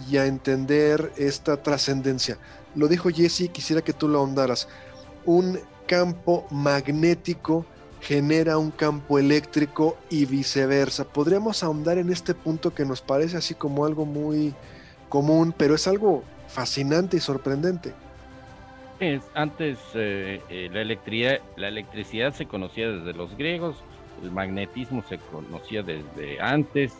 y 0.09 0.17
a 0.17 0.27
entender 0.27 1.12
esta 1.17 1.62
trascendencia. 1.62 2.39
Lo 2.75 2.89
dijo 2.89 3.11
Jesse, 3.11 3.51
quisiera 3.51 3.83
que 3.83 3.93
tú 3.93 4.09
lo 4.09 4.19
ahondaras. 4.19 4.69
Un 5.25 5.61
campo 5.87 6.47
magnético 6.51 7.65
genera 8.01 8.59
un 8.59 8.71
campo 8.71 9.19
eléctrico 9.19 9.97
y 10.11 10.27
viceversa. 10.27 11.05
Podríamos 11.05 11.62
ahondar 11.62 11.99
en 11.99 12.11
este 12.11 12.35
punto 12.35 12.75
que 12.75 12.85
nos 12.85 13.01
parece 13.01 13.37
así 13.37 13.55
como 13.55 13.85
algo 13.85 14.05
muy 14.05 14.55
común, 15.09 15.55
pero 15.57 15.75
es 15.75 15.87
algo 15.87 16.23
fascinante 16.49 17.17
y 17.17 17.21
sorprendente. 17.21 17.95
Es, 19.01 19.23
antes 19.35 19.79
eh, 19.95 20.41
eh, 20.49 20.71
la, 20.73 20.81
electricidad, 20.83 21.41
la 21.57 21.69
electricidad 21.69 22.33
se 22.33 22.47
conocía 22.47 22.91
desde 22.91 23.13
los 23.13 23.37
griegos, 23.37 23.83
el 24.23 24.31
magnetismo 24.31 25.03
se 25.03 25.19
conocía 25.19 25.83
desde 25.83 26.41
antes, 26.41 26.97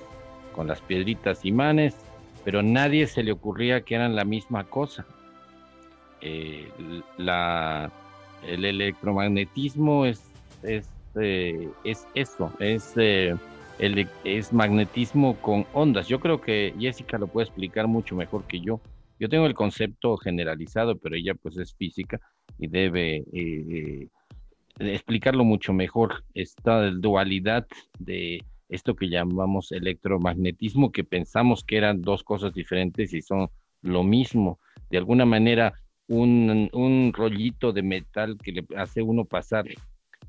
con 0.55 0.67
las 0.67 0.81
piedritas 0.81 1.45
imanes, 1.45 1.97
pero 2.45 2.63
nadie 2.63 3.07
se 3.07 3.23
le 3.23 3.33
ocurría 3.33 3.83
que 3.83 3.95
eran 3.95 4.17
la 4.17 4.25
misma 4.25 4.65
cosa. 4.65 5.07
Eh, 6.21 6.69
la, 7.17 7.91
el 8.47 8.65
electromagnetismo 8.65 10.07
es, 10.07 10.23
es 10.63 10.89
es 11.15 12.07
eso, 12.15 12.53
es, 12.59 12.97
el, 12.97 13.39
es 14.25 14.53
magnetismo 14.53 15.37
con 15.37 15.67
ondas. 15.73 16.09
Yo 16.09 16.21
creo 16.21 16.41
que 16.41 16.75
Jessica 16.79 17.19
lo 17.19 17.29
puede 17.29 17.47
explicar 17.47 17.87
mucho 17.87 18.17
mejor 18.17 18.45
que 18.45 18.61
yo. 18.61 18.81
Yo 19.19 19.29
tengo 19.29 19.47
el 19.47 19.55
concepto 19.55 20.17
generalizado, 20.17 20.97
pero 20.99 21.17
ella 21.17 21.35
pues 21.35 21.57
es 21.57 21.75
física 21.75 22.21
y 22.59 22.69
debe 22.69 23.25
eh, 23.33 24.09
explicarlo 24.79 25.45
mucho 25.45 25.73
mejor. 25.73 26.25
Esta 26.35 26.91
dualidad 26.91 27.67
de 27.99 28.43
esto 28.69 28.95
que 28.95 29.09
llamamos 29.09 29.73
electromagnetismo, 29.73 30.91
que 30.91 31.05
pensamos 31.05 31.65
que 31.65 31.77
eran 31.77 32.03
dos 32.03 32.25
cosas 32.25 32.53
diferentes 32.53 33.12
y 33.12 33.23
son 33.23 33.49
lo 33.83 34.03
mismo. 34.03 34.59
De 34.91 34.99
alguna 34.99 35.25
manera, 35.25 35.75
un, 36.09 36.69
un 36.73 37.12
rollito 37.15 37.73
de 37.73 37.83
metal 37.83 38.37
que 38.43 38.53
le 38.53 38.67
hace 38.77 39.03
uno 39.03 39.25
pasar 39.25 39.67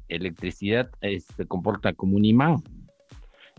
electricidad 0.07 0.89
se 1.01 1.45
comporta 1.47 1.93
como 1.93 2.17
un 2.17 2.25
imán. 2.25 2.57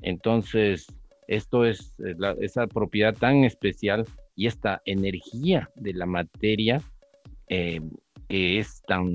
Entonces, 0.03 0.87
esto 1.27 1.65
es 1.65 1.95
eh, 1.99 2.15
esa 2.41 2.67
propiedad 2.67 3.15
tan 3.15 3.45
especial 3.45 4.07
y 4.37 4.47
esta 4.47 4.83
energía 4.85 5.71
de 5.75 5.95
la 5.95 6.07
materia 6.07 6.83
eh, 7.49 7.81
que 8.29 8.59
es 8.59 8.83
tan 8.87 9.09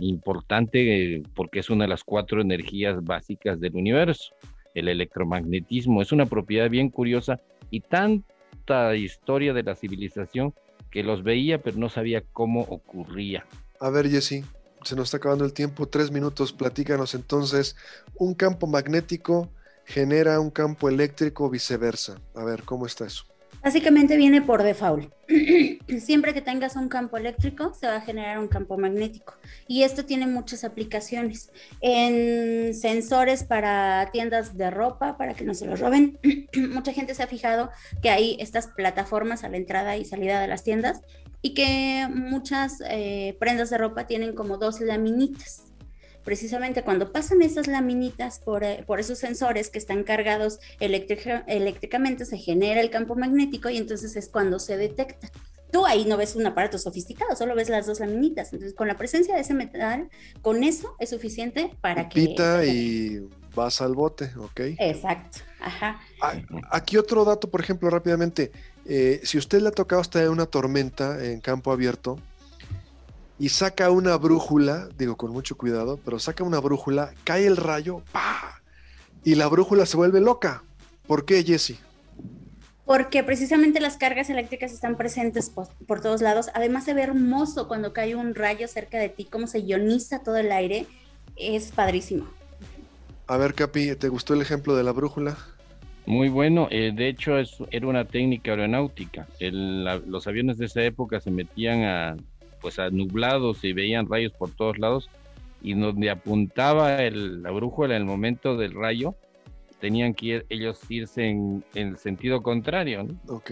importante 0.00 1.22
porque 1.34 1.60
es 1.60 1.70
una 1.70 1.84
de 1.84 1.88
las 1.88 2.04
cuatro 2.04 2.40
energías 2.40 3.02
básicas 3.04 3.60
del 3.60 3.74
universo. 3.74 4.34
El 4.74 4.88
electromagnetismo 4.88 6.00
es 6.00 6.12
una 6.12 6.26
propiedad 6.26 6.70
bien 6.70 6.88
curiosa 6.88 7.40
y 7.70 7.80
tanta 7.80 8.96
historia 8.96 9.52
de 9.52 9.64
la 9.64 9.74
civilización 9.74 10.54
que 10.90 11.02
los 11.02 11.22
veía 11.22 11.60
pero 11.60 11.78
no 11.78 11.88
sabía 11.88 12.22
cómo 12.32 12.62
ocurría. 12.62 13.44
A 13.80 13.90
ver, 13.90 14.08
Jesse, 14.08 14.44
se 14.84 14.96
nos 14.96 15.08
está 15.08 15.16
acabando 15.16 15.44
el 15.44 15.52
tiempo, 15.52 15.88
tres 15.88 16.10
minutos, 16.10 16.52
platícanos 16.52 17.14
entonces, 17.14 17.76
un 18.14 18.34
campo 18.34 18.66
magnético 18.66 19.50
genera 19.84 20.38
un 20.38 20.50
campo 20.50 20.88
eléctrico 20.88 21.50
viceversa. 21.50 22.20
A 22.36 22.44
ver, 22.44 22.62
¿cómo 22.62 22.86
está 22.86 23.06
eso? 23.06 23.31
Básicamente 23.62 24.16
viene 24.16 24.42
por 24.42 24.62
default. 24.62 25.12
Siempre 26.00 26.34
que 26.34 26.40
tengas 26.40 26.74
un 26.74 26.88
campo 26.88 27.16
eléctrico, 27.16 27.72
se 27.74 27.86
va 27.86 27.96
a 27.96 28.00
generar 28.00 28.38
un 28.38 28.48
campo 28.48 28.76
magnético. 28.76 29.34
Y 29.68 29.84
esto 29.84 30.04
tiene 30.04 30.26
muchas 30.26 30.64
aplicaciones. 30.64 31.50
En 31.80 32.74
sensores 32.74 33.44
para 33.44 34.08
tiendas 34.10 34.56
de 34.56 34.70
ropa, 34.70 35.16
para 35.16 35.34
que 35.34 35.44
no 35.44 35.54
se 35.54 35.66
los 35.66 35.78
roben. 35.78 36.18
Mucha 36.72 36.92
gente 36.92 37.14
se 37.14 37.22
ha 37.22 37.28
fijado 37.28 37.70
que 38.02 38.10
hay 38.10 38.36
estas 38.40 38.66
plataformas 38.66 39.44
a 39.44 39.48
la 39.48 39.58
entrada 39.58 39.96
y 39.96 40.04
salida 40.04 40.40
de 40.40 40.48
las 40.48 40.64
tiendas 40.64 41.02
y 41.40 41.54
que 41.54 42.08
muchas 42.12 42.82
eh, 42.88 43.36
prendas 43.40 43.70
de 43.70 43.78
ropa 43.78 44.06
tienen 44.06 44.34
como 44.34 44.58
dos 44.58 44.80
laminitas 44.80 45.71
precisamente 46.24 46.82
cuando 46.82 47.12
pasan 47.12 47.42
esas 47.42 47.66
laminitas 47.66 48.38
por, 48.38 48.64
eh, 48.64 48.84
por 48.86 49.00
esos 49.00 49.18
sensores 49.18 49.70
que 49.70 49.78
están 49.78 50.04
cargados 50.04 50.60
eléctricamente, 50.80 52.24
se 52.24 52.38
genera 52.38 52.80
el 52.80 52.90
campo 52.90 53.14
magnético 53.14 53.68
y 53.70 53.76
entonces 53.76 54.16
es 54.16 54.28
cuando 54.28 54.58
se 54.58 54.76
detecta. 54.76 55.30
Tú 55.70 55.86
ahí 55.86 56.04
no 56.04 56.18
ves 56.18 56.36
un 56.36 56.46
aparato 56.46 56.76
sofisticado, 56.76 57.34
solo 57.34 57.54
ves 57.54 57.70
las 57.70 57.86
dos 57.86 57.98
laminitas. 57.98 58.52
Entonces, 58.52 58.76
con 58.76 58.88
la 58.88 58.98
presencia 58.98 59.34
de 59.34 59.40
ese 59.40 59.54
metal, 59.54 60.10
con 60.42 60.64
eso 60.64 60.94
es 60.98 61.08
suficiente 61.08 61.74
para 61.80 62.10
que... 62.10 62.26
Pita 62.26 62.62
y 62.66 63.26
vas 63.54 63.80
al 63.80 63.94
bote, 63.94 64.32
¿ok? 64.36 64.60
Exacto, 64.78 65.38
ajá. 65.60 65.98
Ah, 66.20 66.34
aquí 66.70 66.98
otro 66.98 67.24
dato, 67.24 67.50
por 67.50 67.62
ejemplo, 67.62 67.88
rápidamente. 67.88 68.52
Eh, 68.84 69.20
si 69.24 69.38
usted 69.38 69.62
le 69.62 69.68
ha 69.68 69.72
tocado 69.72 70.02
estar 70.02 70.22
en 70.22 70.30
una 70.30 70.44
tormenta 70.44 71.24
en 71.24 71.40
campo 71.40 71.72
abierto, 71.72 72.18
y 73.42 73.48
saca 73.48 73.90
una 73.90 74.16
brújula, 74.18 74.88
digo 74.96 75.16
con 75.16 75.32
mucho 75.32 75.56
cuidado, 75.56 75.98
pero 76.04 76.20
saca 76.20 76.44
una 76.44 76.60
brújula, 76.60 77.12
cae 77.24 77.44
el 77.44 77.56
rayo, 77.56 78.04
¡pa! 78.12 78.62
Y 79.24 79.34
la 79.34 79.48
brújula 79.48 79.84
se 79.84 79.96
vuelve 79.96 80.20
loca. 80.20 80.62
¿Por 81.08 81.24
qué, 81.24 81.42
Jesse? 81.42 81.74
Porque 82.84 83.24
precisamente 83.24 83.80
las 83.80 83.96
cargas 83.96 84.30
eléctricas 84.30 84.72
están 84.72 84.96
presentes 84.96 85.50
por, 85.50 86.00
todos 86.00 86.20
lados. 86.20 86.50
Además 86.54 86.84
se 86.84 86.94
ve 86.94 87.02
hermoso 87.02 87.66
cuando 87.66 87.92
cae 87.92 88.14
un 88.14 88.36
rayo 88.36 88.68
cerca 88.68 88.96
de 89.00 89.08
ti, 89.08 89.24
cómo 89.24 89.48
se 89.48 89.58
ioniza 89.64 90.22
todo 90.22 90.36
el 90.36 90.52
aire. 90.52 90.86
Es 91.34 91.72
padrísimo. 91.72 92.28
A 93.26 93.38
ver, 93.38 93.54
Capi, 93.54 93.96
¿te 93.96 94.08
gustó 94.08 94.34
el 94.34 94.42
ejemplo 94.42 94.76
de 94.76 94.84
la 94.84 94.92
brújula? 94.92 95.36
Muy 96.06 96.28
bueno, 96.28 96.68
eh, 96.70 96.92
de 96.94 97.08
hecho 97.08 97.36
es, 97.38 97.56
era 97.72 97.88
una 97.88 98.04
técnica 98.04 98.52
aeronáutica. 98.52 99.26
los 99.40 100.28
aviones 100.28 100.58
de 100.58 100.66
esa 100.66 100.84
época 100.84 101.18
se 101.20 101.32
metían 101.32 101.82
a 101.82 102.16
pues 102.62 102.78
a 102.78 102.88
nublados 102.88 103.62
y 103.64 103.74
veían 103.74 104.08
rayos 104.08 104.32
por 104.32 104.50
todos 104.50 104.78
lados 104.78 105.10
y 105.60 105.74
donde 105.74 106.10
apuntaba 106.10 107.02
el, 107.02 107.42
la 107.42 107.50
brújula 107.50 107.96
en 107.96 108.02
el 108.02 108.06
momento 108.06 108.56
del 108.56 108.72
rayo, 108.72 109.14
tenían 109.80 110.14
que 110.14 110.44
ellos 110.48 110.80
irse 110.88 111.28
en, 111.28 111.64
el 111.74 111.98
sentido 111.98 112.42
contrario. 112.42 113.06
Ok. 113.28 113.50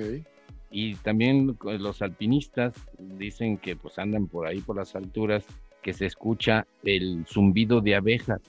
Y 0.71 0.95
también 0.97 1.59
los 1.63 2.03
alpinistas 2.03 2.75
dicen 2.99 3.59
que 3.59 3.75
pues 3.77 3.99
andan 3.99 4.29
por 4.29 4.47
ahí 4.47 4.61
por 4.61 4.77
las 4.77 4.95
alturas 4.95 5.45
que 5.83 5.93
se 5.93 6.07
escucha 6.07 6.67
el 6.85 7.25
zumbido 7.27 7.81
de 7.81 7.97
abejas. 7.97 8.41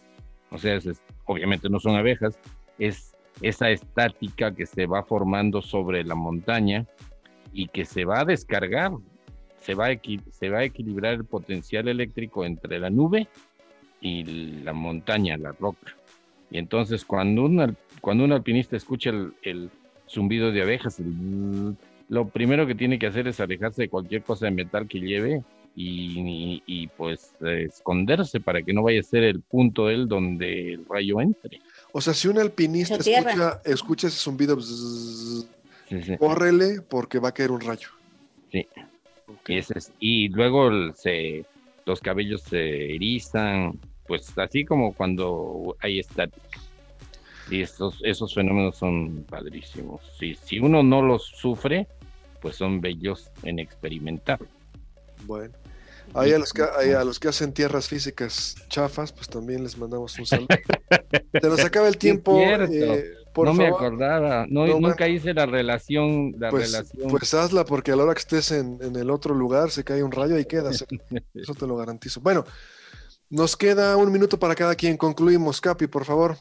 O 0.51 0.57
sea, 0.57 0.79
obviamente 1.25 1.69
no 1.69 1.79
son 1.79 1.95
abejas, 1.95 2.37
es 2.77 3.15
esa 3.41 3.69
estática 3.69 4.53
que 4.53 4.65
se 4.65 4.85
va 4.85 5.03
formando 5.03 5.61
sobre 5.61 6.03
la 6.03 6.15
montaña 6.15 6.85
y 7.53 7.67
que 7.67 7.85
se 7.85 8.05
va 8.05 8.19
a 8.19 8.25
descargar 8.25 8.91
se 9.61 9.75
va, 9.75 9.87
a 9.87 9.99
se 10.31 10.49
va 10.49 10.59
a 10.59 10.63
equilibrar 10.63 11.13
el 11.13 11.25
potencial 11.25 11.87
eléctrico 11.87 12.45
entre 12.45 12.79
la 12.79 12.89
nube 12.89 13.27
y 14.01 14.23
la 14.63 14.73
montaña, 14.73 15.37
la 15.37 15.51
roca. 15.51 15.95
Y 16.49 16.57
entonces 16.57 17.05
cuando 17.05 17.43
un, 17.43 17.77
cuando 18.01 18.23
un 18.23 18.33
alpinista 18.33 18.75
escucha 18.75 19.11
el, 19.43 19.69
zumbido 20.09 20.51
de 20.51 20.61
abejas, 20.61 20.97
lo 22.09 22.27
primero 22.27 22.67
que 22.67 22.75
tiene 22.75 22.99
que 22.99 23.07
hacer 23.07 23.27
es 23.27 23.39
alejarse 23.39 23.83
de 23.83 23.89
cualquier 23.89 24.23
cosa 24.23 24.45
de 24.45 24.51
metal 24.51 24.87
que 24.87 24.99
lleve 24.99 25.43
y, 25.73 26.87
pues 26.97 27.33
esconderse 27.39 28.41
para 28.41 28.61
que 28.61 28.73
no 28.73 28.83
vaya 28.83 28.99
a 28.99 29.03
ser 29.03 29.23
el 29.23 29.39
punto 29.41 29.89
él 29.89 30.09
donde 30.09 30.73
el 30.73 30.85
rayo 30.85 31.21
entre. 31.21 31.61
O 31.93 32.01
sea, 32.01 32.13
si 32.13 32.27
un 32.27 32.39
alpinista 32.39 32.95
escucha, 32.95 33.61
escucha, 33.63 34.07
ese 34.07 34.17
zumbido, 34.17 34.57
córrele 36.19 36.81
porque 36.81 37.19
va 37.19 37.29
a 37.29 37.33
caer 37.33 37.51
un 37.51 37.61
rayo. 37.61 37.87
Sí. 38.51 38.67
Y, 39.99 40.29
luego 40.29 40.93
se, 40.93 41.45
los 41.85 41.99
cabellos 41.99 42.41
se 42.43 42.95
erizan, 42.95 43.79
pues 44.07 44.37
así 44.37 44.65
como 44.65 44.93
cuando 44.93 45.75
hay 45.81 45.99
estática. 45.99 46.59
Y 47.49 47.61
esos, 47.61 47.99
esos 48.03 48.33
fenómenos 48.33 48.77
son 48.77 49.25
padrísimos. 49.29 50.01
Si, 50.17 50.35
si 50.35 50.59
uno 50.59 50.83
no 50.83 51.01
los 51.01 51.25
sufre, 51.25 51.87
pues 52.41 52.55
son 52.55 52.81
bellos 52.81 53.29
en 53.43 53.59
experimentar. 53.59 54.39
Bueno. 55.25 55.53
Ahí 56.13 56.33
a 56.33 56.39
los 56.39 56.51
que, 56.51 56.61
a 56.63 57.03
los 57.05 57.19
que 57.19 57.29
hacen 57.29 57.53
tierras 57.53 57.87
físicas 57.87 58.55
chafas, 58.67 59.13
pues 59.13 59.29
también 59.29 59.63
les 59.63 59.77
mandamos 59.77 60.17
un 60.19 60.25
saludo. 60.25 60.47
Se 61.41 61.47
nos 61.47 61.63
acaba 61.63 61.87
el 61.87 61.97
tiempo. 61.97 62.37
Eh, 62.41 63.13
no 63.35 63.53
me 63.53 63.67
acordaba, 63.67 64.45
no, 64.49 64.67
nunca 64.79 65.07
hice 65.07 65.33
la 65.33 65.45
relación, 65.45 66.33
la 66.37 66.49
pues, 66.49 66.71
relación. 66.71 67.09
Pues 67.09 67.33
hazla 67.33 67.65
porque 67.65 67.91
a 67.91 67.95
la 67.95 68.03
hora 68.03 68.13
que 68.13 68.19
estés 68.19 68.51
en, 68.51 68.79
el 68.95 69.09
otro 69.09 69.33
lugar 69.33 69.71
se 69.71 69.83
cae 69.83 70.03
un 70.03 70.11
rayo 70.11 70.37
y 70.37 70.45
quedas. 70.45 70.85
Eso 71.33 71.53
te 71.53 71.67
lo 71.67 71.75
garantizo. 71.75 72.21
Bueno, 72.21 72.43
nos 73.29 73.55
queda 73.55 73.95
un 73.97 74.11
minuto 74.11 74.37
para 74.37 74.55
cada 74.55 74.75
quien. 74.75 74.97
Concluimos, 74.97 75.61
Capi, 75.61 75.87
por 75.87 76.05
favor. 76.05 76.37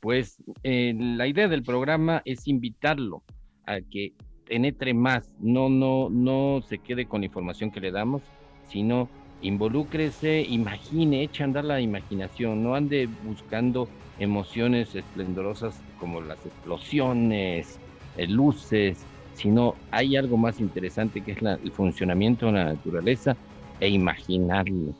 Pues 0.00 0.36
eh, 0.62 0.92
la 0.96 1.26
idea 1.26 1.48
del 1.48 1.62
programa 1.62 2.20
es 2.24 2.46
invitarlo 2.46 3.22
a 3.66 3.80
que 3.80 4.12
penetre 4.46 4.92
más, 4.92 5.30
no, 5.40 5.68
no, 5.68 6.10
no 6.10 6.60
se 6.68 6.78
quede 6.78 7.06
con 7.06 7.22
la 7.22 7.26
información 7.26 7.70
que 7.70 7.80
le 7.80 7.90
damos, 7.90 8.22
sino 8.68 9.08
involúcrese, 9.46 10.42
imagine, 10.42 11.22
eche 11.24 11.42
a 11.42 11.46
andar 11.46 11.64
la 11.64 11.80
imaginación, 11.80 12.62
no 12.62 12.74
ande 12.74 13.06
buscando 13.08 13.92
emociones 14.16 14.94
esplendorosas 14.94 15.84
como 15.96 16.20
las 16.22 16.44
explosiones, 16.46 17.80
eh, 18.14 18.26
luces, 18.28 19.08
sino 19.32 19.82
hay 19.90 20.16
algo 20.16 20.36
más 20.38 20.60
interesante 20.60 21.22
que 21.22 21.32
es 21.32 21.38
el 21.42 21.72
funcionamiento 21.72 22.46
de 22.46 22.52
la 22.52 22.64
naturaleza 22.66 23.38
e 23.78 23.88
imaginarlo. 23.88 24.94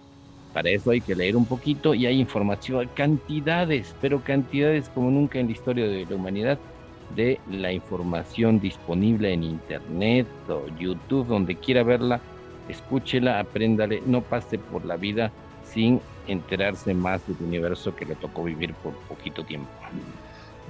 Para 0.52 0.70
eso 0.70 0.90
hay 0.90 1.02
que 1.02 1.16
leer 1.16 1.36
un 1.36 1.46
poquito 1.48 1.94
y 1.94 2.06
hay 2.06 2.20
información, 2.20 2.90
cantidades, 2.94 3.96
pero 4.00 4.22
cantidades 4.22 4.88
como 4.90 5.10
nunca 5.10 5.40
en 5.40 5.46
la 5.46 5.52
historia 5.52 5.86
de 5.88 6.06
la 6.06 6.16
humanidad 6.16 6.62
de 7.08 7.42
la 7.44 7.72
información 7.72 8.60
disponible 8.60 9.32
en 9.32 9.42
internet 9.42 10.30
o 10.48 10.68
YouTube, 10.68 11.26
donde 11.28 11.58
quiera 11.58 11.82
verla, 11.82 12.24
escúchela, 12.68 13.40
apréndale, 13.40 14.02
no 14.06 14.22
pase 14.22 14.58
por 14.58 14.84
la 14.84 14.96
vida 14.96 15.32
sin 15.64 16.00
enterarse 16.26 16.94
más 16.94 17.26
del 17.26 17.36
universo 17.40 17.94
que 17.94 18.04
le 18.04 18.14
tocó 18.14 18.44
vivir 18.44 18.74
por 18.74 18.94
poquito 19.08 19.44
tiempo. 19.44 19.68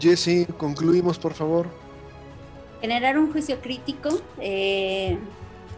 Jesse, 0.00 0.46
concluimos 0.56 1.18
por 1.18 1.34
favor. 1.34 1.68
Generar 2.80 3.18
un 3.18 3.32
juicio 3.32 3.60
crítico, 3.60 4.10
eh, 4.40 5.16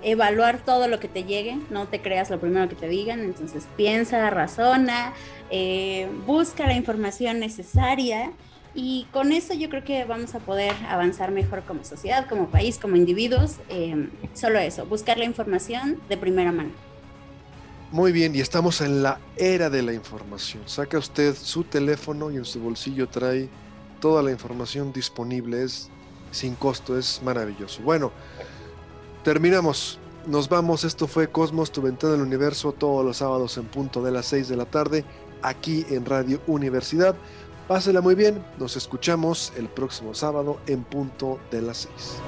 evaluar 0.03 0.59
todo 0.59 0.89
lo 0.89 0.99
que 0.99 1.09
te 1.09 1.25
llegue, 1.25 1.59
no 1.71 1.87
te 1.87 2.01
creas 2.01 2.31
lo 2.31 2.41
primero 2.41 2.69
que 2.69 2.75
te 2.75 2.89
digan, 2.89 3.21
entonces 3.21 3.67
piensa, 3.77 4.31
razona, 4.31 5.12
eh, 5.51 6.09
busca 6.27 6.67
la 6.67 6.75
información 6.75 7.39
necesaria 7.39 8.33
y 8.77 9.07
con 9.11 9.33
eso 9.33 9.55
yo 9.55 9.70
creo 9.70 9.83
que 9.83 10.05
vamos 10.05 10.35
a 10.35 10.39
poder 10.39 10.74
avanzar 10.89 11.33
mejor 11.33 11.62
como 11.62 11.83
sociedad, 11.83 12.29
como 12.29 12.49
país, 12.49 12.79
como 12.79 12.95
individuos. 12.95 13.57
Eh, 13.70 14.11
solo 14.35 14.59
eso, 14.59 14.85
buscar 14.85 15.16
la 15.16 15.24
información 15.24 15.99
de 16.09 16.16
primera 16.18 16.53
mano. 16.53 16.70
Muy 17.91 18.12
bien, 18.12 18.35
y 18.35 18.41
estamos 18.41 18.83
en 18.83 19.03
la 19.03 19.18
era 19.37 19.70
de 19.70 19.83
la 19.83 19.95
información. 19.95 20.62
Saca 20.66 20.99
usted 20.99 21.35
su 21.35 21.64
teléfono 21.64 22.31
y 22.31 22.37
en 22.37 22.45
su 22.45 22.61
bolsillo 22.61 23.09
trae 23.09 23.49
toda 24.01 24.22
la 24.22 24.31
información 24.31 24.93
disponible. 24.93 25.62
Es 25.62 25.89
sin 26.31 26.55
costo, 26.55 26.99
es 26.99 27.22
maravilloso. 27.24 27.83
Bueno, 27.83 28.12
terminamos. 29.24 29.99
Nos 30.27 30.49
vamos. 30.49 30.85
Esto 30.85 31.07
fue 31.07 31.31
Cosmos, 31.31 31.70
tu 31.70 31.81
ventana 31.81 32.14
del 32.14 32.22
universo, 32.22 32.72
todos 32.72 33.05
los 33.05 33.18
sábados 33.18 33.57
en 33.57 33.64
punto 33.64 34.03
de 34.03 34.11
las 34.11 34.27
6 34.27 34.49
de 34.49 34.57
la 34.57 34.66
tarde, 34.66 35.05
aquí 35.41 35.87
en 35.89 36.05
Radio 36.05 36.43
Universidad. 36.49 37.14
Pásela 37.69 38.01
muy 38.01 38.14
bien, 38.14 38.45
nos 38.61 38.77
escuchamos 38.77 39.53
el 39.57 39.69
próximo 39.69 40.14
sábado 40.14 40.61
en 40.69 40.85
punto 40.85 41.41
de 41.51 41.62
las 41.62 41.89
6. 41.99 42.23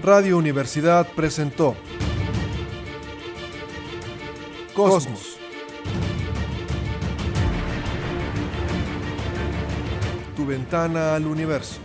Radio 0.00 0.38
Universidad 0.38 1.08
presentó 1.16 1.74
Cosmos. 4.72 5.38
Tu 10.36 10.46
ventana 10.46 11.16
al 11.16 11.26
universo, 11.26 11.80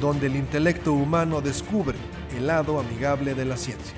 donde 0.00 0.28
el 0.28 0.36
intelecto 0.36 0.92
humano 0.92 1.40
descubre 1.40 2.13
el 2.34 2.46
lado 2.46 2.78
amigable 2.80 3.34
de 3.34 3.44
la 3.44 3.56
ciencia. 3.56 3.94